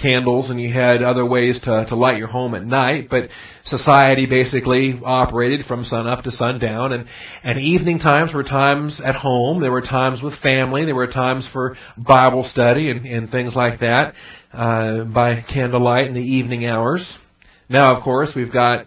candles 0.00 0.50
and 0.50 0.60
you 0.60 0.72
had 0.72 1.02
other 1.02 1.26
ways 1.26 1.60
to, 1.64 1.84
to 1.88 1.94
light 1.94 2.16
your 2.16 2.28
home 2.28 2.54
at 2.54 2.64
night, 2.64 3.08
but 3.10 3.24
society 3.64 4.26
basically 4.26 4.98
operated 5.04 5.66
from 5.66 5.84
sun 5.84 6.06
up 6.06 6.24
to 6.24 6.30
sundown 6.30 6.92
and, 6.92 7.06
and 7.42 7.58
evening 7.58 7.98
times 7.98 8.32
were 8.32 8.44
times 8.44 9.00
at 9.04 9.14
home, 9.14 9.60
there 9.60 9.72
were 9.72 9.82
times 9.82 10.22
with 10.22 10.38
family, 10.40 10.84
there 10.84 10.94
were 10.94 11.06
times 11.06 11.48
for 11.52 11.76
Bible 11.98 12.44
study 12.44 12.90
and, 12.90 13.04
and 13.04 13.30
things 13.30 13.54
like 13.54 13.80
that, 13.80 14.14
uh, 14.52 15.04
by 15.04 15.42
candlelight 15.52 16.06
in 16.06 16.14
the 16.14 16.20
evening 16.20 16.66
hours. 16.66 17.16
Now, 17.68 17.94
of 17.94 18.02
course, 18.02 18.32
we've 18.34 18.52
got 18.52 18.86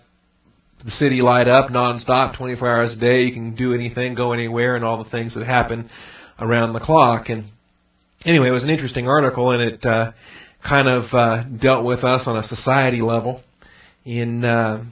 the 0.85 0.91
city 0.91 1.21
light 1.21 1.47
up 1.47 1.69
nonstop, 1.69 2.37
24 2.37 2.69
hours 2.69 2.93
a 2.93 2.99
day. 2.99 3.23
You 3.23 3.33
can 3.33 3.55
do 3.55 3.73
anything, 3.73 4.15
go 4.15 4.33
anywhere, 4.33 4.75
and 4.75 4.83
all 4.83 5.03
the 5.03 5.09
things 5.09 5.35
that 5.35 5.45
happen 5.45 5.89
around 6.39 6.73
the 6.73 6.79
clock. 6.79 7.29
And 7.29 7.45
anyway, 8.25 8.49
it 8.49 8.51
was 8.51 8.63
an 8.63 8.69
interesting 8.69 9.07
article, 9.07 9.51
and 9.51 9.61
it 9.61 9.85
uh, 9.85 10.11
kind 10.67 10.87
of 10.87 11.03
uh, 11.13 11.43
dealt 11.43 11.85
with 11.85 12.03
us 12.03 12.23
on 12.25 12.37
a 12.37 12.43
society 12.43 13.01
level 13.01 13.41
in 14.05 14.43
uh, 14.43 14.83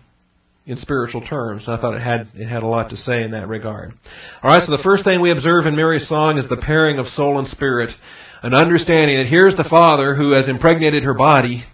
in 0.65 0.77
spiritual 0.77 1.25
terms. 1.27 1.65
And 1.67 1.75
I 1.75 1.81
thought 1.81 1.95
it 1.95 2.01
had 2.01 2.29
it 2.35 2.47
had 2.47 2.63
a 2.63 2.67
lot 2.67 2.89
to 2.89 2.97
say 2.97 3.23
in 3.23 3.31
that 3.31 3.47
regard. 3.47 3.91
All 4.41 4.51
right, 4.51 4.61
so 4.65 4.71
the 4.71 4.83
first 4.83 5.03
thing 5.03 5.21
we 5.21 5.31
observe 5.31 5.65
in 5.65 5.75
Mary's 5.75 6.07
song 6.07 6.37
is 6.37 6.47
the 6.47 6.57
pairing 6.57 6.99
of 6.99 7.07
soul 7.07 7.39
and 7.39 7.47
spirit, 7.47 7.89
an 8.43 8.53
understanding 8.53 9.17
that 9.17 9.27
here's 9.27 9.55
the 9.55 9.67
Father 9.69 10.15
who 10.15 10.31
has 10.31 10.47
impregnated 10.47 11.03
her 11.03 11.13
body 11.13 11.65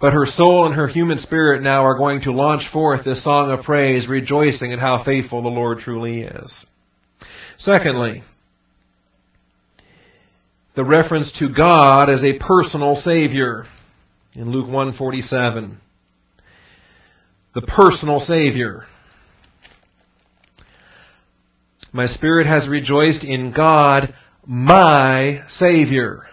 but 0.00 0.12
her 0.12 0.26
soul 0.26 0.66
and 0.66 0.74
her 0.74 0.88
human 0.88 1.18
spirit 1.18 1.62
now 1.62 1.84
are 1.84 1.96
going 1.96 2.20
to 2.22 2.32
launch 2.32 2.62
forth 2.72 3.04
this 3.04 3.24
song 3.24 3.50
of 3.50 3.64
praise, 3.64 4.08
rejoicing 4.08 4.72
at 4.72 4.78
how 4.78 5.02
faithful 5.04 5.42
the 5.42 5.48
Lord 5.48 5.78
truly 5.78 6.20
is. 6.20 6.66
Secondly, 7.58 8.22
the 10.74 10.84
reference 10.84 11.32
to 11.38 11.48
God 11.48 12.10
as 12.10 12.22
a 12.22 12.38
personal 12.38 12.96
Savior 12.96 13.64
in 14.34 14.50
Luke 14.50 14.66
147. 14.66 15.80
The 17.54 17.62
personal 17.62 18.20
Savior. 18.20 18.84
My 21.94 22.06
spirit 22.06 22.46
has 22.46 22.68
rejoiced 22.68 23.24
in 23.24 23.54
God, 23.56 24.14
my 24.46 25.44
Savior. 25.48 26.24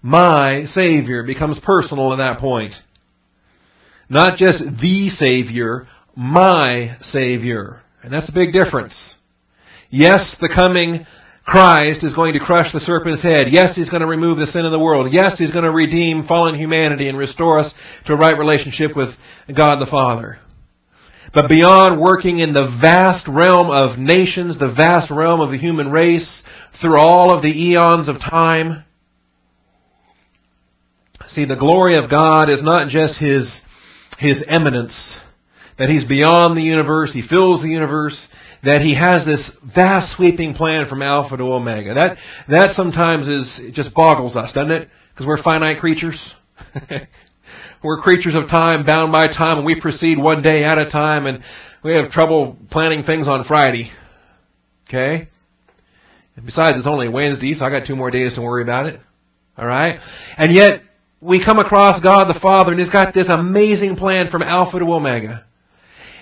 My 0.00 0.64
Savior 0.64 1.22
becomes 1.22 1.60
personal 1.62 2.14
at 2.14 2.16
that 2.16 2.38
point. 2.38 2.72
Not 4.08 4.36
just 4.36 4.58
the 4.58 5.10
Savior, 5.16 5.86
my 6.16 6.96
Savior. 7.00 7.82
And 8.02 8.12
that's 8.12 8.28
a 8.28 8.34
big 8.34 8.52
difference. 8.52 9.14
Yes, 9.90 10.36
the 10.40 10.50
coming 10.54 11.06
Christ 11.44 12.02
is 12.02 12.14
going 12.14 12.32
to 12.32 12.40
crush 12.40 12.72
the 12.72 12.80
serpent's 12.80 13.22
head. 13.22 13.48
Yes, 13.50 13.76
He's 13.76 13.90
going 13.90 14.00
to 14.00 14.06
remove 14.06 14.38
the 14.38 14.46
sin 14.46 14.64
of 14.64 14.72
the 14.72 14.78
world. 14.78 15.12
Yes, 15.12 15.38
He's 15.38 15.50
going 15.50 15.64
to 15.64 15.70
redeem 15.70 16.26
fallen 16.26 16.54
humanity 16.54 17.08
and 17.08 17.18
restore 17.18 17.58
us 17.58 17.72
to 18.06 18.14
a 18.14 18.16
right 18.16 18.36
relationship 18.36 18.96
with 18.96 19.10
God 19.54 19.78
the 19.78 19.90
Father. 19.90 20.38
But 21.34 21.48
beyond 21.48 22.00
working 22.00 22.38
in 22.38 22.52
the 22.52 22.78
vast 22.80 23.26
realm 23.28 23.68
of 23.68 23.98
nations, 23.98 24.58
the 24.58 24.72
vast 24.74 25.10
realm 25.10 25.40
of 25.40 25.50
the 25.50 25.58
human 25.58 25.90
race, 25.90 26.42
through 26.80 26.98
all 26.98 27.34
of 27.34 27.42
the 27.42 27.48
eons 27.48 28.08
of 28.08 28.16
time, 28.20 28.84
see, 31.28 31.44
the 31.44 31.56
glory 31.56 31.96
of 31.96 32.08
God 32.08 32.48
is 32.48 32.62
not 32.62 32.88
just 32.88 33.18
His 33.18 33.60
his 34.18 34.44
eminence, 34.48 35.18
that 35.78 35.88
he's 35.88 36.04
beyond 36.04 36.56
the 36.56 36.62
universe, 36.62 37.12
he 37.12 37.26
fills 37.26 37.62
the 37.62 37.68
universe, 37.68 38.16
that 38.62 38.80
he 38.80 38.94
has 38.94 39.24
this 39.24 39.50
vast 39.74 40.16
sweeping 40.16 40.54
plan 40.54 40.86
from 40.88 41.02
Alpha 41.02 41.36
to 41.36 41.44
Omega. 41.44 41.94
That, 41.94 42.16
that 42.48 42.70
sometimes 42.70 43.28
is, 43.28 43.60
it 43.60 43.74
just 43.74 43.94
boggles 43.94 44.36
us, 44.36 44.52
doesn't 44.52 44.70
it? 44.70 44.88
Because 45.12 45.26
we're 45.26 45.42
finite 45.42 45.78
creatures. 45.78 46.34
we're 47.82 48.00
creatures 48.00 48.34
of 48.34 48.48
time, 48.48 48.86
bound 48.86 49.12
by 49.12 49.26
time, 49.26 49.58
and 49.58 49.66
we 49.66 49.80
proceed 49.80 50.18
one 50.18 50.42
day 50.42 50.64
at 50.64 50.78
a 50.78 50.88
time, 50.88 51.26
and 51.26 51.42
we 51.82 51.92
have 51.92 52.10
trouble 52.10 52.56
planning 52.70 53.02
things 53.02 53.28
on 53.28 53.44
Friday. 53.44 53.90
Okay? 54.88 55.28
And 56.36 56.46
besides, 56.46 56.78
it's 56.78 56.86
only 56.86 57.08
Wednesday, 57.08 57.54
so 57.54 57.64
I 57.64 57.70
got 57.70 57.86
two 57.86 57.96
more 57.96 58.10
days 58.10 58.34
to 58.34 58.42
worry 58.42 58.62
about 58.62 58.86
it. 58.86 59.00
Alright? 59.58 60.00
And 60.36 60.54
yet, 60.54 60.82
we 61.24 61.42
come 61.42 61.58
across 61.58 62.02
God 62.02 62.26
the 62.26 62.38
Father, 62.40 62.70
and 62.70 62.78
He's 62.78 62.90
got 62.90 63.14
this 63.14 63.28
amazing 63.30 63.96
plan 63.96 64.30
from 64.30 64.42
Alpha 64.42 64.78
to 64.78 64.84
Omega. 64.84 65.44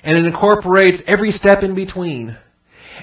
And 0.04 0.16
it 0.16 0.24
incorporates 0.24 1.02
every 1.08 1.32
step 1.32 1.62
in 1.62 1.74
between. 1.74 2.36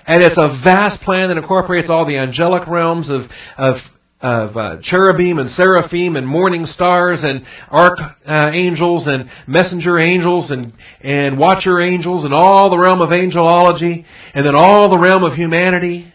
And 0.08 0.24
it's 0.24 0.38
a 0.38 0.62
vast 0.64 1.02
plan 1.02 1.28
that 1.28 1.38
incorporates 1.38 1.90
all 1.90 2.06
the 2.06 2.18
angelic 2.18 2.68
realms 2.68 3.10
of, 3.10 3.22
of 3.58 3.76
of 4.22 4.58
uh, 4.58 4.76
cherubim 4.82 5.40
and 5.40 5.50
seraphim 5.50 6.18
and 6.18 6.28
morning 6.28 6.66
stars 6.66 7.22
and 7.24 7.46
archangels 7.72 9.08
uh, 9.08 9.12
and 9.12 9.30
messenger 9.48 9.98
angels 9.98 10.52
and 10.52 10.74
and 11.02 11.40
watcher 11.40 11.80
angels 11.80 12.26
and 12.26 12.34
all 12.34 12.70
the 12.70 12.78
realm 12.78 13.00
of 13.02 13.10
angelology 13.12 14.04
and 14.34 14.46
then 14.46 14.56
all 14.56 14.90
the 14.90 15.00
realm 15.00 15.24
of 15.24 15.38
humanity. 15.38 16.14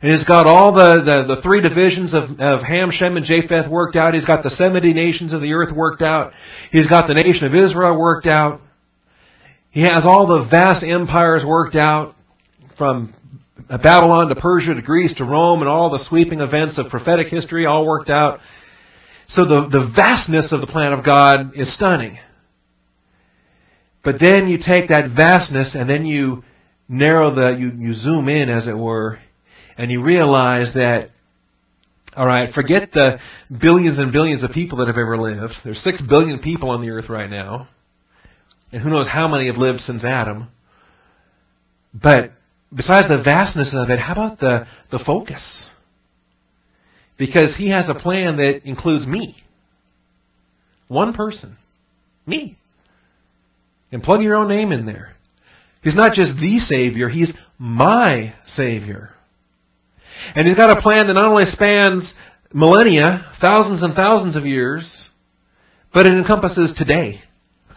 And 0.00 0.12
he's 0.12 0.24
got 0.24 0.46
all 0.46 0.72
the, 0.72 1.02
the, 1.04 1.34
the 1.34 1.42
three 1.42 1.60
divisions 1.60 2.14
of, 2.14 2.38
of 2.38 2.62
Ham, 2.62 2.90
Shem, 2.92 3.16
and 3.16 3.26
Japheth 3.26 3.68
worked 3.68 3.96
out. 3.96 4.14
He's 4.14 4.24
got 4.24 4.44
the 4.44 4.50
70 4.50 4.92
nations 4.92 5.32
of 5.32 5.40
the 5.40 5.52
earth 5.54 5.74
worked 5.74 6.02
out. 6.02 6.32
He's 6.70 6.86
got 6.86 7.08
the 7.08 7.14
nation 7.14 7.46
of 7.46 7.54
Israel 7.54 7.98
worked 7.98 8.26
out. 8.26 8.60
He 9.70 9.82
has 9.82 10.04
all 10.04 10.26
the 10.26 10.48
vast 10.48 10.84
empires 10.84 11.44
worked 11.46 11.74
out 11.74 12.14
from 12.76 13.12
Babylon 13.68 14.28
to 14.28 14.36
Persia 14.36 14.74
to 14.74 14.82
Greece 14.82 15.14
to 15.16 15.24
Rome 15.24 15.60
and 15.60 15.68
all 15.68 15.90
the 15.90 16.04
sweeping 16.08 16.40
events 16.40 16.78
of 16.78 16.88
prophetic 16.88 17.26
history 17.26 17.66
all 17.66 17.86
worked 17.86 18.08
out. 18.08 18.38
So 19.28 19.44
the, 19.44 19.68
the 19.68 19.92
vastness 19.94 20.52
of 20.52 20.60
the 20.60 20.66
plan 20.66 20.92
of 20.92 21.04
God 21.04 21.52
is 21.54 21.74
stunning. 21.74 22.18
But 24.04 24.16
then 24.20 24.46
you 24.46 24.58
take 24.58 24.88
that 24.88 25.10
vastness 25.14 25.74
and 25.74 25.90
then 25.90 26.06
you 26.06 26.44
narrow 26.88 27.34
the, 27.34 27.58
you, 27.58 27.72
you 27.76 27.94
zoom 27.94 28.28
in 28.28 28.48
as 28.48 28.66
it 28.66 28.76
were, 28.76 29.18
and 29.78 29.92
you 29.92 30.02
realize 30.02 30.72
that, 30.74 31.10
alright, 32.16 32.52
forget 32.52 32.90
the 32.92 33.18
billions 33.48 33.98
and 33.98 34.12
billions 34.12 34.42
of 34.42 34.50
people 34.50 34.78
that 34.78 34.88
have 34.88 34.98
ever 34.98 35.16
lived. 35.16 35.54
There's 35.64 35.82
six 35.82 36.02
billion 36.06 36.40
people 36.40 36.70
on 36.70 36.82
the 36.82 36.90
earth 36.90 37.08
right 37.08 37.30
now. 37.30 37.68
And 38.72 38.82
who 38.82 38.90
knows 38.90 39.08
how 39.08 39.28
many 39.28 39.46
have 39.46 39.56
lived 39.56 39.80
since 39.80 40.04
Adam. 40.04 40.48
But 41.94 42.32
besides 42.74 43.08
the 43.08 43.22
vastness 43.24 43.72
of 43.74 43.88
it, 43.88 44.00
how 44.00 44.12
about 44.12 44.40
the, 44.40 44.66
the 44.90 45.02
focus? 45.06 45.68
Because 47.16 47.54
he 47.56 47.70
has 47.70 47.88
a 47.88 47.94
plan 47.94 48.36
that 48.36 48.62
includes 48.64 49.06
me. 49.06 49.36
One 50.88 51.14
person. 51.14 51.56
Me. 52.26 52.58
And 53.92 54.02
plug 54.02 54.22
your 54.22 54.36
own 54.36 54.48
name 54.48 54.72
in 54.72 54.86
there. 54.86 55.14
He's 55.82 55.96
not 55.96 56.12
just 56.12 56.34
the 56.34 56.58
Savior, 56.58 57.08
He's 57.08 57.32
my 57.58 58.34
Savior. 58.46 59.10
And 60.34 60.46
He's 60.46 60.56
got 60.56 60.76
a 60.76 60.80
plan 60.80 61.06
that 61.06 61.14
not 61.14 61.30
only 61.30 61.44
spans 61.46 62.12
millennia, 62.52 63.30
thousands 63.40 63.82
and 63.82 63.94
thousands 63.94 64.36
of 64.36 64.44
years, 64.44 65.08
but 65.92 66.06
it 66.06 66.12
encompasses 66.12 66.74
today. 66.76 67.20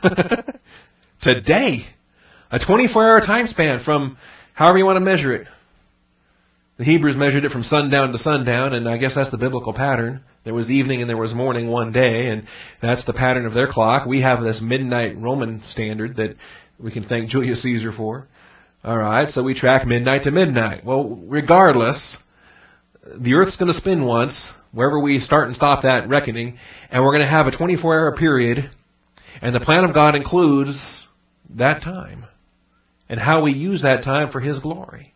today. 1.21 1.85
A 2.51 2.59
24 2.65 3.03
hour 3.03 3.19
time 3.21 3.47
span 3.47 3.81
from 3.83 4.17
However 4.61 4.77
you 4.77 4.85
want 4.85 4.97
to 4.97 5.05
measure 5.05 5.33
it. 5.33 5.47
The 6.77 6.83
Hebrews 6.83 7.15
measured 7.17 7.45
it 7.45 7.51
from 7.51 7.63
sundown 7.63 8.11
to 8.11 8.17
sundown, 8.19 8.73
and 8.73 8.87
I 8.87 8.97
guess 8.97 9.13
that's 9.15 9.31
the 9.31 9.37
biblical 9.37 9.73
pattern. 9.73 10.21
There 10.43 10.53
was 10.53 10.69
evening 10.69 11.01
and 11.01 11.09
there 11.09 11.17
was 11.17 11.33
morning 11.33 11.67
one 11.67 11.91
day, 11.91 12.27
and 12.27 12.47
that's 12.81 13.03
the 13.05 13.13
pattern 13.13 13.47
of 13.47 13.53
their 13.55 13.71
clock. 13.71 14.05
We 14.05 14.21
have 14.21 14.43
this 14.43 14.61
midnight 14.63 15.17
Roman 15.17 15.63
standard 15.69 16.17
that 16.17 16.35
we 16.79 16.91
can 16.91 17.03
thank 17.03 17.29
Julius 17.29 17.63
Caesar 17.63 17.91
for. 17.91 18.27
Alright, 18.85 19.29
so 19.29 19.41
we 19.41 19.53
track 19.53 19.85
midnight 19.87 20.23
to 20.23 20.31
midnight. 20.31 20.85
Well, 20.85 21.23
regardless, 21.27 22.17
the 23.03 23.33
Earth's 23.33 23.57
going 23.57 23.71
to 23.71 23.77
spin 23.77 24.05
once, 24.05 24.51
wherever 24.71 24.99
we 24.99 25.19
start 25.19 25.47
and 25.47 25.55
stop 25.55 25.83
that 25.83 26.07
reckoning, 26.07 26.57
and 26.89 27.03
we're 27.03 27.11
going 27.11 27.25
to 27.25 27.29
have 27.29 27.47
a 27.47 27.55
24 27.55 27.99
hour 27.99 28.15
period, 28.15 28.69
and 29.41 29.55
the 29.55 29.59
plan 29.59 29.83
of 29.83 29.93
God 29.93 30.15
includes 30.15 31.05
that 31.57 31.81
time 31.81 32.25
and 33.09 33.19
how 33.19 33.43
we 33.43 33.51
use 33.51 33.81
that 33.81 34.03
time 34.03 34.31
for 34.31 34.39
His 34.39 34.59
glory. 34.59 35.13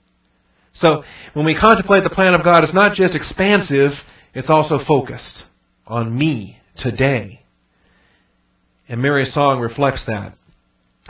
So, 0.73 1.03
when 1.33 1.45
we 1.45 1.57
contemplate 1.57 2.03
the 2.03 2.09
plan 2.09 2.35
of 2.35 2.43
God, 2.43 2.63
it's 2.63 2.73
not 2.73 2.95
just 2.95 3.15
expansive, 3.15 3.91
it's 4.33 4.49
also 4.49 4.79
focused 4.85 5.43
on 5.87 6.17
me 6.17 6.57
today. 6.75 7.41
And 8.89 9.01
Mary's 9.01 9.33
song 9.33 9.61
reflects 9.61 10.05
that. 10.07 10.33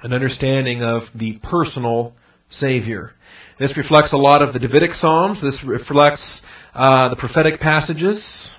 An 0.04 0.14
understanding 0.14 0.84
of 0.84 1.04
the 1.16 1.40
personal 1.42 2.14
Savior. 2.50 3.14
This 3.58 3.76
reflects 3.78 4.14
a 4.14 4.18
lot 4.18 4.42
of 4.42 4.54
the 4.54 4.60
Davidic 4.60 4.94
Psalms. 4.94 5.42
This 5.42 5.64
reflects 5.66 6.42
uh, 6.76 7.10
the 7.10 7.16
prophetic 7.16 7.60
passages. 7.60 8.52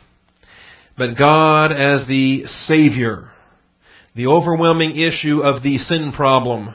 But 0.99 1.17
God 1.19 1.73
as 1.73 2.07
the 2.09 2.45
Savior. 2.47 3.31
The 4.15 4.27
overwhelming 4.29 4.97
issue 4.97 5.41
of 5.41 5.63
the 5.63 5.77
sin 5.77 6.13
problem 6.17 6.75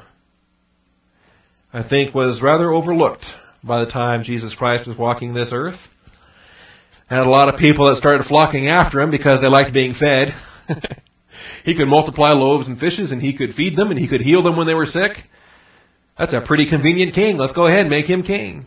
I 1.73 1.87
think 1.87 2.13
was 2.13 2.41
rather 2.43 2.71
overlooked 2.71 3.25
by 3.63 3.79
the 3.79 3.89
time 3.89 4.23
Jesus 4.23 4.53
Christ 4.55 4.87
was 4.87 4.97
walking 4.97 5.33
this 5.33 5.49
earth. 5.51 5.79
Had 7.07 7.25
a 7.25 7.29
lot 7.29 7.51
of 7.51 7.59
people 7.59 7.87
that 7.87 7.97
started 7.97 8.27
flocking 8.27 8.67
after 8.67 8.99
him 8.99 9.09
because 9.09 9.41
they 9.41 9.47
liked 9.47 9.73
being 9.73 9.95
fed. 9.97 10.29
he 11.65 11.75
could 11.75 11.87
multiply 11.87 12.29
loaves 12.29 12.67
and 12.67 12.77
fishes 12.77 13.11
and 13.11 13.21
he 13.21 13.35
could 13.35 13.53
feed 13.53 13.75
them 13.75 13.89
and 13.89 13.99
he 13.99 14.07
could 14.07 14.21
heal 14.21 14.43
them 14.43 14.57
when 14.57 14.67
they 14.67 14.73
were 14.73 14.85
sick. 14.85 15.11
That's 16.17 16.33
a 16.33 16.43
pretty 16.45 16.69
convenient 16.69 17.15
king. 17.15 17.37
Let's 17.37 17.53
go 17.53 17.67
ahead 17.67 17.81
and 17.81 17.89
make 17.89 18.05
him 18.05 18.23
king. 18.23 18.65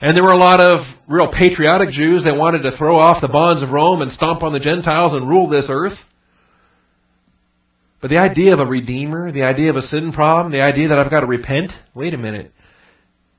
And 0.00 0.16
there 0.16 0.24
were 0.24 0.32
a 0.32 0.38
lot 0.38 0.60
of 0.60 0.80
real 1.06 1.30
patriotic 1.30 1.90
Jews 1.90 2.24
that 2.24 2.36
wanted 2.36 2.62
to 2.62 2.76
throw 2.76 2.98
off 2.98 3.20
the 3.20 3.28
bonds 3.28 3.62
of 3.62 3.70
Rome 3.70 4.00
and 4.00 4.10
stomp 4.10 4.42
on 4.42 4.52
the 4.52 4.60
Gentiles 4.60 5.12
and 5.12 5.28
rule 5.28 5.48
this 5.48 5.66
earth. 5.68 5.98
But 8.00 8.08
the 8.08 8.16
idea 8.16 8.54
of 8.54 8.60
a 8.60 8.66
redeemer, 8.66 9.30
the 9.30 9.42
idea 9.42 9.68
of 9.68 9.76
a 9.76 9.82
sin 9.82 10.12
problem, 10.12 10.52
the 10.52 10.62
idea 10.62 10.88
that 10.88 10.98
I've 10.98 11.10
got 11.10 11.20
to 11.20 11.26
repent, 11.26 11.72
wait 11.94 12.14
a 12.14 12.18
minute. 12.18 12.50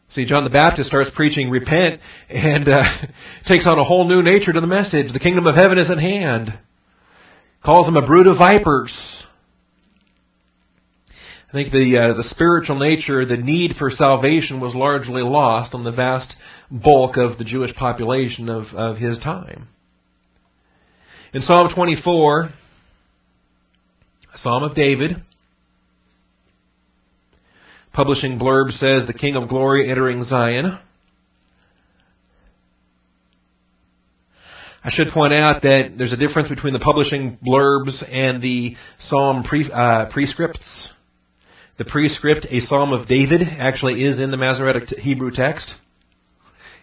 See, 0.09 0.25
John 0.25 0.43
the 0.43 0.51
Baptist 0.51 0.87
starts 0.87 1.09
preaching 1.15 1.49
repent 1.49 1.99
and 2.29 2.67
uh, 2.67 2.83
takes 3.47 3.65
on 3.65 3.79
a 3.79 3.83
whole 3.83 4.07
new 4.07 4.21
nature 4.21 4.53
to 4.53 4.61
the 4.61 4.67
message. 4.67 5.13
The 5.13 5.19
kingdom 5.19 5.47
of 5.47 5.55
heaven 5.55 5.79
is 5.79 5.89
at 5.89 5.97
hand. 5.97 6.59
Calls 7.63 7.87
them 7.87 7.97
a 7.97 8.05
brood 8.05 8.27
of 8.27 8.37
vipers. 8.37 8.93
I 11.49 11.53
think 11.53 11.71
the 11.71 11.97
uh, 11.97 12.13
the 12.17 12.23
spiritual 12.23 12.79
nature, 12.79 13.25
the 13.25 13.35
need 13.35 13.75
for 13.77 13.89
salvation 13.89 14.61
was 14.61 14.73
largely 14.73 15.21
lost 15.21 15.73
on 15.73 15.83
the 15.83 15.91
vast 15.91 16.35
bulk 16.71 17.17
of 17.17 17.37
the 17.37 17.43
Jewish 17.43 17.73
population 17.75 18.49
of, 18.49 18.65
of 18.73 18.97
his 18.97 19.19
time. 19.19 19.67
In 21.33 21.41
Psalm 21.41 21.69
24, 21.73 22.49
a 24.33 24.37
Psalm 24.37 24.63
of 24.63 24.75
David. 24.75 25.21
Publishing 27.93 28.39
blurb 28.39 28.71
says, 28.71 29.05
The 29.05 29.13
King 29.13 29.35
of 29.35 29.49
Glory 29.49 29.89
entering 29.89 30.23
Zion. 30.23 30.79
I 34.83 34.89
should 34.89 35.09
point 35.09 35.33
out 35.33 35.61
that 35.61 35.91
there's 35.97 36.13
a 36.13 36.17
difference 36.17 36.49
between 36.49 36.73
the 36.73 36.79
publishing 36.79 37.37
blurbs 37.45 38.03
and 38.11 38.41
the 38.41 38.75
psalm 38.99 39.43
pre, 39.43 39.69
uh, 39.71 40.09
prescripts. 40.11 40.89
The 41.77 41.85
prescript, 41.85 42.47
a 42.49 42.61
psalm 42.61 42.91
of 42.91 43.07
David, 43.07 43.41
actually 43.41 44.03
is 44.03 44.19
in 44.19 44.31
the 44.31 44.37
Masoretic 44.37 44.89
Hebrew 44.89 45.31
text. 45.31 45.75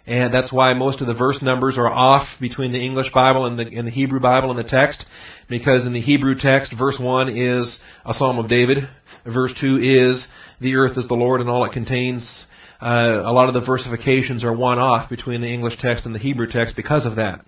And 0.08 0.32
that's 0.32 0.50
why 0.50 0.72
most 0.72 1.02
of 1.02 1.06
the 1.06 1.12
verse 1.12 1.42
numbers 1.42 1.76
are 1.76 1.86
off 1.86 2.26
between 2.40 2.72
the 2.72 2.82
English 2.82 3.12
Bible 3.12 3.44
and 3.44 3.58
the, 3.58 3.66
and 3.66 3.86
the 3.86 3.90
Hebrew 3.90 4.20
Bible 4.20 4.48
and 4.48 4.58
the 4.58 4.68
text. 4.68 5.04
Because 5.50 5.84
in 5.84 5.92
the 5.92 6.00
Hebrew 6.00 6.34
text, 6.34 6.74
verse 6.78 6.96
1 6.98 7.28
is 7.28 7.78
a 8.06 8.14
Psalm 8.14 8.38
of 8.38 8.48
David. 8.48 8.88
Verse 9.26 9.52
2 9.60 9.76
is, 9.82 10.26
the 10.62 10.76
earth 10.76 10.96
is 10.96 11.06
the 11.08 11.14
Lord 11.14 11.42
and 11.42 11.50
all 11.50 11.66
it 11.66 11.74
contains. 11.74 12.46
Uh, 12.80 13.20
a 13.22 13.32
lot 13.32 13.48
of 13.48 13.54
the 13.54 13.60
versifications 13.60 14.44
are 14.44 14.52
one 14.52 14.78
off 14.78 15.10
between 15.10 15.42
the 15.42 15.52
English 15.52 15.74
text 15.78 16.06
and 16.06 16.14
the 16.14 16.18
Hebrew 16.18 16.46
text 16.50 16.74
because 16.74 17.04
of 17.04 17.16
that. 17.16 17.44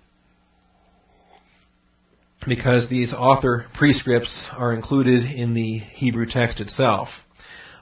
Because 2.47 2.87
these 2.91 3.11
author 3.11 3.65
prescripts 3.73 4.49
are 4.55 4.71
included 4.71 5.23
in 5.23 5.55
the 5.55 5.79
Hebrew 5.79 6.27
text 6.29 6.59
itself. 6.59 7.09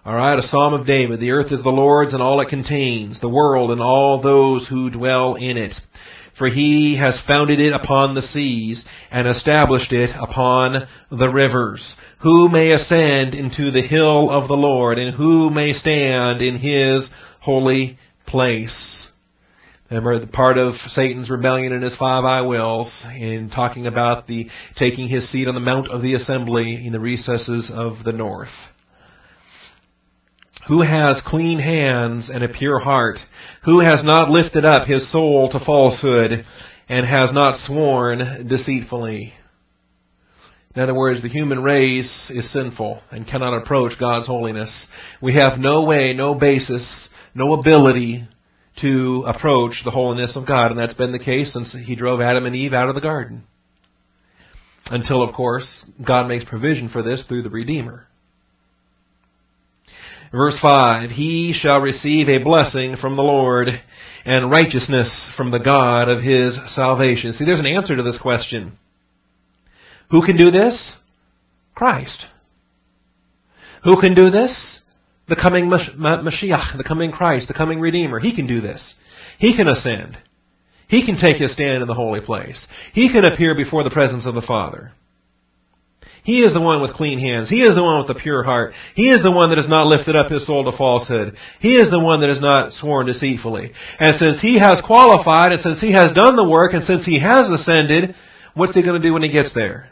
Alright, 0.09 0.39
a 0.39 0.41
Psalm 0.41 0.73
of 0.73 0.87
David. 0.87 1.19
The 1.19 1.29
earth 1.29 1.51
is 1.51 1.61
the 1.61 1.69
Lord's 1.69 2.13
and 2.13 2.23
all 2.23 2.41
it 2.41 2.49
contains, 2.49 3.19
the 3.19 3.29
world 3.29 3.69
and 3.69 3.79
all 3.79 4.19
those 4.19 4.67
who 4.67 4.89
dwell 4.89 5.35
in 5.35 5.55
it. 5.55 5.75
For 6.35 6.47
he 6.47 6.97
has 6.99 7.21
founded 7.27 7.59
it 7.59 7.73
upon 7.73 8.15
the 8.15 8.23
seas 8.23 8.83
and 9.11 9.27
established 9.27 9.93
it 9.93 10.09
upon 10.19 10.87
the 11.11 11.29
rivers. 11.29 11.95
Who 12.23 12.49
may 12.49 12.71
ascend 12.71 13.35
into 13.35 13.69
the 13.69 13.83
hill 13.83 14.31
of 14.31 14.47
the 14.47 14.55
Lord 14.55 14.97
and 14.97 15.15
who 15.15 15.51
may 15.51 15.73
stand 15.73 16.41
in 16.41 16.57
his 16.57 17.07
holy 17.41 17.99
place? 18.25 19.09
Remember 19.91 20.17
the 20.17 20.25
part 20.25 20.57
of 20.57 20.73
Satan's 20.87 21.29
rebellion 21.29 21.71
and 21.71 21.83
his 21.83 21.95
five 21.97 22.25
I 22.25 22.41
wills 22.41 23.05
in 23.15 23.51
talking 23.53 23.85
about 23.85 24.25
the 24.25 24.47
taking 24.75 25.07
his 25.07 25.31
seat 25.31 25.47
on 25.47 25.53
the 25.53 25.61
mount 25.61 25.87
of 25.87 26.01
the 26.01 26.15
assembly 26.15 26.83
in 26.83 26.93
the 26.93 26.99
recesses 26.99 27.71
of 27.71 28.03
the 28.03 28.11
north. 28.11 28.49
Who 30.69 30.83
has 30.83 31.19
clean 31.25 31.57
hands 31.57 32.29
and 32.31 32.43
a 32.43 32.47
pure 32.47 32.77
heart? 32.77 33.17
Who 33.65 33.79
has 33.79 34.03
not 34.03 34.29
lifted 34.29 34.65
up 34.65 34.87
his 34.87 35.11
soul 35.11 35.49
to 35.51 35.65
falsehood 35.65 36.45
and 36.87 37.05
has 37.07 37.33
not 37.33 37.59
sworn 37.65 38.47
deceitfully? 38.47 39.33
In 40.75 40.81
other 40.83 40.93
words, 40.93 41.23
the 41.23 41.27
human 41.27 41.63
race 41.63 42.31
is 42.33 42.53
sinful 42.53 43.01
and 43.09 43.27
cannot 43.27 43.59
approach 43.59 43.93
God's 43.99 44.27
holiness. 44.27 44.85
We 45.19 45.33
have 45.33 45.57
no 45.57 45.85
way, 45.85 46.13
no 46.13 46.35
basis, 46.35 47.09
no 47.33 47.53
ability 47.53 48.27
to 48.81 49.23
approach 49.25 49.81
the 49.83 49.91
holiness 49.91 50.37
of 50.37 50.47
God, 50.47 50.69
and 50.69 50.79
that's 50.79 50.93
been 50.93 51.11
the 51.11 51.17
case 51.17 51.51
since 51.51 51.75
He 51.83 51.95
drove 51.95 52.21
Adam 52.21 52.45
and 52.45 52.55
Eve 52.55 52.73
out 52.73 52.89
of 52.89 52.95
the 52.95 53.01
garden. 53.01 53.43
Until, 54.85 55.23
of 55.23 55.33
course, 55.33 55.83
God 56.05 56.27
makes 56.27 56.45
provision 56.45 56.89
for 56.89 57.01
this 57.01 57.25
through 57.27 57.41
the 57.41 57.49
Redeemer. 57.49 58.08
Verse 60.31 60.57
5, 60.61 61.09
He 61.11 61.53
shall 61.53 61.79
receive 61.79 62.29
a 62.29 62.43
blessing 62.43 62.95
from 62.95 63.15
the 63.15 63.23
Lord 63.23 63.67
and 64.25 64.51
righteousness 64.51 65.31
from 65.35 65.51
the 65.51 65.59
God 65.59 66.07
of 66.07 66.21
His 66.21 66.57
salvation. 66.67 67.33
See, 67.33 67.45
there's 67.45 67.59
an 67.59 67.65
answer 67.65 67.95
to 67.95 68.03
this 68.03 68.19
question. 68.21 68.77
Who 70.11 70.25
can 70.25 70.37
do 70.37 70.51
this? 70.51 70.95
Christ. 71.75 72.25
Who 73.83 73.99
can 73.99 74.13
do 74.13 74.29
this? 74.29 74.81
The 75.27 75.35
coming 75.35 75.65
Mashiach, 75.69 76.77
the 76.77 76.83
coming 76.83 77.11
Christ, 77.11 77.47
the 77.47 77.53
coming 77.53 77.79
Redeemer. 77.79 78.19
He 78.19 78.35
can 78.35 78.47
do 78.47 78.61
this. 78.61 78.95
He 79.37 79.55
can 79.55 79.67
ascend. 79.67 80.17
He 80.87 81.05
can 81.05 81.17
take 81.17 81.37
his 81.37 81.53
stand 81.53 81.81
in 81.81 81.87
the 81.87 81.93
holy 81.93 82.19
place. 82.19 82.67
He 82.93 83.11
can 83.11 83.23
appear 83.23 83.55
before 83.55 83.83
the 83.83 83.91
presence 83.91 84.25
of 84.25 84.33
the 84.33 84.41
Father. 84.41 84.91
He 86.23 86.41
is 86.41 86.53
the 86.53 86.61
one 86.61 86.81
with 86.81 86.93
clean 86.93 87.19
hands. 87.19 87.49
He 87.49 87.61
is 87.61 87.75
the 87.75 87.83
one 87.83 87.97
with 87.99 88.07
the 88.07 88.21
pure 88.21 88.43
heart. 88.43 88.73
He 88.95 89.09
is 89.09 89.23
the 89.23 89.31
one 89.31 89.49
that 89.49 89.57
has 89.57 89.67
not 89.69 89.87
lifted 89.87 90.15
up 90.15 90.31
his 90.31 90.45
soul 90.45 90.69
to 90.69 90.77
falsehood. 90.77 91.35
He 91.59 91.75
is 91.75 91.89
the 91.89 91.99
one 91.99 92.21
that 92.21 92.29
has 92.29 92.41
not 92.41 92.73
sworn 92.73 93.07
deceitfully. 93.07 93.71
And 93.99 94.15
since 94.19 94.41
he 94.41 94.59
has 94.59 94.81
qualified, 94.85 95.51
and 95.51 95.61
since 95.61 95.81
he 95.81 95.93
has 95.93 96.11
done 96.13 96.35
the 96.35 96.49
work, 96.49 96.73
and 96.73 96.83
since 96.83 97.05
he 97.05 97.19
has 97.19 97.49
ascended, 97.49 98.15
what's 98.53 98.75
he 98.75 98.83
going 98.83 99.01
to 99.01 99.07
do 99.07 99.13
when 99.13 99.23
he 99.23 99.31
gets 99.31 99.53
there? 99.53 99.89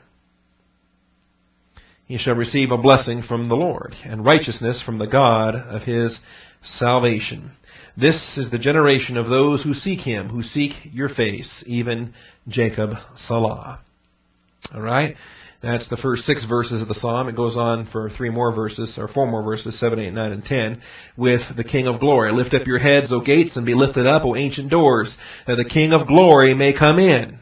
he 2.08 2.18
shall 2.18 2.36
receive 2.36 2.72
a 2.72 2.78
blessing 2.78 3.22
from 3.22 3.50
the 3.50 3.56
Lord, 3.56 3.94
and 4.06 4.24
righteousness 4.24 4.82
from 4.84 4.98
the 4.98 5.08
God 5.08 5.56
of 5.56 5.84
his 5.84 6.20
salvation. 6.64 7.52
This 7.98 8.38
is 8.38 8.50
the 8.50 8.58
generation 8.58 9.18
of 9.18 9.28
those 9.28 9.64
who 9.64 9.74
seek 9.74 10.00
him, 10.00 10.30
who 10.30 10.42
seek 10.42 10.72
your 10.94 11.10
face, 11.10 11.64
even 11.68 12.14
Jacob 12.48 12.92
Selah. 13.18 13.82
Alright? 14.74 15.16
That's 15.62 15.90
the 15.90 15.98
first 15.98 16.24
six 16.24 16.46
verses 16.46 16.84
of 16.84 16.88
the 16.88 16.94
psalm. 16.94 17.30
It 17.30 17.36
goes 17.36 17.58
on 17.58 17.88
for 17.92 18.12
three 18.12 18.30
more 18.30 18.54
verses, 18.54 18.94
or 18.98 19.08
four 19.08 19.26
more 19.26 19.42
verses, 19.42 19.80
seven, 19.80 19.98
eight, 20.00 20.14
nine, 20.14 20.32
and 20.32 20.44
ten, 20.44 20.82
with 21.18 21.42
the 21.56 21.64
King 21.64 21.88
of 21.88 22.00
glory. 22.00 22.32
Lift 22.32 22.54
up 22.54 22.68
your 22.68 22.78
heads, 22.78 23.12
O 23.12 23.22
gates, 23.22 23.58
and 23.58 23.66
be 23.66 23.74
lifted 23.74 24.06
up, 24.06 24.24
O 24.24 24.36
ancient 24.36 24.70
doors, 24.70 25.18
that 25.48 25.56
the 25.56 25.68
King 25.68 25.94
of 25.94 26.08
glory 26.08 26.54
may 26.54 26.78
come 26.78 27.00
in. 27.00 27.40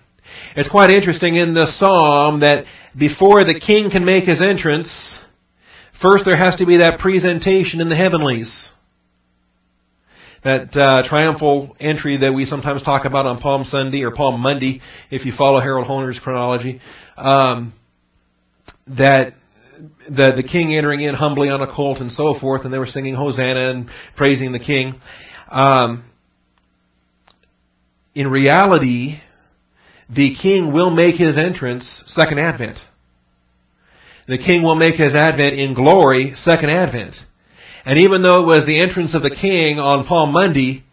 It's 0.55 0.69
quite 0.69 0.91
interesting 0.91 1.35
in 1.35 1.53
the 1.53 1.67
psalm 1.77 2.39
that 2.39 2.65
before 2.97 3.43
the 3.43 3.59
king 3.59 3.89
can 3.91 4.05
make 4.05 4.23
his 4.23 4.41
entrance, 4.41 4.89
first 6.01 6.23
there 6.25 6.37
has 6.37 6.55
to 6.57 6.65
be 6.65 6.77
that 6.77 6.99
presentation 6.99 7.81
in 7.81 7.89
the 7.89 7.95
heavenlies. 7.95 8.69
That 10.43 10.75
uh, 10.75 11.07
triumphal 11.07 11.75
entry 11.79 12.17
that 12.17 12.33
we 12.33 12.45
sometimes 12.45 12.83
talk 12.83 13.05
about 13.05 13.25
on 13.25 13.41
Palm 13.41 13.63
Sunday 13.65 14.03
or 14.03 14.11
Palm 14.11 14.39
Monday, 14.39 14.79
if 15.09 15.25
you 15.25 15.33
follow 15.37 15.59
Harold 15.59 15.87
Hoehner's 15.87 16.19
chronology. 16.19 16.79
Um, 17.17 17.73
that 18.87 19.33
the 20.09 20.33
the 20.35 20.43
king 20.43 20.75
entering 20.75 21.01
in 21.01 21.15
humbly 21.15 21.49
on 21.49 21.61
a 21.61 21.71
colt 21.73 21.99
and 21.99 22.11
so 22.11 22.35
forth, 22.39 22.63
and 22.63 22.73
they 22.73 22.79
were 22.79 22.85
singing 22.85 23.15
Hosanna 23.15 23.71
and 23.71 23.89
praising 24.15 24.51
the 24.51 24.59
king. 24.59 24.99
Um, 25.49 26.05
in 28.13 28.27
reality, 28.27 29.19
the 30.09 30.35
king 30.41 30.73
will 30.73 30.89
make 30.89 31.15
his 31.15 31.37
entrance 31.37 32.03
second 32.07 32.39
advent. 32.39 32.77
The 34.27 34.37
king 34.37 34.63
will 34.63 34.75
make 34.75 34.95
his 34.95 35.13
advent 35.13 35.59
in 35.59 35.73
glory 35.73 36.33
second 36.35 36.69
advent. 36.69 37.15
And 37.85 37.99
even 37.99 38.23
though 38.23 38.41
it 38.41 38.47
was 38.47 38.65
the 38.65 38.81
entrance 38.81 39.13
of 39.13 39.21
the 39.21 39.29
king 39.29 39.77
on 39.77 40.07
Palm 40.07 40.31
Monday, 40.31 40.83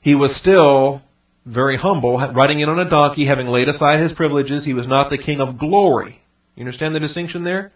he 0.00 0.14
was 0.14 0.36
still 0.36 1.00
very 1.46 1.76
humble, 1.76 2.18
riding 2.34 2.60
in 2.60 2.68
on 2.68 2.78
a 2.78 2.88
donkey, 2.88 3.26
having 3.26 3.46
laid 3.46 3.68
aside 3.68 4.00
his 4.02 4.12
privileges. 4.12 4.64
He 4.64 4.74
was 4.74 4.86
not 4.86 5.08
the 5.08 5.18
king 5.18 5.40
of 5.40 5.58
glory. 5.58 6.20
You 6.54 6.62
understand 6.62 6.94
the 6.94 7.00
distinction 7.00 7.44
there? 7.44 7.72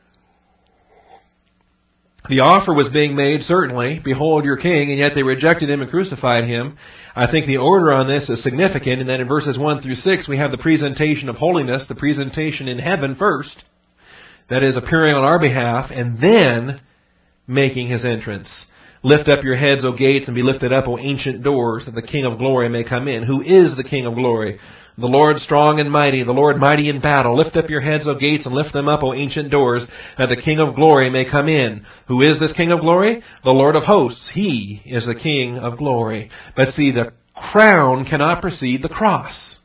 The 2.28 2.40
offer 2.40 2.74
was 2.74 2.90
being 2.92 3.16
made, 3.16 3.40
certainly, 3.42 4.00
behold 4.04 4.44
your 4.44 4.58
king, 4.58 4.90
and 4.90 4.98
yet 4.98 5.12
they 5.14 5.22
rejected 5.22 5.70
him 5.70 5.80
and 5.80 5.90
crucified 5.90 6.44
him. 6.44 6.76
I 7.16 7.30
think 7.30 7.46
the 7.46 7.56
order 7.56 7.90
on 7.92 8.06
this 8.06 8.28
is 8.28 8.42
significant 8.42 9.00
in 9.00 9.06
that 9.06 9.20
in 9.20 9.28
verses 9.28 9.58
1 9.58 9.82
through 9.82 9.94
6 9.94 10.28
we 10.28 10.36
have 10.36 10.50
the 10.50 10.58
presentation 10.58 11.28
of 11.28 11.36
holiness, 11.36 11.86
the 11.88 11.94
presentation 11.94 12.68
in 12.68 12.78
heaven 12.78 13.16
first, 13.16 13.64
that 14.50 14.62
is 14.62 14.76
appearing 14.76 15.14
on 15.14 15.24
our 15.24 15.38
behalf, 15.38 15.90
and 15.90 16.20
then 16.20 16.80
making 17.46 17.88
his 17.88 18.04
entrance. 18.04 18.66
Lift 19.02 19.28
up 19.28 19.42
your 19.42 19.56
heads, 19.56 19.84
O 19.84 19.92
gates, 19.92 20.26
and 20.26 20.34
be 20.34 20.42
lifted 20.42 20.72
up, 20.72 20.86
O 20.86 20.98
ancient 20.98 21.42
doors, 21.42 21.84
that 21.86 21.94
the 21.94 22.02
King 22.02 22.26
of 22.26 22.38
glory 22.38 22.68
may 22.68 22.84
come 22.84 23.08
in. 23.08 23.22
Who 23.22 23.40
is 23.40 23.74
the 23.76 23.86
King 23.88 24.06
of 24.06 24.14
glory? 24.14 24.58
The 24.98 25.06
Lord 25.06 25.36
strong 25.38 25.78
and 25.78 25.92
mighty, 25.92 26.24
the 26.24 26.32
Lord 26.32 26.56
mighty 26.56 26.88
in 26.88 27.00
battle. 27.00 27.36
Lift 27.36 27.56
up 27.56 27.70
your 27.70 27.80
heads, 27.80 28.08
O 28.08 28.16
gates, 28.16 28.46
and 28.46 28.54
lift 28.54 28.72
them 28.72 28.88
up, 28.88 29.04
O 29.04 29.14
ancient 29.14 29.48
doors, 29.48 29.86
that 30.18 30.26
the 30.26 30.42
King 30.42 30.58
of 30.58 30.74
glory 30.74 31.08
may 31.08 31.30
come 31.30 31.48
in. 31.48 31.86
Who 32.08 32.20
is 32.20 32.40
this 32.40 32.52
King 32.52 32.72
of 32.72 32.80
glory? 32.80 33.22
The 33.44 33.50
Lord 33.50 33.76
of 33.76 33.84
hosts. 33.84 34.32
He 34.34 34.82
is 34.84 35.06
the 35.06 35.14
King 35.14 35.56
of 35.56 35.78
glory. 35.78 36.30
But 36.56 36.68
see, 36.68 36.90
the 36.90 37.12
crown 37.52 38.06
cannot 38.06 38.40
precede 38.40 38.82
the 38.82 38.88
cross. 38.88 39.58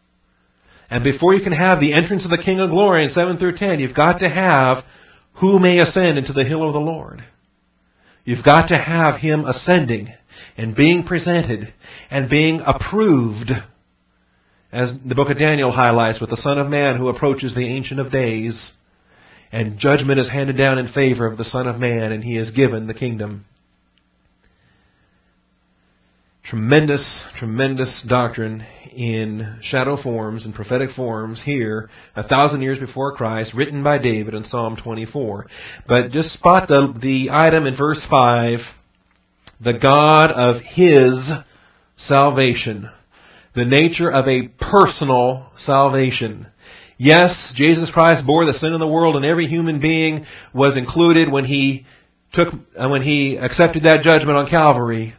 And 0.92 1.04
before 1.04 1.34
you 1.34 1.44
can 1.44 1.54
have 1.54 1.80
the 1.80 1.94
entrance 1.94 2.26
of 2.26 2.30
the 2.30 2.44
King 2.44 2.60
of 2.60 2.70
glory 2.70 3.04
in 3.04 3.10
7 3.10 3.38
through 3.38 3.58
10, 3.58 3.80
you've 3.80 3.96
got 3.96 4.20
to 4.20 4.30
have 4.30 4.84
who 5.42 5.58
may 5.58 5.80
ascend 5.80 6.20
into 6.20 6.34
the 6.34 6.44
hill 6.44 6.68
of 6.68 6.74
the 6.74 6.80
Lord. 6.80 7.24
You've 8.24 8.46
got 8.46 8.68
to 8.68 8.78
have 8.78 9.20
him 9.20 9.46
ascending 9.46 10.14
and 10.58 10.76
being 10.76 11.04
presented 11.08 11.74
and 12.12 12.30
being 12.30 12.62
approved 12.64 13.52
as 14.74 14.92
the 15.06 15.14
book 15.14 15.30
of 15.30 15.38
Daniel 15.38 15.72
highlights, 15.72 16.20
with 16.20 16.32
the 16.32 16.38
Son 16.38 16.58
of 16.58 16.68
Man 16.68 16.98
who 16.98 17.08
approaches 17.08 17.54
the 17.54 17.68
Ancient 17.68 18.00
of 18.00 18.12
Days, 18.12 18.72
and 19.52 19.78
judgment 19.78 20.20
is 20.20 20.32
handed 20.32 20.58
down 20.58 20.80
in 20.80 20.92
favor 20.92 21.28
of 21.28 21.38
the 21.38 21.46
Son 21.46 21.68
of 21.68 21.80
Man, 21.80 22.12
and 22.12 22.24
he 22.24 22.38
is 22.38 22.50
given 22.50 22.88
the 22.88 22.96
kingdom. 22.96 23.46
Tremendous, 26.44 27.22
tremendous 27.38 28.04
doctrine 28.10 28.66
in 28.92 29.60
shadow 29.62 30.02
forms 30.02 30.44
and 30.44 30.56
prophetic 30.56 30.90
forms 30.96 31.40
here, 31.46 31.92
a 32.16 32.28
thousand 32.28 32.64
years 32.64 32.80
before 32.80 33.16
Christ, 33.16 33.54
written 33.54 33.84
by 33.84 34.00
David 34.00 34.34
in 34.34 34.44
Psalm 34.44 34.76
24. 34.84 35.46
But 35.88 36.10
just 36.10 36.34
spot 36.34 36.68
the, 36.68 36.94
the 37.00 37.30
item 37.32 37.68
in 37.68 37.78
verse 37.78 38.04
5, 38.10 38.60
the 39.64 39.78
God 39.80 40.32
of 40.32 40.64
His 40.64 41.30
salvation 41.96 42.90
the 43.56 43.66
nature 43.66 44.12
of 44.12 44.28
a 44.28 44.48
personal 44.48 45.52
salvation. 45.58 46.48
Yes, 46.98 47.54
Jesus 47.56 47.92
Christ 47.92 48.26
bore 48.26 48.46
the 48.46 48.54
sin 48.54 48.74
of 48.74 48.80
the 48.80 48.88
world 48.88 49.16
and 49.16 49.26
every 49.26 49.48
human 49.48 49.80
being 49.80 50.26
was 50.54 50.78
included 50.78 51.32
when 51.32 51.46
he 51.46 51.86
took, 52.34 52.50
uh, 52.78 52.90
when 52.90 53.02
he 53.02 53.38
accepted 53.38 53.84
that 53.84 54.02
judgment 54.04 54.38
on 54.38 54.50
Calvary. 54.50 55.14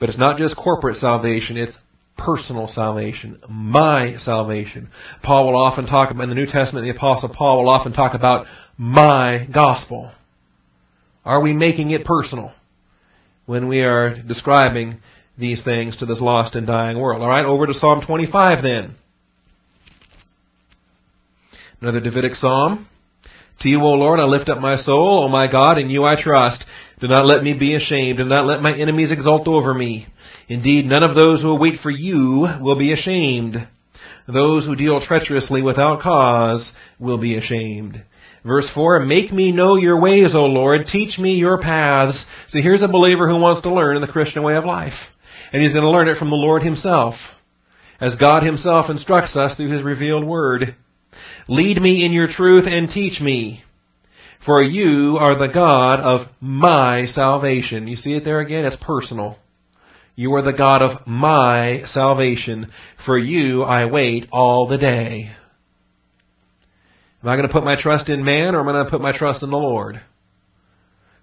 But 0.00 0.08
it's 0.08 0.18
not 0.18 0.38
just 0.38 0.56
corporate 0.56 0.96
salvation, 0.96 1.56
it's 1.56 1.76
personal 2.16 2.68
salvation, 2.68 3.40
my 3.48 4.16
salvation. 4.18 4.90
Paul 5.22 5.46
will 5.46 5.60
often 5.60 5.86
talk 5.86 6.10
about, 6.10 6.24
in 6.24 6.28
the 6.28 6.34
New 6.34 6.46
Testament, 6.46 6.84
the 6.84 6.96
Apostle 6.96 7.28
Paul 7.28 7.62
will 7.62 7.70
often 7.70 7.92
talk 7.92 8.14
about 8.14 8.46
my 8.76 9.46
gospel. 9.52 10.12
Are 11.24 11.40
we 11.40 11.52
making 11.52 11.90
it 11.90 12.04
personal 12.04 12.52
when 13.46 13.68
we 13.68 13.80
are 13.80 14.20
describing 14.22 15.00
these 15.38 15.62
things 15.62 15.96
to 15.98 16.06
this 16.06 16.20
lost 16.20 16.54
and 16.54 16.66
dying 16.66 16.98
world. 16.98 17.22
All 17.22 17.28
right, 17.28 17.46
over 17.46 17.66
to 17.66 17.74
Psalm 17.74 18.02
25 18.06 18.62
then. 18.62 18.96
Another 21.80 22.00
Davidic 22.00 22.34
psalm. 22.34 22.88
To 23.60 23.68
you, 23.68 23.80
O 23.80 23.92
Lord, 23.92 24.20
I 24.20 24.24
lift 24.24 24.48
up 24.48 24.58
my 24.58 24.76
soul, 24.76 25.24
O 25.24 25.28
my 25.28 25.50
God, 25.50 25.78
in 25.78 25.90
you 25.90 26.04
I 26.04 26.20
trust. 26.20 26.64
Do 27.00 27.08
not 27.08 27.26
let 27.26 27.42
me 27.42 27.56
be 27.58 27.74
ashamed. 27.74 28.18
Do 28.18 28.24
not 28.24 28.46
let 28.46 28.62
my 28.62 28.76
enemies 28.76 29.12
exult 29.12 29.46
over 29.48 29.74
me. 29.74 30.06
Indeed, 30.48 30.86
none 30.86 31.02
of 31.02 31.14
those 31.14 31.42
who 31.42 31.58
wait 31.58 31.80
for 31.82 31.90
you 31.90 32.46
will 32.60 32.78
be 32.78 32.92
ashamed. 32.92 33.56
Those 34.26 34.64
who 34.64 34.76
deal 34.76 35.00
treacherously 35.00 35.62
without 35.62 36.00
cause 36.00 36.70
will 36.98 37.18
be 37.18 37.36
ashamed. 37.36 38.04
Verse 38.44 38.68
4, 38.74 39.00
Make 39.00 39.32
me 39.32 39.52
know 39.52 39.76
your 39.76 40.00
ways, 40.00 40.34
O 40.34 40.44
Lord. 40.44 40.86
Teach 40.86 41.18
me 41.18 41.34
your 41.34 41.60
paths. 41.60 42.24
See, 42.48 42.60
here's 42.60 42.82
a 42.82 42.88
believer 42.88 43.28
who 43.28 43.40
wants 43.40 43.62
to 43.62 43.74
learn 43.74 43.96
in 43.96 44.02
the 44.02 44.08
Christian 44.08 44.42
way 44.42 44.56
of 44.56 44.64
life. 44.64 44.94
And 45.52 45.62
he's 45.62 45.72
going 45.72 45.84
to 45.84 45.90
learn 45.90 46.08
it 46.08 46.18
from 46.18 46.30
the 46.30 46.36
Lord 46.36 46.62
himself, 46.62 47.14
as 48.00 48.16
God 48.16 48.42
himself 48.42 48.90
instructs 48.90 49.36
us 49.36 49.56
through 49.56 49.72
his 49.72 49.82
revealed 49.82 50.24
word. 50.24 50.76
Lead 51.48 51.80
me 51.80 52.04
in 52.04 52.12
your 52.12 52.28
truth 52.28 52.64
and 52.66 52.88
teach 52.88 53.20
me. 53.20 53.64
For 54.44 54.62
you 54.62 55.16
are 55.18 55.36
the 55.36 55.52
God 55.52 56.00
of 56.00 56.28
my 56.40 57.06
salvation. 57.06 57.88
You 57.88 57.96
see 57.96 58.14
it 58.14 58.24
there 58.24 58.40
again? 58.40 58.64
It's 58.64 58.82
personal. 58.82 59.36
You 60.14 60.34
are 60.34 60.42
the 60.42 60.52
God 60.52 60.82
of 60.82 61.06
my 61.06 61.82
salvation. 61.86 62.70
For 63.04 63.18
you 63.18 63.62
I 63.62 63.86
wait 63.86 64.26
all 64.30 64.68
the 64.68 64.78
day. 64.78 65.30
Am 67.22 67.28
I 67.28 67.36
going 67.36 67.48
to 67.48 67.52
put 67.52 67.64
my 67.64 67.80
trust 67.80 68.08
in 68.08 68.24
man 68.24 68.54
or 68.54 68.60
am 68.60 68.68
I 68.68 68.72
going 68.72 68.84
to 68.84 68.90
put 68.90 69.00
my 69.00 69.16
trust 69.16 69.42
in 69.42 69.50
the 69.50 69.56
Lord? 69.56 70.00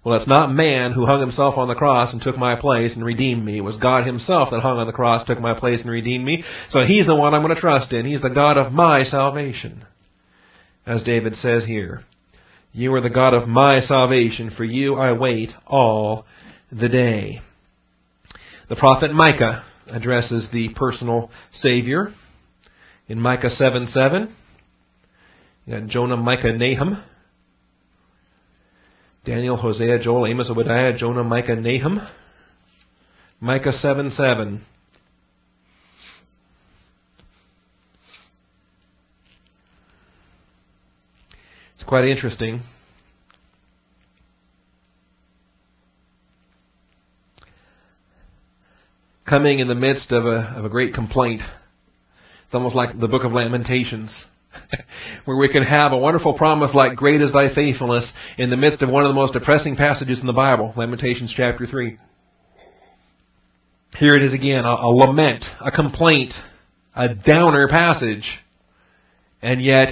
Well, 0.06 0.14
it's 0.14 0.28
not 0.28 0.52
man 0.52 0.92
who 0.92 1.04
hung 1.04 1.20
himself 1.20 1.58
on 1.58 1.66
the 1.66 1.74
cross 1.74 2.12
and 2.12 2.22
took 2.22 2.38
my 2.38 2.54
place 2.54 2.94
and 2.94 3.04
redeemed 3.04 3.44
me. 3.44 3.58
It 3.58 3.64
was 3.64 3.76
God 3.76 4.06
himself 4.06 4.50
that 4.52 4.60
hung 4.60 4.78
on 4.78 4.86
the 4.86 4.92
cross, 4.92 5.24
took 5.24 5.40
my 5.40 5.58
place 5.58 5.80
and 5.80 5.90
redeemed 5.90 6.24
me. 6.24 6.44
So 6.70 6.84
he's 6.84 7.06
the 7.06 7.16
one 7.16 7.34
I'm 7.34 7.42
going 7.42 7.52
to 7.52 7.60
trust 7.60 7.92
in. 7.92 8.06
He's 8.06 8.22
the 8.22 8.30
God 8.30 8.56
of 8.56 8.72
my 8.72 9.02
salvation. 9.02 9.84
As 10.86 11.02
David 11.02 11.34
says 11.34 11.64
here, 11.64 12.04
you 12.70 12.94
are 12.94 13.00
the 13.00 13.10
God 13.10 13.34
of 13.34 13.48
my 13.48 13.80
salvation. 13.80 14.50
For 14.56 14.62
you 14.62 14.94
I 14.94 15.10
wait 15.10 15.50
all 15.66 16.24
the 16.70 16.88
day. 16.88 17.40
The 18.68 18.76
prophet 18.76 19.12
Micah 19.12 19.64
addresses 19.88 20.48
the 20.52 20.68
personal 20.76 21.32
Savior 21.50 22.14
in 23.08 23.20
Micah 23.20 23.50
7 23.50 23.86
7. 23.86 24.32
You 25.64 25.80
got 25.80 25.88
Jonah, 25.88 26.16
Micah, 26.16 26.52
Nahum. 26.52 27.02
Daniel, 29.26 29.56
Hosea, 29.56 29.98
Joel, 29.98 30.28
Amos, 30.28 30.48
Obadiah, 30.48 30.96
Jonah, 30.96 31.24
Micah, 31.24 31.56
Nahum. 31.56 32.00
Micah 33.40 33.72
7 33.72 34.10
7. 34.10 34.64
It's 41.74 41.82
quite 41.82 42.04
interesting. 42.04 42.62
Coming 49.28 49.58
in 49.58 49.66
the 49.66 49.74
midst 49.74 50.12
of 50.12 50.24
a, 50.24 50.54
of 50.56 50.64
a 50.64 50.68
great 50.68 50.94
complaint. 50.94 51.42
It's 52.44 52.54
almost 52.54 52.76
like 52.76 52.96
the 52.98 53.08
book 53.08 53.24
of 53.24 53.32
Lamentations. 53.32 54.24
where 55.24 55.36
we 55.36 55.48
can 55.48 55.62
have 55.62 55.92
a 55.92 55.98
wonderful 55.98 56.34
promise 56.34 56.74
like 56.74 56.96
great 56.96 57.20
is 57.20 57.32
thy 57.32 57.54
faithfulness 57.54 58.12
in 58.38 58.50
the 58.50 58.56
midst 58.56 58.82
of 58.82 58.88
one 58.88 59.04
of 59.04 59.08
the 59.08 59.14
most 59.14 59.32
depressing 59.32 59.76
passages 59.76 60.20
in 60.20 60.26
the 60.26 60.32
Bible, 60.32 60.72
Lamentations 60.76 61.32
chapter 61.36 61.66
3. 61.66 61.98
Here 63.98 64.14
it 64.14 64.22
is 64.22 64.34
again, 64.34 64.64
a, 64.64 64.68
a 64.68 64.90
lament, 64.90 65.44
a 65.60 65.70
complaint, 65.70 66.32
a 66.94 67.14
downer 67.14 67.68
passage. 67.68 68.26
And 69.40 69.62
yet, 69.62 69.88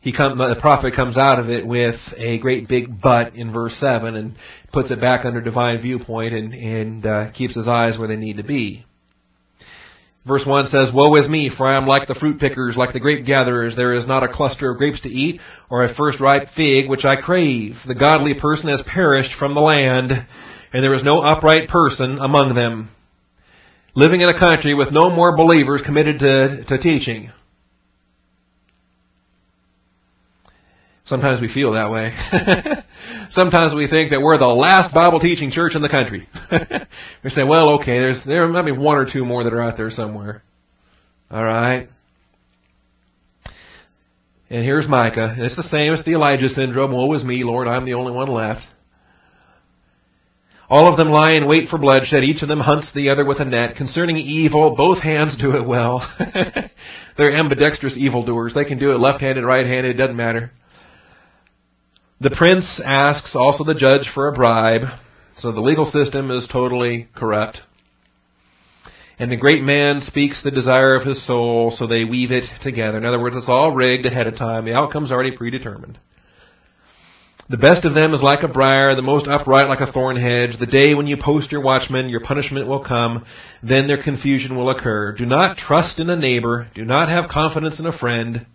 he 0.00 0.12
come, 0.12 0.38
the 0.38 0.56
prophet 0.60 0.94
comes 0.94 1.18
out 1.18 1.40
of 1.40 1.50
it 1.50 1.66
with 1.66 1.96
a 2.16 2.38
great 2.38 2.68
big 2.68 3.00
but 3.02 3.34
in 3.34 3.52
verse 3.52 3.76
7 3.80 4.14
and 4.14 4.36
puts 4.72 4.90
it 4.90 5.00
back 5.00 5.24
under 5.24 5.40
divine 5.40 5.82
viewpoint 5.82 6.32
and, 6.32 6.54
and 6.54 7.06
uh, 7.06 7.32
keeps 7.32 7.56
his 7.56 7.66
eyes 7.66 7.98
where 7.98 8.06
they 8.06 8.16
need 8.16 8.36
to 8.36 8.44
be. 8.44 8.86
Verse 10.26 10.44
1 10.44 10.66
says, 10.66 10.90
Woe 10.92 11.14
is 11.14 11.28
me, 11.28 11.52
for 11.56 11.68
I 11.68 11.76
am 11.76 11.86
like 11.86 12.08
the 12.08 12.16
fruit 12.16 12.40
pickers, 12.40 12.76
like 12.76 12.92
the 12.92 12.98
grape 12.98 13.24
gatherers. 13.24 13.76
There 13.76 13.94
is 13.94 14.08
not 14.08 14.24
a 14.24 14.32
cluster 14.32 14.70
of 14.70 14.78
grapes 14.78 15.00
to 15.02 15.08
eat, 15.08 15.40
or 15.70 15.84
a 15.84 15.94
first 15.94 16.18
ripe 16.18 16.48
fig 16.56 16.88
which 16.88 17.04
I 17.04 17.14
crave. 17.14 17.76
The 17.86 17.94
godly 17.94 18.34
person 18.34 18.68
has 18.68 18.82
perished 18.92 19.38
from 19.38 19.54
the 19.54 19.60
land, 19.60 20.10
and 20.10 20.84
there 20.84 20.94
is 20.94 21.04
no 21.04 21.20
upright 21.20 21.68
person 21.68 22.18
among 22.18 22.56
them. 22.56 22.90
Living 23.94 24.20
in 24.20 24.28
a 24.28 24.38
country 24.38 24.74
with 24.74 24.90
no 24.90 25.10
more 25.10 25.36
believers 25.36 25.82
committed 25.86 26.18
to, 26.18 26.64
to 26.64 26.78
teaching. 26.78 27.30
Sometimes 31.06 31.40
we 31.40 31.52
feel 31.52 31.72
that 31.72 31.90
way. 31.90 32.12
Sometimes 33.30 33.74
we 33.74 33.86
think 33.88 34.10
that 34.10 34.20
we're 34.20 34.38
the 34.38 34.46
last 34.46 34.92
Bible 34.92 35.20
teaching 35.20 35.52
church 35.52 35.76
in 35.76 35.82
the 35.82 35.88
country. 35.88 36.28
we 37.24 37.30
say, 37.30 37.44
well, 37.44 37.80
okay, 37.80 37.98
there's 37.98 38.22
there 38.26 38.46
might 38.48 38.64
be 38.64 38.72
one 38.72 38.96
or 38.96 39.06
two 39.10 39.24
more 39.24 39.44
that 39.44 39.52
are 39.52 39.62
out 39.62 39.76
there 39.76 39.90
somewhere. 39.90 40.42
All 41.30 41.44
right. 41.44 41.88
And 44.50 44.64
here's 44.64 44.88
Micah. 44.88 45.34
It's 45.38 45.56
the 45.56 45.62
same 45.62 45.92
as 45.92 46.04
the 46.04 46.12
Elijah 46.12 46.48
syndrome. 46.48 46.92
Woe 46.92 47.12
is 47.14 47.24
me, 47.24 47.44
Lord, 47.44 47.68
I'm 47.68 47.84
the 47.84 47.94
only 47.94 48.12
one 48.12 48.28
left. 48.28 48.62
All 50.68 50.90
of 50.90 50.96
them 50.96 51.10
lie 51.10 51.32
in 51.34 51.46
wait 51.46 51.68
for 51.68 51.78
bloodshed. 51.78 52.24
Each 52.24 52.42
of 52.42 52.48
them 52.48 52.58
hunts 52.58 52.90
the 52.92 53.10
other 53.10 53.24
with 53.24 53.38
a 53.38 53.44
net. 53.44 53.76
Concerning 53.76 54.16
evil, 54.16 54.74
both 54.76 55.00
hands 55.00 55.36
do 55.40 55.56
it 55.56 55.64
well. 55.64 56.00
They're 57.16 57.32
ambidextrous 57.36 57.96
evildoers. 57.96 58.54
They 58.54 58.64
can 58.64 58.78
do 58.78 58.92
it 58.92 58.98
left-handed, 58.98 59.44
right-handed, 59.44 59.94
it 59.94 59.98
doesn't 59.98 60.16
matter. 60.16 60.50
The 62.18 62.30
prince 62.30 62.80
asks 62.82 63.36
also 63.36 63.62
the 63.62 63.74
judge 63.74 64.10
for 64.14 64.28
a 64.28 64.32
bribe, 64.32 64.84
so 65.34 65.52
the 65.52 65.60
legal 65.60 65.84
system 65.84 66.30
is 66.30 66.48
totally 66.50 67.08
corrupt. 67.14 67.60
And 69.18 69.30
the 69.30 69.36
great 69.36 69.62
man 69.62 70.00
speaks 70.00 70.42
the 70.42 70.50
desire 70.50 70.94
of 70.94 71.06
his 71.06 71.26
soul, 71.26 71.74
so 71.76 71.86
they 71.86 72.04
weave 72.04 72.30
it 72.30 72.44
together. 72.62 72.96
In 72.96 73.04
other 73.04 73.20
words, 73.20 73.36
it's 73.36 73.50
all 73.50 73.74
rigged 73.74 74.06
ahead 74.06 74.26
of 74.26 74.36
time. 74.36 74.64
The 74.64 74.74
outcome's 74.74 75.12
already 75.12 75.36
predetermined. 75.36 75.98
The 77.50 77.58
best 77.58 77.84
of 77.84 77.94
them 77.94 78.14
is 78.14 78.22
like 78.22 78.42
a 78.42 78.48
briar, 78.48 78.94
the 78.94 79.02
most 79.02 79.28
upright 79.28 79.68
like 79.68 79.80
a 79.80 79.92
thorn 79.92 80.16
hedge. 80.16 80.58
The 80.58 80.66
day 80.66 80.94
when 80.94 81.06
you 81.06 81.16
post 81.16 81.52
your 81.52 81.62
watchmen, 81.62 82.08
your 82.08 82.20
punishment 82.20 82.66
will 82.66 82.82
come. 82.82 83.24
Then 83.62 83.86
their 83.86 84.02
confusion 84.02 84.56
will 84.56 84.70
occur. 84.70 85.12
Do 85.12 85.26
not 85.26 85.58
trust 85.58 86.00
in 86.00 86.08
a 86.08 86.16
neighbor. 86.16 86.68
Do 86.74 86.84
not 86.84 87.10
have 87.10 87.30
confidence 87.30 87.78
in 87.78 87.86
a 87.86 87.96
friend. 87.96 88.46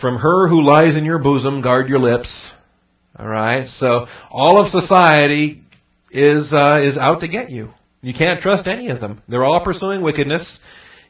From 0.00 0.18
her 0.18 0.48
who 0.48 0.62
lies 0.62 0.96
in 0.96 1.04
your 1.04 1.18
bosom, 1.18 1.60
guard 1.60 1.88
your 1.88 1.98
lips. 1.98 2.52
Alright? 3.18 3.68
So, 3.68 4.06
all 4.30 4.60
of 4.64 4.70
society 4.70 5.62
is, 6.10 6.52
uh, 6.52 6.80
is 6.82 6.96
out 6.96 7.20
to 7.20 7.28
get 7.28 7.50
you. 7.50 7.70
You 8.00 8.14
can't 8.16 8.40
trust 8.40 8.66
any 8.66 8.88
of 8.88 9.00
them. 9.00 9.22
They're 9.28 9.44
all 9.44 9.64
pursuing 9.64 10.02
wickedness, 10.02 10.60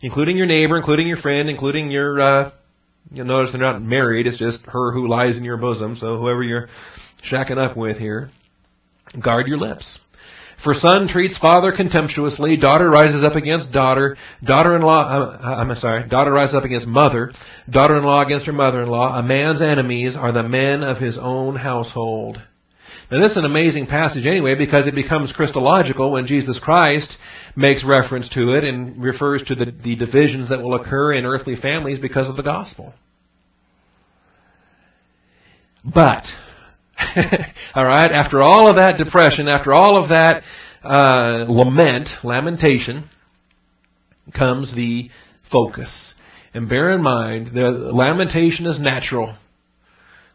including 0.00 0.36
your 0.36 0.46
neighbor, 0.46 0.76
including 0.78 1.06
your 1.06 1.18
friend, 1.18 1.50
including 1.50 1.90
your, 1.90 2.20
uh, 2.20 2.50
you'll 3.12 3.26
notice 3.26 3.52
they're 3.52 3.60
not 3.60 3.82
married, 3.82 4.26
it's 4.26 4.38
just 4.38 4.60
her 4.66 4.92
who 4.92 5.08
lies 5.08 5.36
in 5.36 5.44
your 5.44 5.58
bosom, 5.58 5.96
so 5.96 6.18
whoever 6.18 6.42
you're 6.42 6.68
shacking 7.30 7.58
up 7.58 7.76
with 7.76 7.98
here. 7.98 8.30
Guard 9.22 9.46
your 9.46 9.58
lips. 9.58 9.98
For 10.64 10.74
son 10.74 11.06
treats 11.08 11.38
father 11.38 11.72
contemptuously, 11.72 12.56
daughter 12.56 12.90
rises 12.90 13.22
up 13.22 13.36
against 13.36 13.72
daughter, 13.72 14.16
daughter-in-law, 14.44 15.02
uh, 15.02 15.54
I'm 15.54 15.74
sorry, 15.76 16.08
daughter 16.08 16.32
rises 16.32 16.56
up 16.56 16.64
against 16.64 16.86
mother, 16.86 17.30
daughter-in-law 17.70 18.24
against 18.24 18.46
her 18.46 18.52
mother-in-law. 18.52 19.18
A 19.18 19.22
man's 19.22 19.62
enemies 19.62 20.16
are 20.16 20.32
the 20.32 20.42
men 20.42 20.82
of 20.82 20.98
his 20.98 21.16
own 21.16 21.54
household. 21.54 22.42
Now 23.10 23.20
this 23.20 23.32
is 23.32 23.38
an 23.38 23.44
amazing 23.44 23.86
passage 23.86 24.26
anyway 24.26 24.54
because 24.56 24.86
it 24.86 24.94
becomes 24.94 25.32
Christological 25.32 26.10
when 26.10 26.26
Jesus 26.26 26.58
Christ 26.58 27.16
makes 27.56 27.84
reference 27.84 28.28
to 28.30 28.54
it 28.54 28.64
and 28.64 29.02
refers 29.02 29.42
to 29.44 29.54
the, 29.54 29.66
the 29.66 29.96
divisions 29.96 30.50
that 30.50 30.60
will 30.60 30.74
occur 30.74 31.12
in 31.12 31.24
earthly 31.24 31.56
families 31.56 31.98
because 31.98 32.28
of 32.28 32.36
the 32.36 32.42
gospel. 32.42 32.92
But, 35.84 36.24
all 37.74 37.84
right, 37.86 38.10
after 38.10 38.42
all 38.42 38.68
of 38.68 38.76
that 38.76 38.96
depression, 38.96 39.48
after 39.48 39.72
all 39.72 40.02
of 40.02 40.10
that 40.10 40.42
uh, 40.82 41.46
lament, 41.48 42.08
lamentation, 42.22 43.08
comes 44.36 44.74
the 44.74 45.10
focus. 45.50 46.14
And 46.54 46.68
bear 46.68 46.92
in 46.92 47.02
mind, 47.02 47.48
the 47.54 47.70
lamentation 47.92 48.66
is 48.66 48.78
natural. 48.80 49.36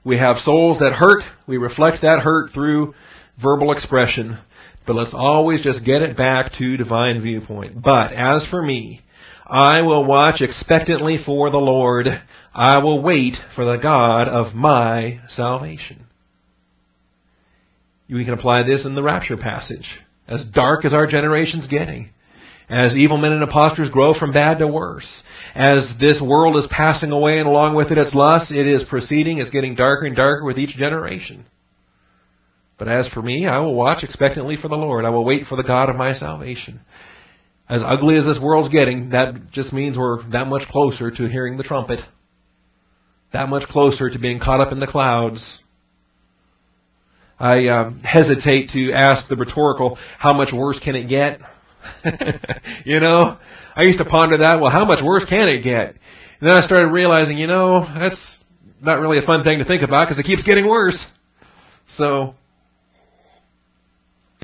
We 0.03 0.17
have 0.17 0.37
souls 0.37 0.79
that 0.79 0.93
hurt. 0.93 1.23
We 1.47 1.57
reflect 1.57 2.01
that 2.01 2.19
hurt 2.19 2.51
through 2.53 2.93
verbal 3.41 3.71
expression. 3.71 4.39
But 4.85 4.95
let's 4.95 5.13
always 5.15 5.61
just 5.61 5.85
get 5.85 6.01
it 6.01 6.17
back 6.17 6.51
to 6.59 6.77
divine 6.77 7.21
viewpoint. 7.21 7.81
But 7.81 8.11
as 8.11 8.45
for 8.49 8.61
me, 8.61 9.01
I 9.47 9.81
will 9.81 10.03
watch 10.03 10.41
expectantly 10.41 11.17
for 11.25 11.49
the 11.49 11.57
Lord. 11.57 12.07
I 12.53 12.79
will 12.79 13.01
wait 13.01 13.35
for 13.55 13.65
the 13.65 13.81
God 13.81 14.27
of 14.27 14.53
my 14.53 15.21
salvation. 15.29 16.05
We 18.13 18.25
can 18.25 18.35
apply 18.35 18.61
this 18.63 18.85
in 18.85 18.93
the 18.93 19.01
rapture 19.01 19.37
passage. 19.37 19.87
As 20.27 20.45
dark 20.53 20.85
as 20.85 20.93
our 20.93 21.07
generation's 21.07 21.67
getting, 21.67 22.11
as 22.69 22.95
evil 22.95 23.17
men 23.17 23.31
and 23.31 23.41
impostors 23.41 23.89
grow 23.89 24.13
from 24.13 24.31
bad 24.31 24.59
to 24.59 24.67
worse, 24.67 25.23
as 25.55 25.91
this 25.99 26.21
world 26.23 26.55
is 26.55 26.67
passing 26.69 27.11
away 27.11 27.39
and 27.39 27.47
along 27.47 27.75
with 27.75 27.91
it 27.91 27.97
its 27.97 28.13
lust, 28.13 28.51
it 28.51 28.67
is 28.67 28.85
proceeding, 28.87 29.39
it's 29.39 29.49
getting 29.49 29.73
darker 29.73 30.05
and 30.05 30.15
darker 30.15 30.45
with 30.45 30.59
each 30.59 30.77
generation. 30.77 31.45
But 32.77 32.87
as 32.87 33.09
for 33.09 33.21
me, 33.21 33.47
I 33.47 33.59
will 33.59 33.73
watch 33.73 34.03
expectantly 34.03 34.57
for 34.61 34.67
the 34.67 34.75
Lord. 34.75 35.05
I 35.05 35.09
will 35.09 35.25
wait 35.25 35.47
for 35.47 35.55
the 35.55 35.63
God 35.63 35.89
of 35.89 35.95
my 35.95 36.13
salvation. 36.13 36.81
As 37.67 37.81
ugly 37.83 38.15
as 38.17 38.25
this 38.25 38.39
world's 38.41 38.69
getting, 38.69 39.09
that 39.09 39.51
just 39.51 39.73
means 39.73 39.97
we're 39.97 40.21
that 40.29 40.47
much 40.47 40.67
closer 40.69 41.09
to 41.09 41.29
hearing 41.29 41.57
the 41.57 41.63
trumpet. 41.63 41.99
That 43.31 43.49
much 43.49 43.67
closer 43.69 44.09
to 44.09 44.19
being 44.19 44.39
caught 44.39 44.61
up 44.61 44.71
in 44.71 44.79
the 44.79 44.87
clouds 44.87 45.62
I 47.43 47.67
um, 47.67 47.99
hesitate 47.99 48.69
to 48.69 48.93
ask 48.93 49.27
the 49.27 49.35
rhetorical, 49.35 49.97
how 50.17 50.31
much 50.31 50.53
worse 50.53 50.79
can 50.81 50.95
it 50.95 51.09
get? 51.09 51.41
you 52.85 53.01
know, 53.01 53.37
I 53.75 53.81
used 53.81 53.99
to 53.99 54.05
ponder 54.05 54.37
that. 54.37 54.61
Well, 54.61 54.71
how 54.71 54.85
much 54.85 55.03
worse 55.03 55.25
can 55.27 55.49
it 55.49 55.61
get? 55.61 55.89
And 55.89 56.47
then 56.47 56.51
I 56.51 56.61
started 56.61 56.93
realizing, 56.93 57.37
you 57.37 57.47
know, 57.47 57.85
that's 57.99 58.39
not 58.81 59.01
really 59.01 59.17
a 59.17 59.23
fun 59.23 59.43
thing 59.43 59.59
to 59.59 59.65
think 59.65 59.83
about 59.83 60.07
because 60.07 60.17
it 60.19 60.23
keeps 60.23 60.43
getting 60.43 60.69
worse. 60.69 60.97
So, 61.97 62.35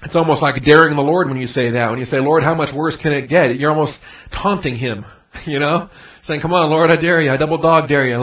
it's 0.04 0.18
almost 0.18 0.41
like 0.41 0.62
daring 0.62 0.97
the 0.97 1.02
Lord 1.02 1.30
when 1.30 1.38
you 1.38 1.47
say 1.47 1.72
that. 1.72 1.91
When 1.91 2.00
you 2.00 2.06
say, 2.06 2.18
Lord, 2.18 2.43
how 2.43 2.54
much 2.54 2.76
worse 2.76 2.97
can 3.02 3.14
it 3.14 3.30
get? 3.30 3.58
You're 3.58 3.72
almost 3.72 3.97
taunting 4.34 4.76
Him, 4.76 5.06
you 5.45 5.60
know? 5.60 5.89
Saying, 6.24 6.41
come 6.41 6.52
on, 6.52 6.70
Lord, 6.70 6.91
I 6.91 7.00
dare 7.00 7.22
you. 7.22 7.32
I 7.32 7.38
double 7.38 7.62
dog 7.62 7.88
dare 7.88 8.06
you. 8.06 8.18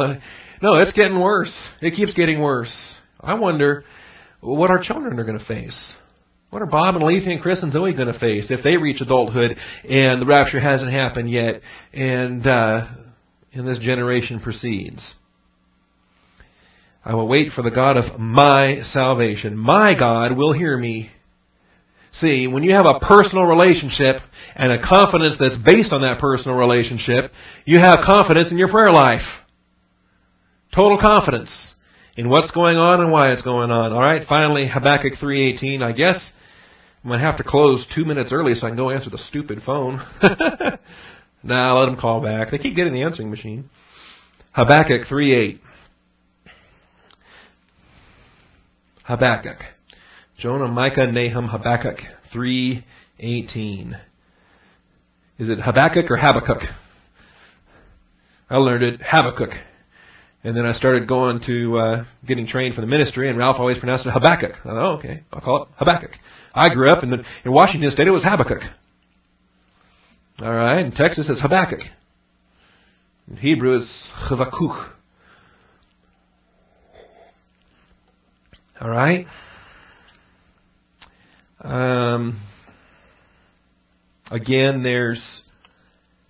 No, 0.60 0.74
it's 0.82 0.92
getting 0.92 1.18
worse. 1.18 1.52
It 1.80 1.94
keeps 1.94 2.12
getting 2.12 2.42
worse. 2.42 2.76
I 3.20 3.32
wonder 3.32 3.82
what 4.54 4.70
our 4.70 4.82
children 4.82 5.18
are 5.18 5.24
going 5.24 5.38
to 5.38 5.44
face. 5.44 5.94
What 6.50 6.62
are 6.62 6.66
Bob 6.66 6.94
and 6.94 7.02
Alethea 7.02 7.32
and 7.32 7.42
Chris 7.42 7.62
and 7.62 7.72
Zoe 7.72 7.92
going 7.92 8.12
to 8.12 8.18
face 8.18 8.50
if 8.50 8.62
they 8.62 8.76
reach 8.76 9.00
adulthood 9.00 9.56
and 9.88 10.22
the 10.22 10.26
rapture 10.26 10.60
hasn't 10.60 10.92
happened 10.92 11.28
yet 11.28 11.60
and, 11.92 12.46
uh, 12.46 12.86
and 13.52 13.66
this 13.66 13.80
generation 13.80 14.40
proceeds? 14.40 15.14
I 17.04 17.14
will 17.14 17.28
wait 17.28 17.52
for 17.52 17.62
the 17.62 17.70
God 17.70 17.96
of 17.96 18.18
my 18.18 18.82
salvation. 18.82 19.56
My 19.56 19.96
God 19.98 20.36
will 20.36 20.52
hear 20.52 20.76
me. 20.76 21.10
See, 22.12 22.46
when 22.46 22.62
you 22.62 22.72
have 22.72 22.86
a 22.86 23.00
personal 23.00 23.44
relationship 23.44 24.16
and 24.54 24.72
a 24.72 24.82
confidence 24.82 25.36
that's 25.38 25.58
based 25.62 25.92
on 25.92 26.00
that 26.00 26.20
personal 26.20 26.56
relationship, 26.56 27.30
you 27.64 27.78
have 27.78 28.00
confidence 28.04 28.50
in 28.50 28.58
your 28.58 28.70
prayer 28.70 28.92
life. 28.92 29.26
Total 30.74 30.98
confidence 30.98 31.74
in 32.16 32.30
what's 32.30 32.50
going 32.50 32.76
on 32.76 33.00
and 33.00 33.12
why 33.12 33.32
it's 33.32 33.42
going 33.42 33.70
on. 33.70 33.92
All 33.92 34.00
right, 34.00 34.22
finally, 34.28 34.66
Habakkuk 34.66 35.14
3:18. 35.20 35.82
I 35.82 35.92
guess 35.92 36.30
I'm 37.04 37.10
gonna 37.10 37.22
have 37.22 37.36
to 37.36 37.44
close 37.44 37.86
two 37.94 38.04
minutes 38.04 38.32
early 38.32 38.54
so 38.54 38.66
I 38.66 38.70
can 38.70 38.76
go 38.76 38.90
answer 38.90 39.10
the 39.10 39.18
stupid 39.18 39.62
phone. 39.64 40.00
nah, 41.42 41.78
let 41.78 41.86
them 41.86 41.96
call 41.96 42.22
back. 42.22 42.50
They 42.50 42.58
keep 42.58 42.74
getting 42.74 42.92
the 42.92 43.02
answering 43.02 43.30
machine. 43.30 43.68
Habakkuk 44.52 45.02
3:8. 45.08 45.60
Habakkuk. 49.04 49.58
Jonah, 50.38 50.68
Micah, 50.68 51.06
Nahum, 51.06 51.48
Habakkuk 51.48 51.98
3:18. 52.34 54.00
Is 55.38 55.50
it 55.50 55.60
Habakkuk 55.60 56.10
or 56.10 56.16
Habakkuk? 56.16 56.62
I 58.48 58.56
learned 58.56 58.82
it 58.82 59.02
Habakkuk. 59.02 59.50
And 60.46 60.56
then 60.56 60.64
I 60.64 60.74
started 60.74 61.08
going 61.08 61.40
to 61.46 61.76
uh, 61.76 62.04
getting 62.24 62.46
trained 62.46 62.76
for 62.76 62.80
the 62.80 62.86
ministry, 62.86 63.28
and 63.28 63.36
Ralph 63.36 63.56
always 63.58 63.78
pronounced 63.78 64.06
it 64.06 64.12
Habakkuk. 64.12 64.52
I 64.60 64.62
thought, 64.62 64.76
oh, 64.76 64.96
okay, 64.98 65.24
I'll 65.32 65.40
call 65.40 65.64
it 65.64 65.68
Habakkuk. 65.76 66.12
I 66.54 66.72
grew 66.72 66.88
up 66.88 67.02
in, 67.02 67.10
the, 67.10 67.24
in 67.44 67.52
Washington 67.52 67.90
State, 67.90 68.06
it 68.06 68.12
was 68.12 68.22
Habakkuk. 68.22 68.62
All 70.38 70.52
right, 70.52 70.86
in 70.86 70.92
Texas 70.92 71.28
it's 71.28 71.42
Habakkuk. 71.42 71.80
In 73.28 73.38
Hebrew 73.38 73.78
it's 73.78 74.12
Chavakuk. 74.30 74.92
All 78.80 78.88
right. 78.88 79.26
Um, 81.60 82.40
again, 84.30 84.84
there's 84.84 85.42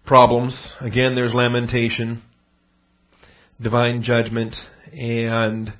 problems. 0.07 0.73
Again, 0.81 1.14
there's 1.14 1.35
lamentation, 1.35 2.23
divine 3.61 4.02
judgment, 4.02 4.54
and 4.92 5.72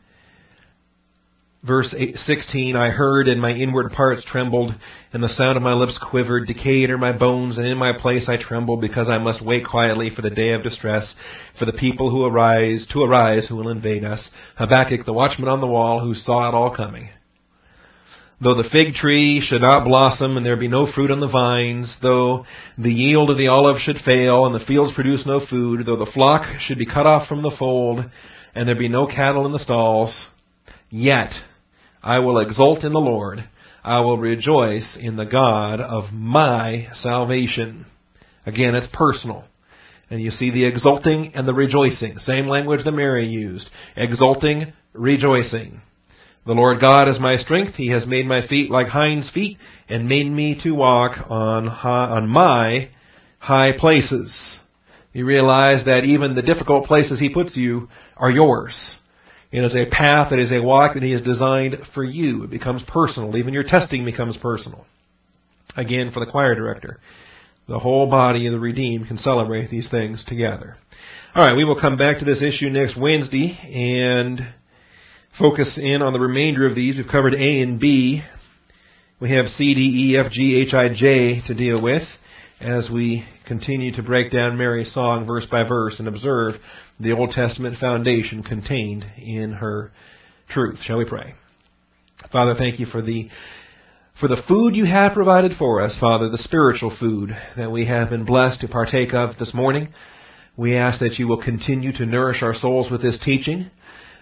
verse 1.67 1.95
16, 2.15 2.77
I 2.77 2.89
heard 2.89 3.29
and 3.29 3.41
my 3.41 3.53
inward 3.53 3.93
parts 3.93 4.25
trembled, 4.25 4.75
and 5.13 5.23
the 5.23 5.29
sound 5.29 5.57
of 5.57 5.63
my 5.63 5.75
lips 5.75 5.99
quivered, 6.11 6.47
Decayed 6.47 6.91
are 6.91 6.99
my 6.99 7.17
bones, 7.17 7.59
and 7.59 7.67
in 7.67 7.77
my 7.77 7.93
place 7.93 8.29
I 8.29 8.37
trembled, 8.37 8.81
because 8.81 9.09
I 9.09 9.19
must 9.19 9.45
wait 9.45 9.67
quietly 9.67 10.11
for 10.15 10.23
the 10.23 10.31
day 10.31 10.53
of 10.53 10.63
distress, 10.63 11.15
for 11.59 11.65
the 11.65 11.73
people 11.73 12.11
who 12.11 12.25
arise, 12.25 12.87
to 12.93 13.03
arise, 13.03 13.47
who 13.49 13.57
will 13.57 13.69
invade 13.69 14.05
us. 14.05 14.29
Habakkuk, 14.57 15.05
the 15.05 15.13
watchman 15.13 15.49
on 15.49 15.61
the 15.61 15.67
wall, 15.67 16.01
who 16.01 16.15
saw 16.15 16.49
it 16.49 16.55
all 16.55 16.75
coming. 16.75 17.11
Though 18.39 18.55
the 18.55 18.69
fig 18.71 18.93
tree 18.93 19.41
should 19.43 19.63
not 19.63 19.85
blossom, 19.85 20.37
and 20.37 20.45
there 20.45 20.59
be 20.59 20.69
no 20.69 20.87
fruit 20.91 21.11
on 21.11 21.21
the 21.21 21.29
vines, 21.29 21.97
though 22.03 22.45
the 22.77 22.93
yield 22.93 23.31
of 23.31 23.39
the 23.39 23.49
olive 23.49 23.79
should 23.79 23.97
fail, 24.05 24.45
and 24.45 24.55
the 24.55 24.65
fields 24.65 24.93
produce 24.95 25.25
no 25.25 25.41
food, 25.49 25.87
though 25.87 25.97
the 25.97 26.11
flock 26.13 26.45
should 26.61 26.79
be 26.79 26.85
cut 26.85 27.07
off 27.07 27.29
from 27.29 27.43
the 27.43 27.55
fold, 27.59 28.01
and 28.55 28.69
there 28.69 28.77
be 28.77 28.89
no 28.89 29.07
cattle 29.07 29.47
in 29.47 29.53
the 29.53 29.59
stalls, 29.59 30.27
yet 30.91 31.31
I 32.03 32.19
will 32.19 32.39
exult 32.39 32.85
in 32.85 32.93
the 32.93 32.99
Lord. 32.99 33.39
I 33.83 34.01
will 34.01 34.19
rejoice 34.19 34.99
in 35.01 35.17
the 35.17 35.25
God 35.25 35.81
of 35.81 36.13
my 36.13 36.89
salvation. 36.93 37.87
Again, 38.45 38.75
it's 38.75 38.89
personal. 38.93 39.45
And 40.11 40.21
you 40.21 40.31
see 40.31 40.51
the 40.51 40.67
exulting 40.67 41.33
and 41.35 41.49
the 41.49 41.55
rejoicing. 41.55 42.19
Same 42.19 42.47
language 42.47 42.85
that 42.85 42.93
Mary 42.93 43.27
used. 43.27 43.69
Exulting, 43.97 44.73
rejoicing. 44.93 45.81
The 46.47 46.55
Lord 46.55 46.81
God 46.81 47.09
is 47.09 47.19
my 47.19 47.39
strength. 47.39 47.75
He 47.75 47.91
has 47.91 48.07
made 48.07 48.25
my 48.25 48.47
feet 48.47 48.71
like 48.71 48.87
hinds 48.87 49.29
feet 49.35 49.59
and 49.89 50.09
made 50.09 50.31
me 50.31 50.57
to 50.63 50.71
walk 50.73 51.29
on 51.29 51.67
high, 51.67 52.09
on 52.09 52.29
my 52.29 52.91
high 53.41 53.73
places. 53.77 54.61
You 55.13 55.27
realize 55.27 55.87
that 55.87 56.05
even 56.05 56.37
the 56.37 56.43
difficult 56.43 56.87
places 56.87 57.19
He 57.19 57.35
puts 57.35 57.57
you 57.57 57.89
are 58.17 58.31
yours. 58.31 58.97
It 59.51 59.65
is 59.65 59.75
a 59.75 59.91
path, 59.91 60.31
it 60.31 60.39
is 60.39 60.53
a 60.53 60.63
walk 60.63 60.95
that 60.95 61.03
He 61.03 61.13
has 61.13 61.23
designed 61.23 61.79
for 61.95 62.05
you. 62.05 62.45
It 62.45 62.51
becomes 62.51 62.85
personal. 62.87 63.37
Even 63.37 63.53
your 63.53 63.65
testing 63.65 64.05
becomes 64.05 64.37
personal. 64.37 64.87
Again, 65.77 66.13
for 66.15 66.21
the 66.21 66.31
choir 66.31 66.55
director, 66.55 67.01
the 67.67 67.81
whole 67.81 68.09
body 68.09 68.47
of 68.47 68.53
the 68.53 68.61
redeemed 68.61 69.09
can 69.09 69.17
celebrate 69.17 69.69
these 69.69 69.91
things 69.91 70.25
together. 70.25 70.77
Alright, 71.35 71.57
we 71.57 71.65
will 71.65 71.81
come 71.81 71.99
back 71.99 72.21
to 72.21 72.25
this 72.25 72.41
issue 72.41 72.71
next 72.71 72.97
Wednesday 72.97 73.59
and 73.75 74.55
focus 75.39 75.79
in 75.81 76.03
on 76.03 76.13
the 76.13 76.21
remainder 76.21 76.67
of 76.67 76.75
these. 76.75 76.97
We've 76.97 77.07
covered 77.11 77.35
A 77.35 77.61
and 77.61 77.79
B. 77.79 78.23
We 79.21 79.31
have 79.33 79.47
C, 79.47 79.75
D, 79.75 80.11
E, 80.13 80.19
F, 80.19 80.31
G, 80.31 80.57
H, 80.67 80.75
I, 80.75 80.89
J 80.95 81.43
to 81.47 81.55
deal 81.55 81.83
with 81.83 82.03
as 82.61 82.89
we 82.93 83.25
continue 83.47 83.95
to 83.95 84.03
break 84.03 84.33
down 84.33 84.57
Mary's 84.57 84.93
song 84.93 85.27
verse 85.27 85.47
by 85.51 85.63
verse 85.69 85.99
and 85.99 86.09
observe 86.09 86.55
the 86.99 87.13
Old 87.13 87.31
Testament 87.31 87.77
foundation 87.79 88.43
contained 88.43 89.05
in 89.19 89.53
her 89.53 89.93
truth. 90.49 90.79
Shall 90.83 90.99
we 90.99 91.05
pray? 91.05 91.35
Father, 92.33 92.55
thank 92.57 92.81
you 92.81 92.87
for 92.87 93.03
the 93.03 93.29
for 94.19 94.29
the 94.29 94.43
food 94.49 94.75
you 94.75 94.87
have 94.87 95.13
provided 95.13 95.53
for 95.59 95.83
us, 95.83 95.99
Father, 96.01 96.31
the 96.31 96.39
spiritual 96.39 96.97
food 96.99 97.37
that 97.59 97.71
we 97.71 97.85
have 97.85 98.09
been 98.09 98.25
blessed 98.25 98.63
to 98.63 98.69
partake 98.69 99.13
of 99.13 99.37
this 99.39 99.53
morning. 99.53 99.93
We 100.57 100.75
ask 100.75 101.01
that 101.01 101.19
you 101.19 101.29
will 101.29 101.43
continue 101.43 101.93
to 101.93 102.07
nourish 102.07 102.43
our 102.43 102.55
souls 102.55 102.91
with 102.91 103.03
this 103.03 103.19
teaching. 103.23 103.71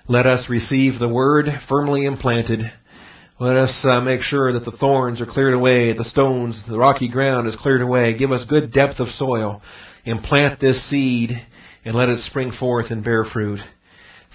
Let 0.06 0.26
us 0.26 0.50
receive 0.50 1.00
the 1.00 1.08
word 1.08 1.46
firmly 1.66 2.04
implanted. 2.04 2.60
Let 3.40 3.56
us 3.56 3.74
uh, 3.84 4.02
make 4.02 4.20
sure 4.20 4.52
that 4.52 4.66
the 4.66 4.76
thorns 4.76 5.18
are 5.22 5.26
cleared 5.26 5.54
away, 5.54 5.94
the 5.94 6.04
stones, 6.04 6.62
the 6.68 6.76
rocky 6.76 7.10
ground 7.10 7.48
is 7.48 7.56
cleared 7.56 7.80
away. 7.80 8.14
Give 8.14 8.30
us 8.30 8.44
good 8.46 8.70
depth 8.70 9.00
of 9.00 9.08
soil. 9.08 9.62
Implant 10.04 10.60
this 10.60 10.90
seed 10.90 11.30
and 11.86 11.96
let 11.96 12.10
it 12.10 12.18
spring 12.18 12.52
forth 12.52 12.90
and 12.90 13.02
bear 13.02 13.24
fruit. 13.24 13.60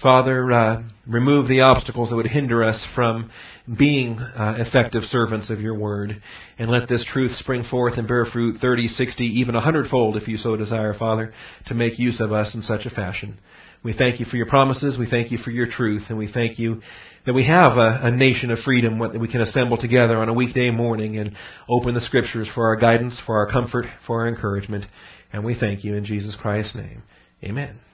Father, 0.02 0.50
uh, 0.50 0.82
remove 1.06 1.46
the 1.46 1.60
obstacles 1.60 2.10
that 2.10 2.16
would 2.16 2.26
hinder 2.26 2.64
us 2.64 2.84
from 2.96 3.30
being 3.78 4.18
uh, 4.18 4.56
effective 4.58 5.04
servants 5.04 5.50
of 5.50 5.60
your 5.60 5.78
word. 5.78 6.20
And 6.58 6.68
let 6.68 6.88
this 6.88 7.06
truth 7.12 7.36
spring 7.36 7.62
forth 7.70 7.96
and 7.96 8.08
bear 8.08 8.24
fruit 8.24 8.56
30, 8.60 8.88
60, 8.88 9.22
even 9.24 9.54
a 9.54 9.60
hundredfold 9.60 10.16
if 10.16 10.26
you 10.26 10.36
so 10.36 10.56
desire, 10.56 10.94
Father, 10.98 11.32
to 11.66 11.74
make 11.74 11.96
use 11.96 12.20
of 12.20 12.32
us 12.32 12.56
in 12.56 12.62
such 12.62 12.86
a 12.86 12.90
fashion. 12.90 13.38
We 13.82 13.94
thank 13.96 14.20
you 14.20 14.26
for 14.26 14.36
your 14.36 14.46
promises. 14.46 14.98
We 14.98 15.08
thank 15.08 15.32
you 15.32 15.38
for 15.38 15.50
your 15.50 15.66
truth. 15.66 16.04
And 16.08 16.18
we 16.18 16.30
thank 16.30 16.58
you 16.58 16.82
that 17.26 17.34
we 17.34 17.46
have 17.46 17.78
a, 17.78 18.00
a 18.02 18.10
nation 18.10 18.50
of 18.50 18.58
freedom 18.60 18.98
that 18.98 19.20
we 19.20 19.30
can 19.30 19.40
assemble 19.40 19.76
together 19.76 20.18
on 20.18 20.28
a 20.28 20.34
weekday 20.34 20.70
morning 20.70 21.16
and 21.16 21.34
open 21.68 21.94
the 21.94 22.00
scriptures 22.00 22.48
for 22.54 22.66
our 22.66 22.76
guidance, 22.76 23.20
for 23.24 23.36
our 23.36 23.50
comfort, 23.50 23.86
for 24.06 24.22
our 24.22 24.28
encouragement. 24.28 24.84
And 25.32 25.44
we 25.44 25.58
thank 25.58 25.84
you 25.84 25.96
in 25.96 26.04
Jesus 26.04 26.36
Christ's 26.40 26.74
name. 26.74 27.02
Amen. 27.42 27.89